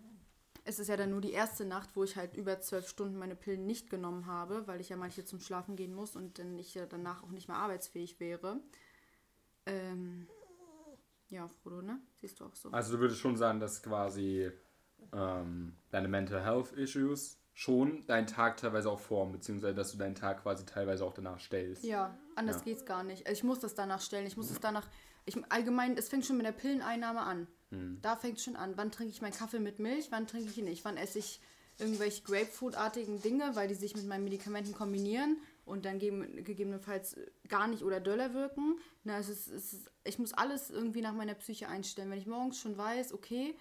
es 0.71 0.79
ist 0.79 0.89
ja 0.89 0.97
dann 0.97 1.11
nur 1.11 1.21
die 1.21 1.33
erste 1.33 1.65
Nacht, 1.65 1.91
wo 1.95 2.05
ich 2.05 2.17
halt 2.17 2.37
über 2.37 2.61
zwölf 2.61 2.89
Stunden 2.89 3.19
meine 3.19 3.37
Pillen 3.37 3.67
nicht 3.67 3.91
genommen 3.91 4.27
habe, 4.27 4.67
weil 4.67 4.81
ich 4.81 4.89
ja 4.89 4.97
manche 4.97 5.25
zum 5.25 5.41
Schlafen 5.41 5.77
gehen 5.77 5.93
muss 5.95 6.17
und 6.17 6.39
dann 6.39 6.59
ich 6.59 6.75
ja 6.75 6.87
danach 6.87 7.23
auch 7.23 7.31
nicht 7.31 7.49
mehr 7.49 7.57
arbeitsfähig 7.59 8.21
wäre. 8.21 8.61
Ähm, 9.67 10.27
ja, 11.29 11.47
Frodo, 11.49 11.83
ne? 11.83 12.01
Siehst 12.21 12.41
du 12.41 12.45
auch 12.45 12.55
so. 12.55 12.71
Also 12.71 12.95
du 12.95 13.01
würdest 13.01 13.21
schon 13.21 13.37
sagen, 13.37 13.61
dass 13.61 13.83
quasi 13.83 14.51
ähm, 15.13 15.77
deine 15.91 16.09
Mental 16.09 16.43
Health 16.43 16.73
Issues 16.73 17.39
schon 17.53 18.07
deinen 18.07 18.27
Tag 18.27 18.57
teilweise 18.57 18.91
auch 18.91 19.01
formen, 19.01 19.33
beziehungsweise 19.33 19.75
dass 19.75 19.93
du 19.93 19.99
deinen 19.99 20.15
Tag 20.15 20.43
quasi 20.43 20.65
teilweise 20.65 21.05
auch 21.05 21.13
danach 21.13 21.41
stellst. 21.41 21.85
Ja, 21.85 22.17
anders 22.35 22.59
Ja. 22.59 22.63
geht's 22.63 22.87
gar 22.87 23.03
nicht. 23.03 23.27
Also 23.27 23.39
ich 23.39 23.45
muss 23.45 23.59
das 23.61 23.75
danach 23.75 24.01
stellen. 24.01 24.27
Ich 24.27 24.37
muss 24.37 24.51
es 24.51 24.61
danach. 24.61 24.89
Ich, 25.27 25.37
allgemein, 25.51 25.97
es 25.97 26.09
fängt 26.09 26.25
schon 26.25 26.37
mit 26.37 26.47
der 26.47 26.53
Pilleneinnahme 26.53 27.21
an. 27.21 27.47
Da 28.03 28.17
fängt 28.17 28.39
es 28.39 28.45
schon 28.45 28.57
an. 28.57 28.77
Wann 28.77 28.91
trinke 28.91 29.13
ich 29.13 29.23
meinen 29.23 29.33
Kaffee 29.33 29.61
mit 29.61 29.79
Milch? 29.79 30.11
Wann 30.11 30.27
trinke 30.27 30.51
ich 30.51 30.59
ihn 30.59 30.65
nicht? 30.65 30.85
Wann 30.85 30.97
esse 30.97 31.19
ich 31.19 31.41
irgendwelche 31.79 32.23
Grapefruit-artigen 32.23 33.23
Dinge, 33.23 33.55
weil 33.55 33.69
die 33.69 33.75
sich 33.75 33.97
mit 33.97 34.07
meinen 34.07 34.25
Medikamenten 34.25 34.75
kombinieren 34.75 35.39
und 35.65 35.85
dann 35.85 35.99
geben, 35.99 36.45
gegebenenfalls 36.45 37.17
gar 37.49 37.69
nicht 37.69 37.83
oder 37.83 38.01
döller 38.01 38.35
wirken. 38.35 38.79
Na, 39.05 39.19
es 39.19 39.29
ist, 39.29 39.49
es 39.49 39.73
ist, 39.73 39.91
ich 40.05 40.19
muss 40.19 40.33
alles 40.35 40.71
irgendwie 40.71 41.01
nach 41.01 41.15
meiner 41.15 41.35
Psyche 41.35 41.69
einstellen. 41.69 42.11
Wenn 42.11 42.19
ich 42.19 42.27
morgens 42.27 42.59
schon 42.59 42.77
weiß, 42.77 43.13
okay, 43.15 43.57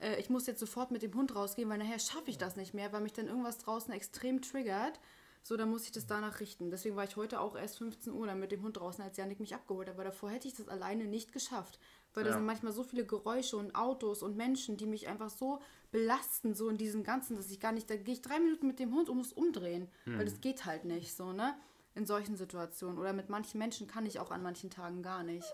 äh, 0.00 0.18
ich 0.20 0.28
muss 0.28 0.46
jetzt 0.46 0.60
sofort 0.60 0.90
mit 0.90 1.02
dem 1.02 1.14
Hund 1.14 1.34
rausgehen, 1.34 1.68
weil 1.68 1.78
nachher 1.78 1.98
schaffe 1.98 2.30
ich 2.30 2.38
das 2.38 2.56
nicht 2.56 2.74
mehr, 2.74 2.92
weil 2.92 3.00
mich 3.00 3.12
dann 3.12 3.28
irgendwas 3.28 3.58
draußen 3.58 3.92
extrem 3.92 4.42
triggert. 4.42 4.98
So, 5.44 5.56
dann 5.56 5.70
muss 5.70 5.84
ich 5.84 5.92
das 5.92 6.06
danach 6.06 6.38
richten. 6.38 6.70
Deswegen 6.70 6.94
war 6.94 7.04
ich 7.04 7.16
heute 7.16 7.40
auch 7.40 7.56
erst 7.56 7.78
15 7.78 8.12
Uhr 8.12 8.26
dann 8.26 8.38
mit 8.38 8.52
dem 8.52 8.62
Hund 8.62 8.76
draußen, 8.76 9.02
als 9.02 9.16
Janik 9.16 9.40
mich 9.40 9.54
abgeholt 9.54 9.88
hat. 9.88 9.96
Aber 9.96 10.04
davor 10.04 10.30
hätte 10.30 10.46
ich 10.46 10.54
das 10.54 10.68
alleine 10.68 11.04
nicht 11.04 11.32
geschafft. 11.32 11.80
Weil 12.14 12.24
da 12.24 12.30
Ja. 12.30 12.36
sind 12.36 12.46
manchmal 12.46 12.72
so 12.72 12.82
viele 12.84 13.06
Geräusche 13.06 13.56
und 13.56 13.74
Autos 13.74 14.22
und 14.22 14.36
Menschen, 14.36 14.76
die 14.76 14.86
mich 14.86 15.08
einfach 15.08 15.30
so 15.30 15.60
belasten, 15.90 16.54
so 16.54 16.68
in 16.68 16.76
diesem 16.76 17.04
Ganzen, 17.04 17.36
dass 17.36 17.50
ich 17.50 17.60
gar 17.60 17.72
nicht, 17.72 17.88
da 17.88 17.96
gehe 17.96 18.14
ich 18.14 18.22
drei 18.22 18.38
Minuten 18.38 18.66
mit 18.66 18.78
dem 18.78 18.94
Hund 18.94 19.08
und 19.08 19.18
muss 19.18 19.32
umdrehen. 19.32 19.88
Weil 20.06 20.24
das 20.24 20.40
geht 20.40 20.64
halt 20.64 20.84
nicht, 20.84 21.14
so, 21.16 21.32
ne? 21.32 21.54
In 21.94 22.06
solchen 22.06 22.36
Situationen. 22.36 22.98
Oder 22.98 23.12
mit 23.12 23.28
manchen 23.28 23.58
Menschen 23.58 23.86
kann 23.86 24.06
ich 24.06 24.18
auch 24.18 24.30
an 24.30 24.42
manchen 24.42 24.70
Tagen 24.70 25.02
gar 25.02 25.22
nicht. 25.22 25.46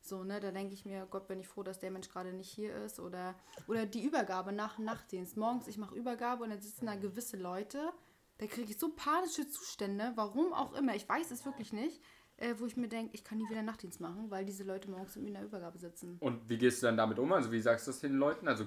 So, 0.00 0.22
ne, 0.22 0.38
da 0.40 0.50
denke 0.50 0.74
ich 0.74 0.84
mir, 0.84 1.06
Gott, 1.10 1.28
bin 1.28 1.40
ich 1.40 1.48
froh, 1.48 1.62
dass 1.62 1.78
der 1.78 1.90
Mensch 1.90 2.08
gerade 2.10 2.32
nicht 2.32 2.50
hier 2.50 2.74
ist. 2.84 3.00
Oder, 3.00 3.34
oder 3.68 3.86
die 3.86 4.04
Übergabe 4.04 4.52
nach 4.52 4.78
Nachtdienst. 4.78 5.36
Morgens, 5.36 5.66
ich 5.68 5.78
mache 5.78 5.94
Übergabe 5.94 6.44
und 6.44 6.50
dann 6.50 6.60
sitzen 6.60 6.86
da 6.86 6.94
gewisse 6.96 7.36
Leute, 7.36 7.90
da 8.38 8.46
kriege 8.46 8.70
ich 8.70 8.78
so 8.78 8.90
panische 8.90 9.48
Zustände, 9.48 10.12
warum 10.16 10.52
auch 10.52 10.74
immer, 10.74 10.94
ich 10.94 11.08
weiß 11.08 11.30
es 11.30 11.46
wirklich 11.46 11.72
nicht, 11.72 12.02
äh, 12.36 12.54
wo 12.58 12.66
ich 12.66 12.76
mir 12.76 12.88
denke, 12.88 13.10
ich 13.14 13.24
kann 13.24 13.38
nie 13.38 13.48
wieder 13.48 13.62
Nachtdienst 13.62 14.00
machen, 14.00 14.30
weil 14.30 14.44
diese 14.44 14.64
Leute 14.64 14.90
morgens 14.90 15.14
mit 15.16 15.24
mir 15.24 15.28
in 15.28 15.34
der 15.34 15.44
Übergabe 15.44 15.78
sitzen. 15.78 16.16
Und 16.20 16.48
wie 16.48 16.58
gehst 16.58 16.82
du 16.82 16.86
dann 16.86 16.96
damit 16.96 17.18
um? 17.18 17.32
Also 17.32 17.50
wie 17.52 17.60
sagst 17.60 17.86
du 17.86 17.90
das 17.92 18.00
den 18.00 18.14
Leuten? 18.14 18.48
Also 18.48 18.64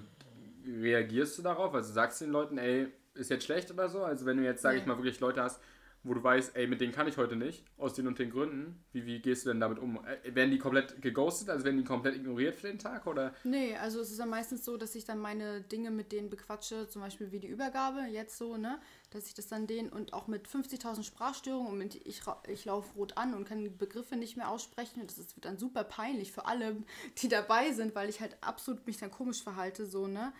reagierst 0.66 1.38
du 1.38 1.42
darauf? 1.42 1.74
Also 1.74 1.94
sagst 1.94 2.22
du 2.22 2.26
den 2.26 2.32
Leuten, 2.32 2.58
ey, 2.58 2.88
ist 3.14 3.30
jetzt 3.30 3.46
schlecht 3.46 3.72
oder 3.72 3.90
so? 3.90 4.04
Also 4.04 4.26
wenn 4.26 4.38
du 4.38 4.44
jetzt, 4.44 4.62
sage 4.62 4.78
ich 4.78 4.84
Nee. 4.84 4.90
mal, 4.90 4.98
wirklich 4.98 5.20
Leute 5.20 5.42
hast, 5.44 5.62
wo 6.08 6.14
du 6.14 6.24
weißt, 6.24 6.56
ey, 6.56 6.68
mit 6.68 6.82
denen 6.82 6.94
kann 6.94 7.08
ich 7.08 7.18
heute 7.18 7.36
nicht, 7.36 7.66
aus 7.78 7.94
den 7.94 8.08
und 8.08 8.18
den 8.20 8.30
Gründen. 8.30 8.84
Wie, 8.94 9.06
wie 9.06 9.20
gehst 9.20 9.46
du 9.46 9.50
denn 9.50 9.60
damit 9.60 9.80
um? 9.80 10.00
Äh, 10.06 10.36
werden 10.36 10.52
die 10.52 10.58
komplett 10.58 11.02
geghostet, 11.02 11.50
also 11.50 11.66
werden 11.66 11.78
die 11.78 11.84
komplett 11.84 12.16
ignoriert 12.16 12.56
für 12.56 12.68
den 12.68 12.80
Tag, 12.80 13.06
oder? 13.08 13.34
Nee, 13.44 13.76
also 13.76 14.00
es 14.00 14.12
ist 14.12 14.20
dann 14.20 14.30
meistens 14.30 14.64
so, 14.64 14.78
dass 14.78 14.96
ich 14.96 15.06
dann 15.06 15.20
meine 15.20 15.62
Dinge 15.62 15.92
mit 15.92 16.12
denen 16.12 16.30
bequatsche, 16.30 16.88
zum 16.88 17.02
Beispiel 17.02 17.32
wie 17.32 17.40
die 17.40 17.48
Übergabe, 17.48 18.02
jetzt 18.10 18.38
so, 18.38 18.58
ne, 18.58 18.80
dass 19.10 19.28
ich 19.28 19.34
das 19.34 19.48
dann 19.48 19.68
denen 19.68 19.90
und 19.90 20.14
auch 20.14 20.28
mit 20.28 20.48
50.000 20.48 21.04
Sprachstörungen 21.04 21.72
und 21.72 21.78
mit, 21.78 21.96
ich, 21.96 22.22
ich 22.48 22.66
laufe 22.66 22.94
rot 22.96 23.18
an 23.18 23.34
und 23.34 23.46
kann 23.46 23.78
Begriffe 23.78 24.16
nicht 24.16 24.38
mehr 24.38 24.50
aussprechen 24.50 25.02
und 25.02 25.12
das 25.12 25.18
ist, 25.18 25.36
wird 25.36 25.46
dann 25.46 25.58
super 25.58 25.84
peinlich 25.84 26.32
für 26.32 26.46
alle, 26.46 26.78
die 27.18 27.28
dabei 27.28 27.72
sind, 27.74 27.96
weil 27.96 28.10
ich 28.10 28.22
halt 28.22 28.38
absolut 28.42 28.86
mich 28.88 28.98
dann 28.98 29.12
komisch 29.12 29.44
verhalte, 29.44 29.86
so, 29.86 30.08
ne. 30.08 30.34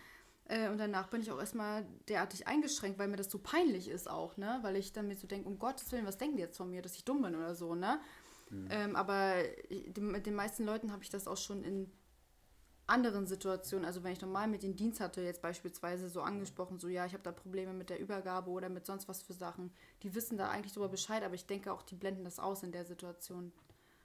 Äh, 0.48 0.70
und 0.70 0.78
danach 0.78 1.08
bin 1.08 1.20
ich 1.20 1.30
auch 1.30 1.38
erstmal 1.38 1.86
derartig 2.08 2.46
eingeschränkt, 2.46 2.98
weil 2.98 3.08
mir 3.08 3.16
das 3.16 3.30
so 3.30 3.38
peinlich 3.38 3.88
ist 3.88 4.10
auch, 4.10 4.36
ne? 4.36 4.58
Weil 4.62 4.76
ich 4.76 4.92
dann 4.92 5.06
mir 5.06 5.16
so 5.16 5.26
denke, 5.26 5.48
um 5.48 5.58
Gottes 5.58 5.92
Willen, 5.92 6.06
was 6.06 6.18
denken 6.18 6.36
die 6.36 6.42
jetzt 6.42 6.56
von 6.56 6.70
mir, 6.70 6.82
dass 6.82 6.96
ich 6.96 7.04
dumm 7.04 7.22
bin 7.22 7.36
oder 7.36 7.54
so, 7.54 7.74
ne? 7.74 8.00
Mhm. 8.50 8.68
Ähm, 8.70 8.96
aber 8.96 9.34
mit 9.98 10.26
den 10.26 10.34
meisten 10.34 10.64
Leuten 10.64 10.90
habe 10.90 11.02
ich 11.02 11.10
das 11.10 11.28
auch 11.28 11.36
schon 11.36 11.62
in 11.62 11.92
anderen 12.86 13.26
Situationen, 13.26 13.84
also 13.84 14.02
wenn 14.02 14.12
ich 14.12 14.20
normal 14.22 14.48
mit 14.48 14.62
den 14.62 14.74
Dienst 14.74 15.00
hatte, 15.00 15.20
jetzt 15.20 15.42
beispielsweise 15.42 16.08
so 16.08 16.22
angesprochen, 16.22 16.78
so 16.78 16.88
ja, 16.88 17.04
ich 17.04 17.12
habe 17.12 17.22
da 17.22 17.32
Probleme 17.32 17.74
mit 17.74 17.90
der 17.90 18.00
Übergabe 18.00 18.50
oder 18.50 18.70
mit 18.70 18.86
sonst 18.86 19.08
was 19.08 19.20
für 19.20 19.34
Sachen, 19.34 19.70
die 20.02 20.14
wissen 20.14 20.38
da 20.38 20.48
eigentlich 20.48 20.72
darüber 20.72 20.88
Bescheid, 20.88 21.22
aber 21.22 21.34
ich 21.34 21.46
denke 21.46 21.70
auch, 21.70 21.82
die 21.82 21.96
blenden 21.96 22.24
das 22.24 22.38
aus 22.38 22.62
in 22.62 22.72
der 22.72 22.86
Situation. 22.86 23.52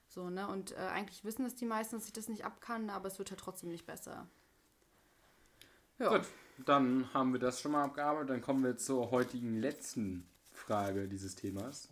So, 0.09 0.29
ne? 0.29 0.47
Und 0.49 0.73
äh, 0.73 0.75
eigentlich 0.75 1.23
wissen 1.23 1.45
es 1.45 1.55
die 1.55 1.65
meisten, 1.65 1.95
dass 1.95 2.05
ich 2.05 2.13
das 2.13 2.27
nicht 2.27 2.43
abkann, 2.43 2.89
aber 2.89 3.07
es 3.07 3.17
wird 3.17 3.31
halt 3.31 3.39
trotzdem 3.39 3.69
nicht 3.69 3.85
besser. 3.85 4.27
Ja. 5.99 6.17
Gut, 6.17 6.27
dann 6.65 7.13
haben 7.13 7.33
wir 7.33 7.39
das 7.39 7.61
schon 7.61 7.71
mal 7.71 7.83
abgearbeitet. 7.83 8.29
Dann 8.29 8.41
kommen 8.41 8.63
wir 8.63 8.77
zur 8.77 9.11
heutigen 9.11 9.59
letzten 9.59 10.27
Frage 10.51 11.07
dieses 11.07 11.35
Themas. 11.35 11.89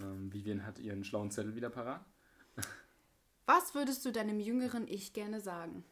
Ähm, 0.00 0.32
Vivian 0.32 0.64
hat 0.66 0.78
ihren 0.78 1.04
schlauen 1.04 1.30
Zettel 1.30 1.54
wieder 1.54 1.70
parat. 1.70 2.04
Was 3.46 3.74
würdest 3.74 4.04
du 4.04 4.12
deinem 4.12 4.40
jüngeren 4.40 4.86
Ich 4.86 5.12
gerne 5.12 5.40
sagen? 5.40 5.84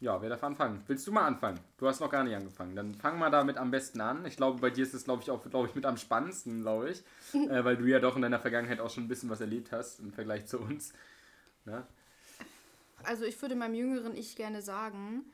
Ja, 0.00 0.22
wer 0.22 0.28
darf 0.28 0.44
anfangen? 0.44 0.82
Willst 0.86 1.06
du 1.08 1.12
mal 1.12 1.26
anfangen? 1.26 1.58
Du 1.76 1.88
hast 1.88 2.00
noch 2.00 2.10
gar 2.10 2.22
nicht 2.22 2.36
angefangen. 2.36 2.76
Dann 2.76 2.94
fang 2.94 3.18
mal 3.18 3.30
damit 3.30 3.56
am 3.56 3.72
besten 3.72 4.00
an. 4.00 4.24
Ich 4.26 4.36
glaube, 4.36 4.60
bei 4.60 4.70
dir 4.70 4.84
ist 4.84 4.94
es, 4.94 5.04
glaube 5.04 5.22
ich, 5.22 5.30
auch, 5.30 5.42
glaube 5.50 5.68
ich, 5.68 5.74
mit 5.74 5.86
am 5.86 5.96
spannendsten, 5.96 6.62
glaube 6.62 6.90
ich. 6.90 7.02
äh, 7.34 7.64
weil 7.64 7.76
du 7.76 7.84
ja 7.84 7.98
doch 7.98 8.14
in 8.14 8.22
deiner 8.22 8.38
Vergangenheit 8.38 8.78
auch 8.78 8.90
schon 8.90 9.04
ein 9.04 9.08
bisschen 9.08 9.28
was 9.28 9.40
erlebt 9.40 9.72
hast 9.72 9.98
im 9.98 10.12
Vergleich 10.12 10.46
zu 10.46 10.60
uns. 10.60 10.92
Ja? 11.66 11.86
Also 13.04 13.24
ich 13.24 13.40
würde 13.40 13.54
meinem 13.54 13.74
jüngeren 13.74 14.16
Ich 14.16 14.36
gerne 14.36 14.62
sagen, 14.62 15.30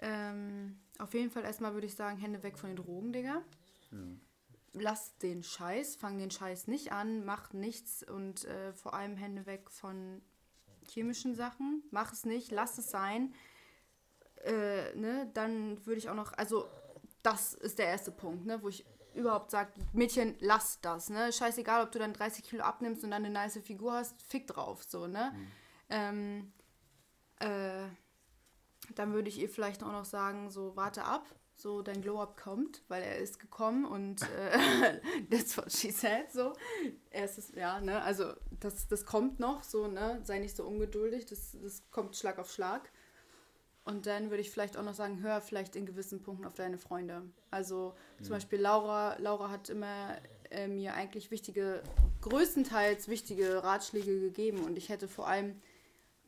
ähm, 0.00 0.78
auf 0.98 1.14
jeden 1.14 1.30
Fall 1.30 1.44
erstmal 1.44 1.74
würde 1.74 1.86
ich 1.86 1.94
sagen, 1.94 2.18
Hände 2.18 2.42
weg 2.42 2.58
von 2.58 2.70
den 2.70 2.76
Drogen, 2.76 3.12
Digga. 3.12 3.42
Ja. 3.90 3.98
Lass 4.74 5.16
den 5.18 5.42
Scheiß, 5.42 5.96
fang 5.96 6.18
den 6.18 6.30
Scheiß 6.30 6.68
nicht 6.68 6.92
an, 6.92 7.24
mach 7.24 7.52
nichts 7.52 8.02
und 8.02 8.44
äh, 8.44 8.72
vor 8.72 8.94
allem 8.94 9.16
Hände 9.16 9.46
weg 9.46 9.70
von 9.70 10.22
chemischen 10.88 11.34
Sachen. 11.34 11.82
Mach 11.90 12.12
es 12.12 12.24
nicht, 12.24 12.50
lass 12.50 12.78
es 12.78 12.90
sein. 12.90 13.34
Äh, 14.44 14.94
ne, 14.94 15.30
dann 15.34 15.84
würde 15.86 15.98
ich 15.98 16.08
auch 16.08 16.14
noch, 16.14 16.32
also 16.34 16.68
das 17.22 17.54
ist 17.54 17.78
der 17.78 17.86
erste 17.86 18.12
Punkt, 18.12 18.46
ne, 18.46 18.62
wo 18.62 18.68
ich 18.68 18.84
überhaupt 19.14 19.50
sage, 19.50 19.72
Mädchen, 19.92 20.36
lass 20.40 20.80
das, 20.80 21.10
ne? 21.10 21.32
Scheißegal, 21.32 21.82
ob 21.84 21.90
du 21.90 21.98
dann 21.98 22.12
30 22.12 22.44
Kilo 22.44 22.62
abnimmst 22.62 23.02
und 23.02 23.10
dann 23.10 23.24
eine 23.24 23.32
nice 23.32 23.58
Figur 23.64 23.94
hast, 23.94 24.22
fick 24.22 24.46
drauf, 24.46 24.84
so, 24.84 25.06
ne? 25.06 25.32
Mhm. 25.34 25.46
Ähm, 25.90 26.52
äh, 27.40 27.86
dann 28.94 29.12
würde 29.12 29.28
ich 29.28 29.38
ihr 29.38 29.48
vielleicht 29.48 29.82
auch 29.82 29.92
noch 29.92 30.04
sagen, 30.04 30.50
so 30.50 30.76
warte 30.76 31.04
ab, 31.04 31.26
so 31.56 31.82
dein 31.82 32.02
Glow-Up 32.02 32.36
kommt, 32.40 32.82
weil 32.88 33.02
er 33.02 33.18
ist 33.18 33.40
gekommen 33.40 33.84
und 33.84 34.22
äh, 34.22 35.00
that's 35.30 35.56
what 35.56 35.72
she 35.72 35.90
said, 35.90 36.30
so. 36.32 36.52
Erstes, 37.10 37.52
ja, 37.54 37.80
ne, 37.80 38.00
also 38.02 38.32
das, 38.60 38.86
das 38.86 39.04
kommt 39.04 39.40
noch, 39.40 39.62
so, 39.62 39.88
ne, 39.88 40.20
sei 40.22 40.38
nicht 40.38 40.56
so 40.56 40.64
ungeduldig, 40.64 41.26
das, 41.26 41.56
das 41.60 41.82
kommt 41.90 42.16
Schlag 42.16 42.38
auf 42.38 42.50
Schlag. 42.50 42.90
Und 43.84 44.06
dann 44.06 44.28
würde 44.28 44.42
ich 44.42 44.50
vielleicht 44.50 44.76
auch 44.76 44.82
noch 44.82 44.92
sagen, 44.92 45.22
hör 45.22 45.40
vielleicht 45.40 45.74
in 45.74 45.86
gewissen 45.86 46.22
Punkten 46.22 46.44
auf 46.44 46.52
deine 46.52 46.76
Freunde. 46.76 47.22
Also 47.50 47.94
zum 48.18 48.26
mhm. 48.26 48.32
Beispiel 48.32 48.60
Laura, 48.60 49.16
Laura 49.18 49.48
hat 49.48 49.70
immer 49.70 50.18
äh, 50.50 50.68
mir 50.68 50.92
eigentlich 50.92 51.30
wichtige, 51.30 51.82
größtenteils 52.20 53.08
wichtige 53.08 53.64
Ratschläge 53.64 54.20
gegeben 54.20 54.62
und 54.64 54.76
ich 54.76 54.90
hätte 54.90 55.08
vor 55.08 55.26
allem 55.26 55.60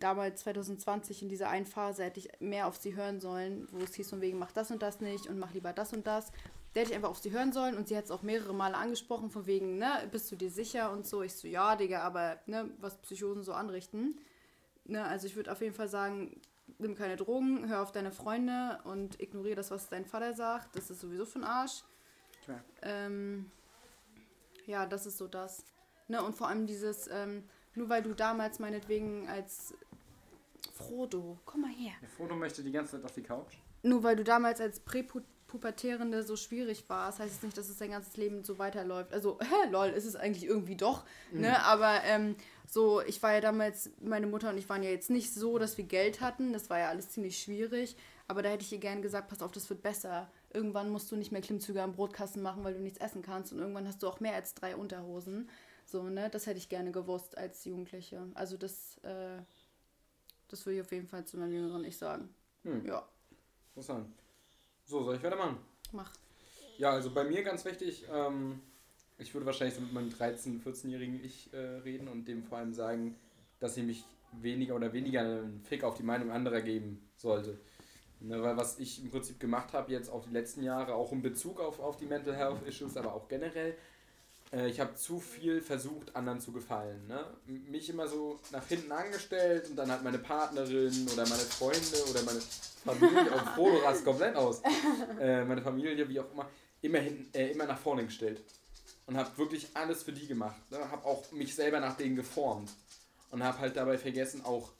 damals 0.00 0.40
2020 0.40 1.22
in 1.22 1.28
dieser 1.28 1.48
einen 1.48 1.66
Phase 1.66 2.04
hätte 2.04 2.18
ich 2.18 2.28
mehr 2.40 2.66
auf 2.66 2.76
sie 2.76 2.96
hören 2.96 3.20
sollen, 3.20 3.68
wo 3.70 3.78
es 3.84 3.94
hieß 3.94 4.10
von 4.10 4.20
wegen, 4.20 4.38
mach 4.38 4.52
das 4.52 4.70
und 4.70 4.82
das 4.82 5.00
nicht 5.00 5.28
und 5.28 5.38
mach 5.38 5.52
lieber 5.52 5.72
das 5.72 5.92
und 5.92 6.06
das. 6.06 6.32
Da 6.72 6.80
hätte 6.80 6.90
ich 6.90 6.96
einfach 6.96 7.10
auf 7.10 7.18
sie 7.18 7.32
hören 7.32 7.52
sollen 7.52 7.76
und 7.76 7.88
sie 7.88 7.96
hat 7.96 8.04
es 8.04 8.10
auch 8.10 8.22
mehrere 8.22 8.54
Male 8.54 8.76
angesprochen, 8.76 9.30
von 9.30 9.46
wegen, 9.46 9.78
ne, 9.78 10.08
bist 10.10 10.30
du 10.30 10.36
dir 10.36 10.50
sicher 10.50 10.92
und 10.92 11.06
so. 11.06 11.22
Ich 11.22 11.34
so, 11.34 11.46
ja, 11.48 11.76
Digga, 11.76 12.02
aber 12.02 12.38
ne, 12.46 12.70
was 12.80 12.96
Psychosen 12.98 13.42
so 13.42 13.52
anrichten. 13.52 14.18
Ne, 14.84 15.04
also 15.04 15.26
ich 15.26 15.36
würde 15.36 15.52
auf 15.52 15.60
jeden 15.60 15.74
Fall 15.74 15.88
sagen, 15.88 16.40
nimm 16.78 16.94
keine 16.94 17.16
Drogen, 17.16 17.68
hör 17.68 17.82
auf 17.82 17.92
deine 17.92 18.12
Freunde 18.12 18.78
und 18.84 19.20
ignoriere 19.20 19.56
das, 19.56 19.70
was 19.70 19.88
dein 19.88 20.04
Vater 20.04 20.34
sagt. 20.34 20.76
Das 20.76 20.90
ist 20.90 21.00
sowieso 21.00 21.26
von 21.26 21.44
Arsch. 21.44 21.82
Okay. 22.42 22.58
Ähm, 22.82 23.50
ja, 24.66 24.86
das 24.86 25.06
ist 25.06 25.18
so 25.18 25.26
das. 25.26 25.64
Ne, 26.08 26.22
und 26.22 26.34
vor 26.34 26.48
allem 26.48 26.66
dieses, 26.66 27.08
ähm, 27.08 27.44
nur 27.74 27.88
weil 27.88 28.02
du 28.02 28.14
damals 28.14 28.58
meinetwegen 28.58 29.28
als 29.28 29.74
Frodo, 30.80 31.38
komm 31.44 31.62
mal 31.62 31.70
her. 31.70 31.92
Ja, 32.00 32.08
Frodo 32.08 32.34
möchte 32.36 32.62
die 32.62 32.72
ganze 32.72 32.92
Zeit 32.92 33.04
auf 33.04 33.14
die 33.14 33.22
Couch. 33.22 33.54
Nur 33.82 34.02
weil 34.02 34.16
du 34.16 34.24
damals 34.24 34.60
als 34.60 34.80
Präpubertierende 34.80 36.22
so 36.22 36.36
schwierig 36.36 36.88
warst, 36.88 37.18
heißt 37.18 37.36
es 37.36 37.42
nicht, 37.42 37.56
dass 37.56 37.68
es 37.68 37.78
dein 37.78 37.90
ganzes 37.90 38.16
Leben 38.16 38.44
so 38.44 38.58
weiterläuft. 38.58 39.12
Also, 39.12 39.38
hä, 39.40 39.70
lol, 39.70 39.88
ist 39.88 40.04
es 40.04 40.16
eigentlich 40.16 40.44
irgendwie 40.44 40.76
doch. 40.76 41.04
Mhm. 41.32 41.42
Ne? 41.42 41.62
Aber 41.64 42.02
ähm, 42.04 42.36
so, 42.66 43.00
ich 43.02 43.22
war 43.22 43.32
ja 43.32 43.40
damals, 43.40 43.90
meine 44.00 44.26
Mutter 44.26 44.50
und 44.50 44.58
ich 44.58 44.68
waren 44.68 44.82
ja 44.82 44.90
jetzt 44.90 45.10
nicht 45.10 45.32
so, 45.34 45.58
dass 45.58 45.78
wir 45.78 45.84
Geld 45.84 46.20
hatten. 46.20 46.52
Das 46.52 46.70
war 46.70 46.78
ja 46.78 46.88
alles 46.88 47.10
ziemlich 47.10 47.38
schwierig. 47.38 47.96
Aber 48.28 48.42
da 48.42 48.48
hätte 48.50 48.62
ich 48.62 48.72
ihr 48.72 48.78
gern 48.78 49.02
gesagt, 49.02 49.28
pass 49.28 49.42
auf, 49.42 49.50
das 49.50 49.68
wird 49.70 49.82
besser. 49.82 50.30
Irgendwann 50.52 50.90
musst 50.90 51.10
du 51.10 51.16
nicht 51.16 51.32
mehr 51.32 51.40
Klimmzüge 51.40 51.82
am 51.82 51.94
Brotkasten 51.94 52.42
machen, 52.42 52.62
weil 52.62 52.74
du 52.74 52.80
nichts 52.80 53.00
essen 53.00 53.22
kannst. 53.22 53.52
Und 53.52 53.58
irgendwann 53.58 53.88
hast 53.88 54.04
du 54.04 54.08
auch 54.08 54.20
mehr 54.20 54.34
als 54.34 54.54
drei 54.54 54.76
Unterhosen. 54.76 55.48
So, 55.84 56.04
ne? 56.04 56.30
Das 56.30 56.46
hätte 56.46 56.58
ich 56.58 56.68
gerne 56.68 56.92
gewusst 56.92 57.36
als 57.36 57.64
Jugendliche. 57.64 58.22
Also 58.34 58.56
das, 58.56 58.98
äh, 59.02 59.42
das 60.50 60.66
würde 60.66 60.76
ich 60.76 60.82
auf 60.82 60.92
jeden 60.92 61.06
Fall 61.06 61.24
zu 61.24 61.38
meinem 61.38 61.52
jüngeren 61.52 61.84
Ich 61.84 61.96
sagen. 61.96 62.28
Hm. 62.62 62.84
Ja. 62.84 63.06
Interessant. 63.74 64.06
So, 64.84 65.02
soll 65.04 65.16
ich 65.16 65.22
weitermachen? 65.22 65.58
Mach. 65.92 66.12
Ja, 66.78 66.90
also 66.90 67.10
bei 67.10 67.24
mir 67.24 67.42
ganz 67.42 67.64
wichtig, 67.64 68.04
ähm, 68.12 68.60
ich 69.18 69.32
würde 69.34 69.46
wahrscheinlich 69.46 69.76
so 69.76 69.82
mit 69.82 69.92
meinem 69.92 70.08
13-, 70.08 70.62
14-jährigen 70.62 71.22
Ich 71.24 71.52
äh, 71.52 71.58
reden 71.58 72.08
und 72.08 72.26
dem 72.26 72.42
vor 72.42 72.58
allem 72.58 72.74
sagen, 72.74 73.16
dass 73.60 73.76
ich 73.76 73.84
mich 73.84 74.04
weniger 74.32 74.76
oder 74.76 74.92
weniger 74.92 75.20
einen 75.20 75.62
Fick 75.62 75.84
auf 75.84 75.96
die 75.96 76.02
Meinung 76.02 76.30
anderer 76.30 76.60
geben 76.60 77.08
sollte. 77.16 77.58
Ne, 78.20 78.42
weil 78.42 78.56
was 78.56 78.78
ich 78.78 79.02
im 79.02 79.10
Prinzip 79.10 79.40
gemacht 79.40 79.72
habe 79.72 79.92
jetzt 79.92 80.10
auch 80.10 80.24
die 80.24 80.32
letzten 80.32 80.62
Jahre, 80.62 80.94
auch 80.94 81.10
in 81.12 81.22
Bezug 81.22 81.58
auf, 81.58 81.80
auf 81.80 81.96
die 81.96 82.04
Mental 82.04 82.36
Health 82.36 82.66
Issues, 82.66 82.96
aber 82.98 83.14
auch 83.14 83.28
generell, 83.28 83.74
ich 84.52 84.80
habe 84.80 84.96
zu 84.96 85.20
viel 85.20 85.60
versucht, 85.60 86.16
anderen 86.16 86.40
zu 86.40 86.50
gefallen. 86.50 87.06
Ne? 87.06 87.24
Mich 87.46 87.88
immer 87.88 88.08
so 88.08 88.40
nach 88.50 88.66
hinten 88.66 88.90
angestellt 88.90 89.68
und 89.70 89.76
dann 89.76 89.90
hat 89.90 90.02
meine 90.02 90.18
Partnerin 90.18 91.06
oder 91.12 91.24
meine 91.28 91.42
Freunde 91.42 92.04
oder 92.10 92.22
meine 92.22 92.40
Familie, 92.84 93.32
auch 93.34 93.54
Frodo 93.54 93.78
rast 93.78 94.04
komplett 94.04 94.34
aus, 94.34 94.60
äh, 95.20 95.44
meine 95.44 95.62
Familie, 95.62 96.08
wie 96.08 96.18
auch 96.18 96.32
immer, 96.32 96.48
immer, 96.82 96.98
hinten, 96.98 97.32
äh, 97.32 97.52
immer 97.52 97.66
nach 97.66 97.78
vorne 97.78 98.04
gestellt. 98.04 98.42
Und 99.06 99.16
habe 99.16 99.38
wirklich 99.38 99.68
alles 99.74 100.02
für 100.02 100.12
die 100.12 100.26
gemacht. 100.26 100.68
Ne? 100.70 100.78
Habe 100.78 101.04
auch 101.04 101.30
mich 101.32 101.54
selber 101.54 101.78
nach 101.78 101.96
denen 101.96 102.16
geformt. 102.16 102.70
Und 103.30 103.44
habe 103.44 103.58
halt 103.58 103.76
dabei 103.76 103.98
vergessen, 103.98 104.44
auch 104.44 104.72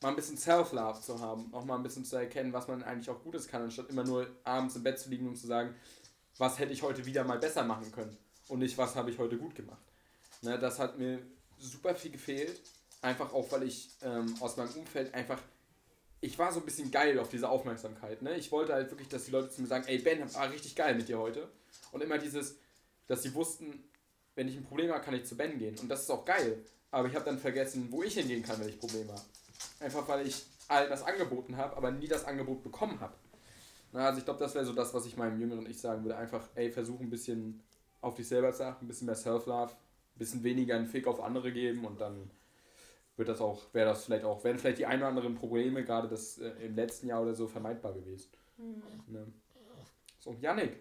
mal 0.00 0.08
ein 0.08 0.16
bisschen 0.16 0.38
Self-Love 0.38 1.00
zu 1.02 1.20
haben. 1.20 1.52
Auch 1.52 1.64
mal 1.64 1.76
ein 1.76 1.82
bisschen 1.82 2.06
zu 2.06 2.16
erkennen, 2.16 2.54
was 2.54 2.68
man 2.68 2.82
eigentlich 2.82 3.10
auch 3.10 3.22
Gutes 3.22 3.48
kann, 3.48 3.62
anstatt 3.62 3.90
immer 3.90 4.04
nur 4.04 4.26
abends 4.44 4.76
im 4.76 4.82
Bett 4.82 4.98
zu 4.98 5.10
liegen 5.10 5.28
und 5.28 5.36
zu 5.36 5.46
sagen, 5.46 5.74
was 6.38 6.58
hätte 6.58 6.72
ich 6.72 6.82
heute 6.82 7.04
wieder 7.04 7.24
mal 7.24 7.38
besser 7.38 7.64
machen 7.64 7.92
können 7.92 8.16
und 8.50 8.58
nicht, 8.58 8.76
was 8.76 8.96
habe 8.96 9.10
ich 9.10 9.18
heute 9.18 9.38
gut 9.38 9.54
gemacht. 9.54 9.80
Ne, 10.42 10.58
das 10.58 10.78
hat 10.78 10.98
mir 10.98 11.20
super 11.58 11.94
viel 11.94 12.10
gefehlt. 12.10 12.60
Einfach 13.02 13.32
auch, 13.32 13.50
weil 13.52 13.62
ich 13.62 13.90
ähm, 14.02 14.34
aus 14.40 14.56
meinem 14.56 14.72
Umfeld 14.74 15.14
einfach. 15.14 15.40
Ich 16.22 16.38
war 16.38 16.52
so 16.52 16.60
ein 16.60 16.66
bisschen 16.66 16.90
geil 16.90 17.18
auf 17.18 17.30
diese 17.30 17.48
Aufmerksamkeit. 17.48 18.20
Ne? 18.20 18.36
Ich 18.36 18.52
wollte 18.52 18.74
halt 18.74 18.90
wirklich, 18.90 19.08
dass 19.08 19.24
die 19.24 19.30
Leute 19.30 19.50
zu 19.50 19.62
mir 19.62 19.68
sagen: 19.68 19.84
Ey, 19.86 19.98
Ben, 19.98 20.34
war 20.34 20.50
richtig 20.50 20.76
geil 20.76 20.94
mit 20.94 21.08
dir 21.08 21.18
heute. 21.18 21.48
Und 21.92 22.02
immer 22.02 22.18
dieses, 22.18 22.56
dass 23.06 23.22
sie 23.22 23.34
wussten, 23.34 23.84
wenn 24.34 24.48
ich 24.48 24.56
ein 24.56 24.64
Problem 24.64 24.92
habe, 24.92 25.02
kann 25.02 25.14
ich 25.14 25.24
zu 25.24 25.36
Ben 25.36 25.58
gehen. 25.58 25.78
Und 25.78 25.88
das 25.88 26.02
ist 26.02 26.10
auch 26.10 26.24
geil. 26.24 26.62
Aber 26.90 27.08
ich 27.08 27.14
habe 27.14 27.24
dann 27.24 27.38
vergessen, 27.38 27.88
wo 27.90 28.02
ich 28.02 28.14
hingehen 28.14 28.42
kann, 28.42 28.60
wenn 28.60 28.68
ich 28.68 28.78
Probleme 28.78 29.12
habe. 29.12 29.24
Einfach 29.78 30.06
weil 30.08 30.26
ich 30.26 30.44
allen 30.68 30.90
das 30.90 31.02
angeboten 31.02 31.56
habe, 31.56 31.76
aber 31.76 31.90
nie 31.90 32.08
das 32.08 32.24
Angebot 32.24 32.62
bekommen 32.62 33.00
habe. 33.00 33.14
Also 33.92 34.18
ich 34.18 34.24
glaube, 34.24 34.40
das 34.40 34.54
wäre 34.54 34.64
so 34.64 34.72
das, 34.72 34.94
was 34.94 35.06
ich 35.06 35.16
meinem 35.16 35.40
jüngeren 35.40 35.68
Ich 35.68 35.80
sagen 35.80 36.04
würde. 36.04 36.16
Einfach, 36.16 36.46
ey, 36.54 36.70
versuch 36.70 37.00
ein 37.00 37.10
bisschen 37.10 37.62
auf 38.00 38.14
dich 38.14 38.28
selber 38.28 38.52
zu 38.52 38.66
achten, 38.66 38.84
ein 38.84 38.88
bisschen 38.88 39.06
mehr 39.06 39.14
Self-Love, 39.14 39.72
ein 39.72 40.18
bisschen 40.18 40.42
weniger 40.42 40.76
einen 40.76 40.86
Fick 40.86 41.06
auf 41.06 41.20
andere 41.20 41.52
geben 41.52 41.84
und 41.84 42.00
dann 42.00 42.30
wird 43.16 43.28
das 43.28 43.40
auch, 43.40 43.62
wäre 43.74 43.90
das 43.90 44.04
vielleicht 44.04 44.24
auch, 44.24 44.42
wären 44.44 44.58
vielleicht 44.58 44.78
die 44.78 44.86
ein 44.86 44.98
oder 44.98 45.08
anderen 45.08 45.34
Probleme, 45.34 45.84
gerade 45.84 46.08
das 46.08 46.38
äh, 46.38 46.48
im 46.64 46.74
letzten 46.74 47.06
Jahr 47.06 47.22
oder 47.22 47.34
so, 47.34 47.46
vermeidbar 47.46 47.92
gewesen. 47.92 48.30
Mhm. 48.56 48.82
Ne? 49.06 49.26
So, 50.18 50.36
Yannick, 50.40 50.76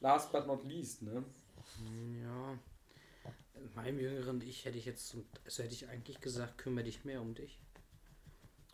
last 0.00 0.32
but 0.32 0.46
not 0.46 0.64
least, 0.64 1.02
ne? 1.02 1.24
Ja. 2.22 2.58
In 3.54 3.74
meinem 3.74 3.98
jüngeren 3.98 4.40
Ich 4.42 4.64
hätte 4.64 4.78
ich 4.78 4.84
jetzt, 4.84 5.16
also 5.44 5.62
hätte 5.62 5.74
ich 5.74 5.88
eigentlich 5.88 6.20
gesagt, 6.20 6.58
kümmere 6.58 6.84
dich 6.84 7.04
mehr 7.04 7.20
um 7.20 7.34
dich. 7.34 7.58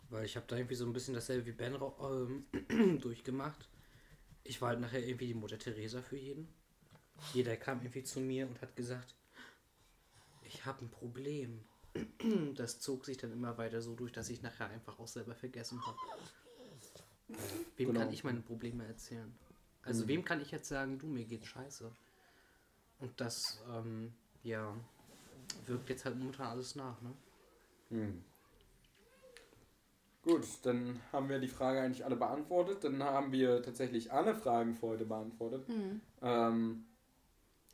Weil 0.09 0.25
ich 0.25 0.35
habe 0.35 0.45
da 0.47 0.57
irgendwie 0.57 0.75
so 0.75 0.85
ein 0.85 0.93
bisschen 0.93 1.13
dasselbe 1.13 1.45
wie 1.45 1.51
Ben 1.53 1.77
ähm, 2.01 2.99
durchgemacht. 3.01 3.69
Ich 4.43 4.61
war 4.61 4.69
halt 4.69 4.81
nachher 4.81 5.05
irgendwie 5.05 5.27
die 5.27 5.33
Mutter 5.33 5.57
Teresa 5.57 6.01
für 6.01 6.17
jeden. 6.17 6.47
Jeder 7.33 7.55
kam 7.57 7.79
irgendwie 7.81 8.03
zu 8.03 8.19
mir 8.19 8.47
und 8.47 8.61
hat 8.61 8.75
gesagt, 8.75 9.15
ich 10.43 10.65
habe 10.65 10.85
ein 10.85 10.89
Problem. 10.89 11.63
Das 12.55 12.79
zog 12.79 13.05
sich 13.05 13.17
dann 13.17 13.31
immer 13.31 13.57
weiter 13.57 13.81
so 13.81 13.95
durch, 13.95 14.11
dass 14.11 14.29
ich 14.29 14.41
nachher 14.41 14.67
einfach 14.67 14.99
auch 14.99 15.07
selber 15.07 15.35
vergessen 15.35 15.79
habe. 15.85 15.97
Wem 17.77 17.87
Genau. 17.87 17.99
kann 17.99 18.11
ich 18.13 18.23
meine 18.23 18.41
Probleme 18.41 18.85
erzählen? 18.85 19.33
Also 19.83 20.03
Mhm. 20.03 20.07
wem 20.09 20.25
kann 20.25 20.41
ich 20.41 20.51
jetzt 20.51 20.69
sagen, 20.69 20.99
du, 20.99 21.07
mir 21.07 21.25
geht's 21.25 21.47
scheiße? 21.47 21.91
Und 22.99 23.19
das, 23.19 23.59
ähm, 23.73 24.13
ja, 24.43 24.75
wirkt 25.65 25.89
jetzt 25.89 26.05
halt 26.05 26.17
momentan 26.17 26.47
alles 26.47 26.75
nach, 26.75 27.01
ne? 27.01 27.13
Hm. 27.89 28.23
Gut, 30.23 30.45
dann 30.63 31.01
haben 31.11 31.29
wir 31.29 31.39
die 31.39 31.47
Frage 31.47 31.81
eigentlich 31.81 32.05
alle 32.05 32.15
beantwortet. 32.15 32.83
Dann 32.83 33.01
haben 33.01 33.31
wir 33.31 33.63
tatsächlich 33.63 34.11
alle 34.13 34.35
Fragen 34.35 34.75
für 34.75 34.87
heute 34.87 35.05
beantwortet. 35.05 35.67
Mhm. 35.67 35.99
Ähm, 36.21 36.85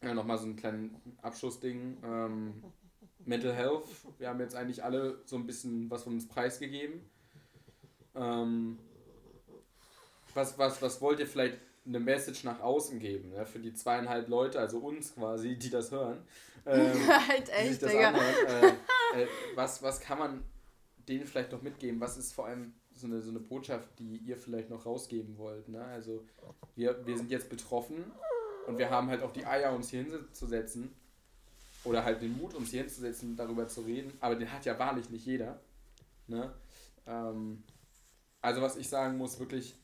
ja, 0.03 0.13
nochmal 0.13 0.37
so 0.37 0.45
ein 0.45 0.55
kleines 0.55 0.91
Abschlussding. 1.21 1.97
Ähm, 2.03 2.63
Mental 3.25 3.53
Health. 3.53 3.87
Wir 4.19 4.29
haben 4.29 4.39
jetzt 4.39 4.55
eigentlich 4.55 4.83
alle 4.83 5.21
so 5.25 5.35
ein 5.35 5.45
bisschen 5.45 5.89
was 5.89 6.03
von 6.03 6.13
uns 6.13 6.27
preisgegeben. 6.27 7.01
Ähm, 8.15 8.79
was, 10.33 10.57
was, 10.57 10.81
was 10.81 11.01
wollt 11.01 11.19
ihr 11.19 11.27
vielleicht 11.27 11.57
eine 11.85 11.99
Message 11.99 12.43
nach 12.43 12.61
außen 12.61 12.99
geben? 12.99 13.31
Ne? 13.31 13.45
Für 13.45 13.59
die 13.59 13.73
zweieinhalb 13.73 14.29
Leute, 14.29 14.59
also 14.59 14.79
uns 14.79 15.13
quasi, 15.13 15.57
die 15.57 15.69
das 15.69 15.91
hören. 15.91 16.19
Ähm, 16.65 16.93
halt 17.27 17.47
die 17.47 17.51
echt, 17.51 17.81
das 17.81 17.91
Digga. 17.91 18.09
anhören. 18.09 18.77
Äh, 19.15 19.23
äh, 19.23 19.27
was, 19.55 19.81
was 19.81 19.99
kann 19.99 20.19
man 20.19 20.43
denen 21.07 21.25
vielleicht 21.25 21.51
noch 21.51 21.61
mitgeben? 21.61 21.99
Was 21.99 22.17
ist 22.17 22.33
vor 22.33 22.45
allem 22.45 22.73
so 22.93 23.07
eine, 23.07 23.21
so 23.21 23.29
eine 23.29 23.39
Botschaft, 23.39 23.89
die 23.99 24.17
ihr 24.17 24.37
vielleicht 24.37 24.69
noch 24.69 24.85
rausgeben 24.85 25.37
wollt? 25.37 25.67
Ne? 25.69 25.83
Also 25.83 26.23
wir, 26.75 27.05
wir 27.05 27.17
sind 27.17 27.31
jetzt 27.31 27.49
betroffen 27.49 28.05
und 28.67 28.77
wir 28.77 28.89
haben 28.89 29.09
halt 29.09 29.23
auch 29.23 29.31
die 29.31 29.45
Eier, 29.45 29.73
uns 29.73 29.89
hier 29.89 30.03
hinzusetzen 30.03 30.93
oder 31.83 32.03
halt 32.03 32.21
den 32.21 32.37
Mut, 32.37 32.53
uns 32.53 32.69
hier 32.69 32.81
hinzusetzen, 32.81 33.35
darüber 33.37 33.67
zu 33.67 33.81
reden. 33.81 34.11
Aber 34.19 34.35
den 34.35 34.51
hat 34.51 34.65
ja 34.65 34.77
wahrlich 34.77 35.09
nicht 35.09 35.25
jeder. 35.25 35.59
Ne? 36.27 36.53
Ähm, 37.05 37.63
also 38.41 38.61
was 38.61 38.75
ich 38.75 38.89
sagen 38.89 39.17
muss, 39.17 39.39
wirklich 39.39 39.75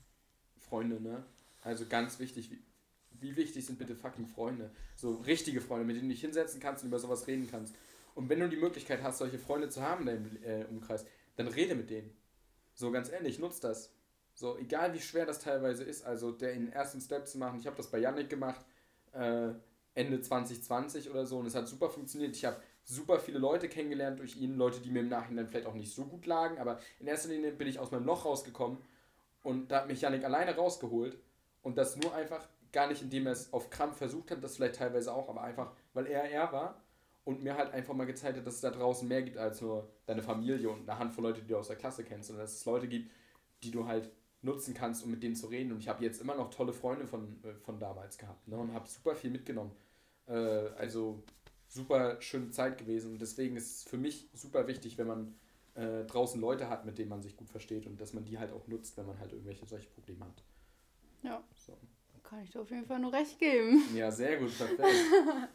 Freunde, 0.60 1.02
ne? 1.02 1.24
Also 1.62 1.86
ganz 1.88 2.20
wichtig, 2.20 2.52
wie, 2.52 2.62
wie 3.22 3.38
wichtig 3.38 3.66
sind 3.66 3.80
bitte 3.80 3.96
fucking 3.96 4.28
Freunde? 4.28 4.70
So 4.96 5.16
richtige 5.16 5.62
Freunde, 5.62 5.86
mit 5.86 5.96
denen 5.96 6.10
du 6.10 6.14
dich 6.14 6.22
hinsetzen 6.22 6.60
kannst 6.60 6.84
und 6.84 6.90
über 6.90 7.00
sowas 7.00 7.26
reden 7.26 7.48
kannst. 7.50 7.74
Und 8.16 8.28
wenn 8.28 8.42
du 8.42 8.50
die 8.50 8.58
Möglichkeit 8.58 9.02
hast, 9.02 9.20
solche 9.20 9.40
Freunde 9.40 9.70
zu 9.70 9.82
haben 9.82 10.08
in 10.08 10.08
deinem 10.08 10.44
äh, 10.44 10.66
Umkreis, 10.66 11.06
dann 11.38 11.48
rede 11.48 11.76
mit 11.76 11.90
denen. 11.90 12.12
So 12.76 12.92
ganz 12.92 13.10
ehrlich, 13.10 13.40
nutzt 13.40 13.64
das. 13.64 13.94
So, 14.36 14.58
egal 14.58 14.94
wie 14.94 15.00
schwer 15.00 15.26
das 15.26 15.40
teilweise 15.40 15.84
ist, 15.84 16.06
also 16.06 16.32
der 16.32 16.54
den 16.54 16.72
ersten 16.72 17.00
Step 17.00 17.28
zu 17.28 17.38
machen. 17.38 17.60
Ich 17.60 17.68
habe 17.68 17.78
das 17.78 17.90
bei 17.90 18.00
Yannick 18.00 18.30
gemacht, 18.30 18.66
äh, 19.14 19.53
Ende 19.95 20.22
2020 20.22 21.09
oder 21.09 21.26
so, 21.26 21.38
und 21.38 21.45
es 21.45 21.55
hat 21.55 21.68
super 21.68 21.89
funktioniert. 21.89 22.36
Ich 22.36 22.45
habe 22.45 22.57
super 22.84 23.20
viele 23.20 23.39
Leute 23.39 23.70
kennengelernt 23.70 24.20
durch 24.20 24.36
ihn, 24.38 24.57
Leute, 24.57 24.82
die 24.82 24.89
mir 24.89 25.01
im 25.01 25.09
Nachhinein 25.09 25.47
vielleicht 25.47 25.68
auch 25.68 25.74
nicht 25.74 25.93
so 25.93 26.05
gut 26.05 26.26
lagen, 26.26 26.57
aber 26.57 26.80
in 26.99 27.07
erster 27.07 27.30
Linie 27.30 27.51
bin 27.51 27.68
ich 27.68 27.80
aus 27.80 27.91
meinem 27.91 28.05
Loch 28.05 28.26
rausgekommen 28.26 28.78
und 29.43 29.72
da 29.72 29.82
hat 29.82 29.88
mich 29.88 30.01
Yannick 30.01 30.24
alleine 30.24 30.55
rausgeholt. 30.55 31.18
Und 31.61 31.78
das 31.78 31.95
nur 31.95 32.14
einfach 32.14 32.45
gar 32.74 32.88
nicht, 32.88 33.01
indem 33.01 33.28
er 33.28 33.34
es 33.34 33.53
auf 33.53 33.70
Krampf 33.70 33.97
versucht 33.97 34.32
hat, 34.32 34.43
das 34.43 34.57
vielleicht 34.57 34.76
teilweise 34.76 35.14
auch, 35.14 35.30
aber 35.30 35.43
einfach, 35.43 35.72
weil 35.93 36.07
er 36.07 36.30
er 36.30 36.51
war 36.51 36.82
und 37.24 37.41
mir 37.41 37.55
halt 37.55 37.72
einfach 37.72 37.93
mal 37.93 38.05
gezeigt 38.05 38.38
hat, 38.38 38.45
dass 38.45 38.55
es 38.55 38.61
da 38.61 38.72
draußen 38.72 39.07
mehr 39.07 39.22
gibt 39.22 39.38
als 39.38 39.61
nur 39.61 39.88
deine 40.05 40.22
Familie 40.22 40.70
und 40.70 40.89
eine 40.89 40.99
Handvoll 40.99 41.24
Leute, 41.24 41.41
die 41.41 41.47
du 41.47 41.57
aus 41.57 41.68
der 41.68 41.78
Klasse 41.78 42.03
kennst, 42.03 42.28
sondern 42.28 42.45
dass 42.45 42.55
es 42.55 42.66
Leute 42.66 42.88
gibt, 42.88 43.11
die 43.64 43.72
du 43.72 43.88
halt 43.88 44.11
nutzen 44.44 44.74
kannst, 44.74 45.04
um 45.04 45.12
mit 45.12 45.24
denen 45.24 45.36
zu 45.36 45.48
reden. 45.48 45.72
Und 45.72 45.80
ich 45.80 45.88
habe 45.88 46.04
jetzt 46.04 46.22
immer 46.22 46.36
noch 46.36 46.50
tolle 46.50 46.74
Freunde 46.74 47.08
von, 47.08 47.44
äh, 47.44 47.54
von 47.56 47.80
damals 47.80 48.18
gehabt 48.18 48.48
ne? 48.48 48.58
und 48.58 48.74
habe 48.74 48.88
super 48.88 49.16
viel 49.16 49.32
mitgenommen. 49.32 49.72
Äh, 50.28 50.34
also 50.34 51.24
super 51.68 52.22
schöne 52.22 52.52
Zeit 52.52 52.78
gewesen 52.78 53.14
und 53.14 53.22
deswegen 53.22 53.56
ist 53.56 53.78
es 53.78 53.84
für 53.84 53.98
mich 53.98 54.30
super 54.34 54.68
wichtig, 54.68 54.98
wenn 54.98 55.08
man 55.08 55.36
äh, 55.76 56.04
draußen 56.06 56.39
Leute 56.39 56.70
hat, 56.70 56.86
mit 56.86 56.98
denen 57.00 57.10
man 57.10 57.22
sich 57.24 57.36
gut 57.36 57.50
versteht 57.50 57.88
und 57.88 58.00
dass 58.00 58.14
man 58.14 58.26
die 58.26 58.38
halt 58.38 58.54
auch 58.54 58.68
nutzt, 58.68 58.96
wenn 58.98 59.08
man 59.08 59.20
halt 59.20 59.32
irgendwelche 59.32 59.66
solche 59.66 59.89
Probleme 59.89 60.26
hat. 60.26 60.44
Ja, 61.24 61.44
So. 61.56 61.78
kann 62.22 62.44
ich 62.44 62.52
dir 62.52 62.62
auf 62.62 62.70
jeden 62.70 62.86
Fall 62.86 63.00
nur 63.00 63.14
recht 63.14 63.39
geben. 63.39 63.82
Ja, 63.96 64.12
sehr 64.12 64.38
gut, 64.38 64.56
perfekt. 64.58 64.80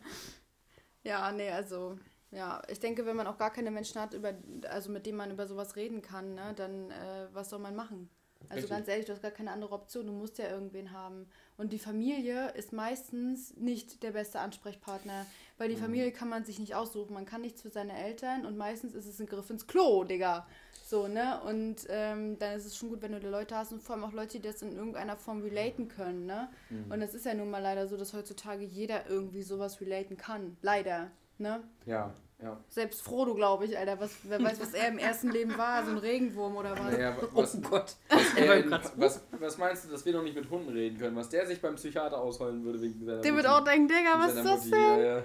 Ja, 1.04 1.32
nee, 1.32 1.50
also, 1.50 1.98
ja, 2.30 2.62
ich 2.68 2.80
denke, 2.80 3.06
wenn 3.06 3.16
man 3.16 3.26
auch 3.26 3.38
gar 3.38 3.52
keine 3.52 3.70
Menschen 3.70 4.00
hat, 4.00 4.14
über, 4.14 4.34
also 4.68 4.90
mit 4.90 5.06
denen 5.06 5.16
man 5.16 5.30
über 5.30 5.46
sowas 5.46 5.76
reden 5.76 6.02
kann, 6.02 6.34
ne, 6.34 6.52
dann 6.54 6.90
äh, 6.90 7.28
was 7.32 7.50
soll 7.50 7.60
man 7.60 7.76
machen? 7.76 8.10
Also 8.50 8.62
Richtig. 8.62 8.70
ganz 8.70 8.88
ehrlich, 8.88 9.06
du 9.06 9.12
hast 9.12 9.22
gar 9.22 9.30
keine 9.30 9.50
andere 9.50 9.72
Option, 9.74 10.06
du 10.06 10.12
musst 10.12 10.38
ja 10.38 10.48
irgendwen 10.48 10.92
haben. 10.92 11.26
Und 11.56 11.72
die 11.72 11.78
Familie 11.78 12.50
ist 12.52 12.72
meistens 12.72 13.56
nicht 13.56 14.02
der 14.02 14.12
beste 14.12 14.40
Ansprechpartner, 14.40 15.26
weil 15.58 15.68
die 15.68 15.76
Mhm. 15.76 15.80
Familie 15.80 16.12
kann 16.12 16.28
man 16.28 16.44
sich 16.44 16.58
nicht 16.58 16.74
aussuchen. 16.74 17.12
Man 17.12 17.26
kann 17.26 17.42
nichts 17.42 17.60
für 17.62 17.70
seine 17.70 17.92
Eltern 17.96 18.46
und 18.46 18.56
meistens 18.56 18.94
ist 18.94 19.06
es 19.06 19.20
ein 19.20 19.26
Griff 19.26 19.50
ins 19.50 19.66
Klo, 19.66 20.04
Digga. 20.04 20.46
So, 20.86 21.08
ne? 21.08 21.42
Und 21.42 21.86
ähm, 21.90 22.38
dann 22.38 22.56
ist 22.56 22.64
es 22.64 22.76
schon 22.76 22.88
gut, 22.88 23.02
wenn 23.02 23.12
du 23.12 23.20
da 23.20 23.28
Leute 23.28 23.54
hast 23.56 23.72
und 23.72 23.82
vor 23.82 23.94
allem 23.96 24.04
auch 24.04 24.12
Leute, 24.12 24.38
die 24.38 24.48
das 24.48 24.62
in 24.62 24.72
irgendeiner 24.74 25.16
Form 25.16 25.42
relaten 25.42 25.88
können, 25.88 26.24
ne? 26.24 26.48
Mhm. 26.70 26.90
Und 26.90 27.02
es 27.02 27.12
ist 27.12 27.26
ja 27.26 27.34
nun 27.34 27.50
mal 27.50 27.58
leider 27.60 27.86
so, 27.88 27.98
dass 27.98 28.14
heutzutage 28.14 28.64
jeder 28.64 29.06
irgendwie 29.08 29.42
sowas 29.42 29.80
relaten 29.82 30.16
kann. 30.16 30.56
Leider, 30.62 31.10
ne? 31.36 31.62
Ja, 31.84 32.14
ja. 32.42 32.56
Selbst 32.68 33.02
Frodo, 33.02 33.34
glaube 33.34 33.64
ich, 33.64 33.76
Alter. 33.76 33.98
Was, 34.00 34.10
wer 34.22 34.42
weiß, 34.42 34.60
was 34.60 34.72
er 34.74 34.88
im 34.88 34.98
ersten 34.98 35.30
Leben 35.30 35.56
war. 35.58 35.84
So 35.84 35.90
ein 35.92 35.98
Regenwurm 35.98 36.56
oder 36.56 36.72
was. 36.72 36.92
Naja, 36.92 37.16
was, 37.32 37.54
oh 37.56 37.60
Gott. 37.60 37.96
was, 38.08 38.34
Er 38.36 38.62
so- 38.62 38.90
was, 38.96 39.20
was 39.38 39.58
meinst 39.58 39.84
du, 39.84 39.88
dass 39.88 40.04
wir 40.04 40.12
noch 40.12 40.22
nicht 40.22 40.36
mit 40.36 40.48
Hunden 40.48 40.68
reden 40.70 40.98
können? 40.98 41.16
Was 41.16 41.28
der 41.28 41.46
sich 41.46 41.60
beim 41.60 41.74
Psychiater 41.74 42.18
ausheulen 42.18 42.64
würde 42.64 42.80
wegen 42.80 43.04
seiner 43.04 43.20
Der 43.20 43.34
wird 43.34 43.46
Mutti. 43.46 43.58
auch 43.58 43.64
denken, 43.64 43.88
Digga, 43.88 44.18
was 44.18 44.34
ist 44.34 44.44
das 44.44 44.58
Mutti, 44.64 44.70
denn? 44.70 44.98
Ja, 45.00 45.16
ja. 45.16 45.22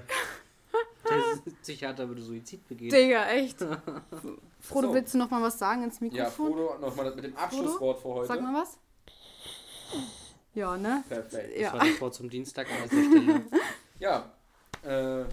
Der 1.45 1.51
Psychiater 1.61 2.07
würde 2.07 2.21
Suizid 2.21 2.67
begehen. 2.67 2.89
Digga, 2.89 3.27
echt. 3.29 3.59
Frodo, 4.59 4.87
So. 4.87 4.93
willst 4.95 5.13
du 5.13 5.17
noch 5.19 5.29
mal 5.29 5.41
was 5.41 5.59
sagen 5.59 5.83
ins 5.83 5.99
ja, 5.99 6.05
Mikrofon? 6.07 6.47
Frodo, 6.53 6.77
nochmal 6.79 7.13
mit 7.13 7.25
dem 7.25 7.37
Abschlusswort 7.37 7.99
für 7.99 8.07
heute. 8.07 8.27
Sag 8.27 8.41
mal 8.41 8.61
was. 8.61 8.77
Ja, 10.55 10.77
ne? 10.77 11.03
Perfekt. 11.09 11.57
Ja. 11.57 11.71
Das 11.71 11.79
war 11.79 11.87
das 11.87 12.01
Wort 12.01 12.13
zum 12.15 12.29
Dienstag 12.29 12.67
an 12.71 12.89
dieser 12.89 13.03
Stelle. 13.09 13.41
Ja, 13.99 14.31
äh, 14.83 15.25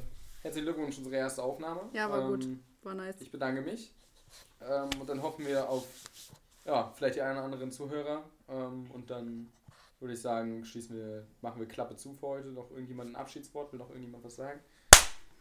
herzlichen 0.43 0.67
Glückwunsch, 0.67 0.99
unsere 0.99 1.17
erste 1.17 1.43
Aufnahme. 1.43 1.83
Ja, 1.93 2.11
war 2.11 2.29
gut. 2.29 2.45
Ähm, 2.45 2.63
War 2.83 2.95
nice. 2.95 3.21
Ich 3.21 3.31
bedanke 3.31 3.63
mich. 3.63 3.93
Ähm, 4.61 4.91
und 5.01 5.09
dann 5.09 5.23
hoffen 5.23 5.47
wir 5.47 5.69
auf, 5.69 5.87
ja, 6.65 6.93
vielleicht 6.95 7.17
die 7.17 7.23
einen 7.23 7.37
oder 7.37 7.45
anderen 7.45 7.71
Zuhörer. 7.71 8.23
Ähm, 8.49 8.91
und 8.93 9.11
dann 9.11 9.53
würde 9.99 10.15
ich 10.15 10.21
sagen, 10.21 10.65
schließen 10.65 10.97
wir, 10.97 11.27
machen 11.41 11.61
wir 11.61 11.69
Klappe 11.69 11.97
zu 11.97 12.15
für 12.15 12.27
heute. 12.27 12.49
Noch 12.49 12.71
irgendjemand 12.71 13.11
ein 13.11 13.17
Abschiedswort? 13.17 13.73
Will 13.73 13.79
noch 13.79 13.91
irgendjemand 13.91 14.25
was 14.25 14.37
sagen? 14.37 14.61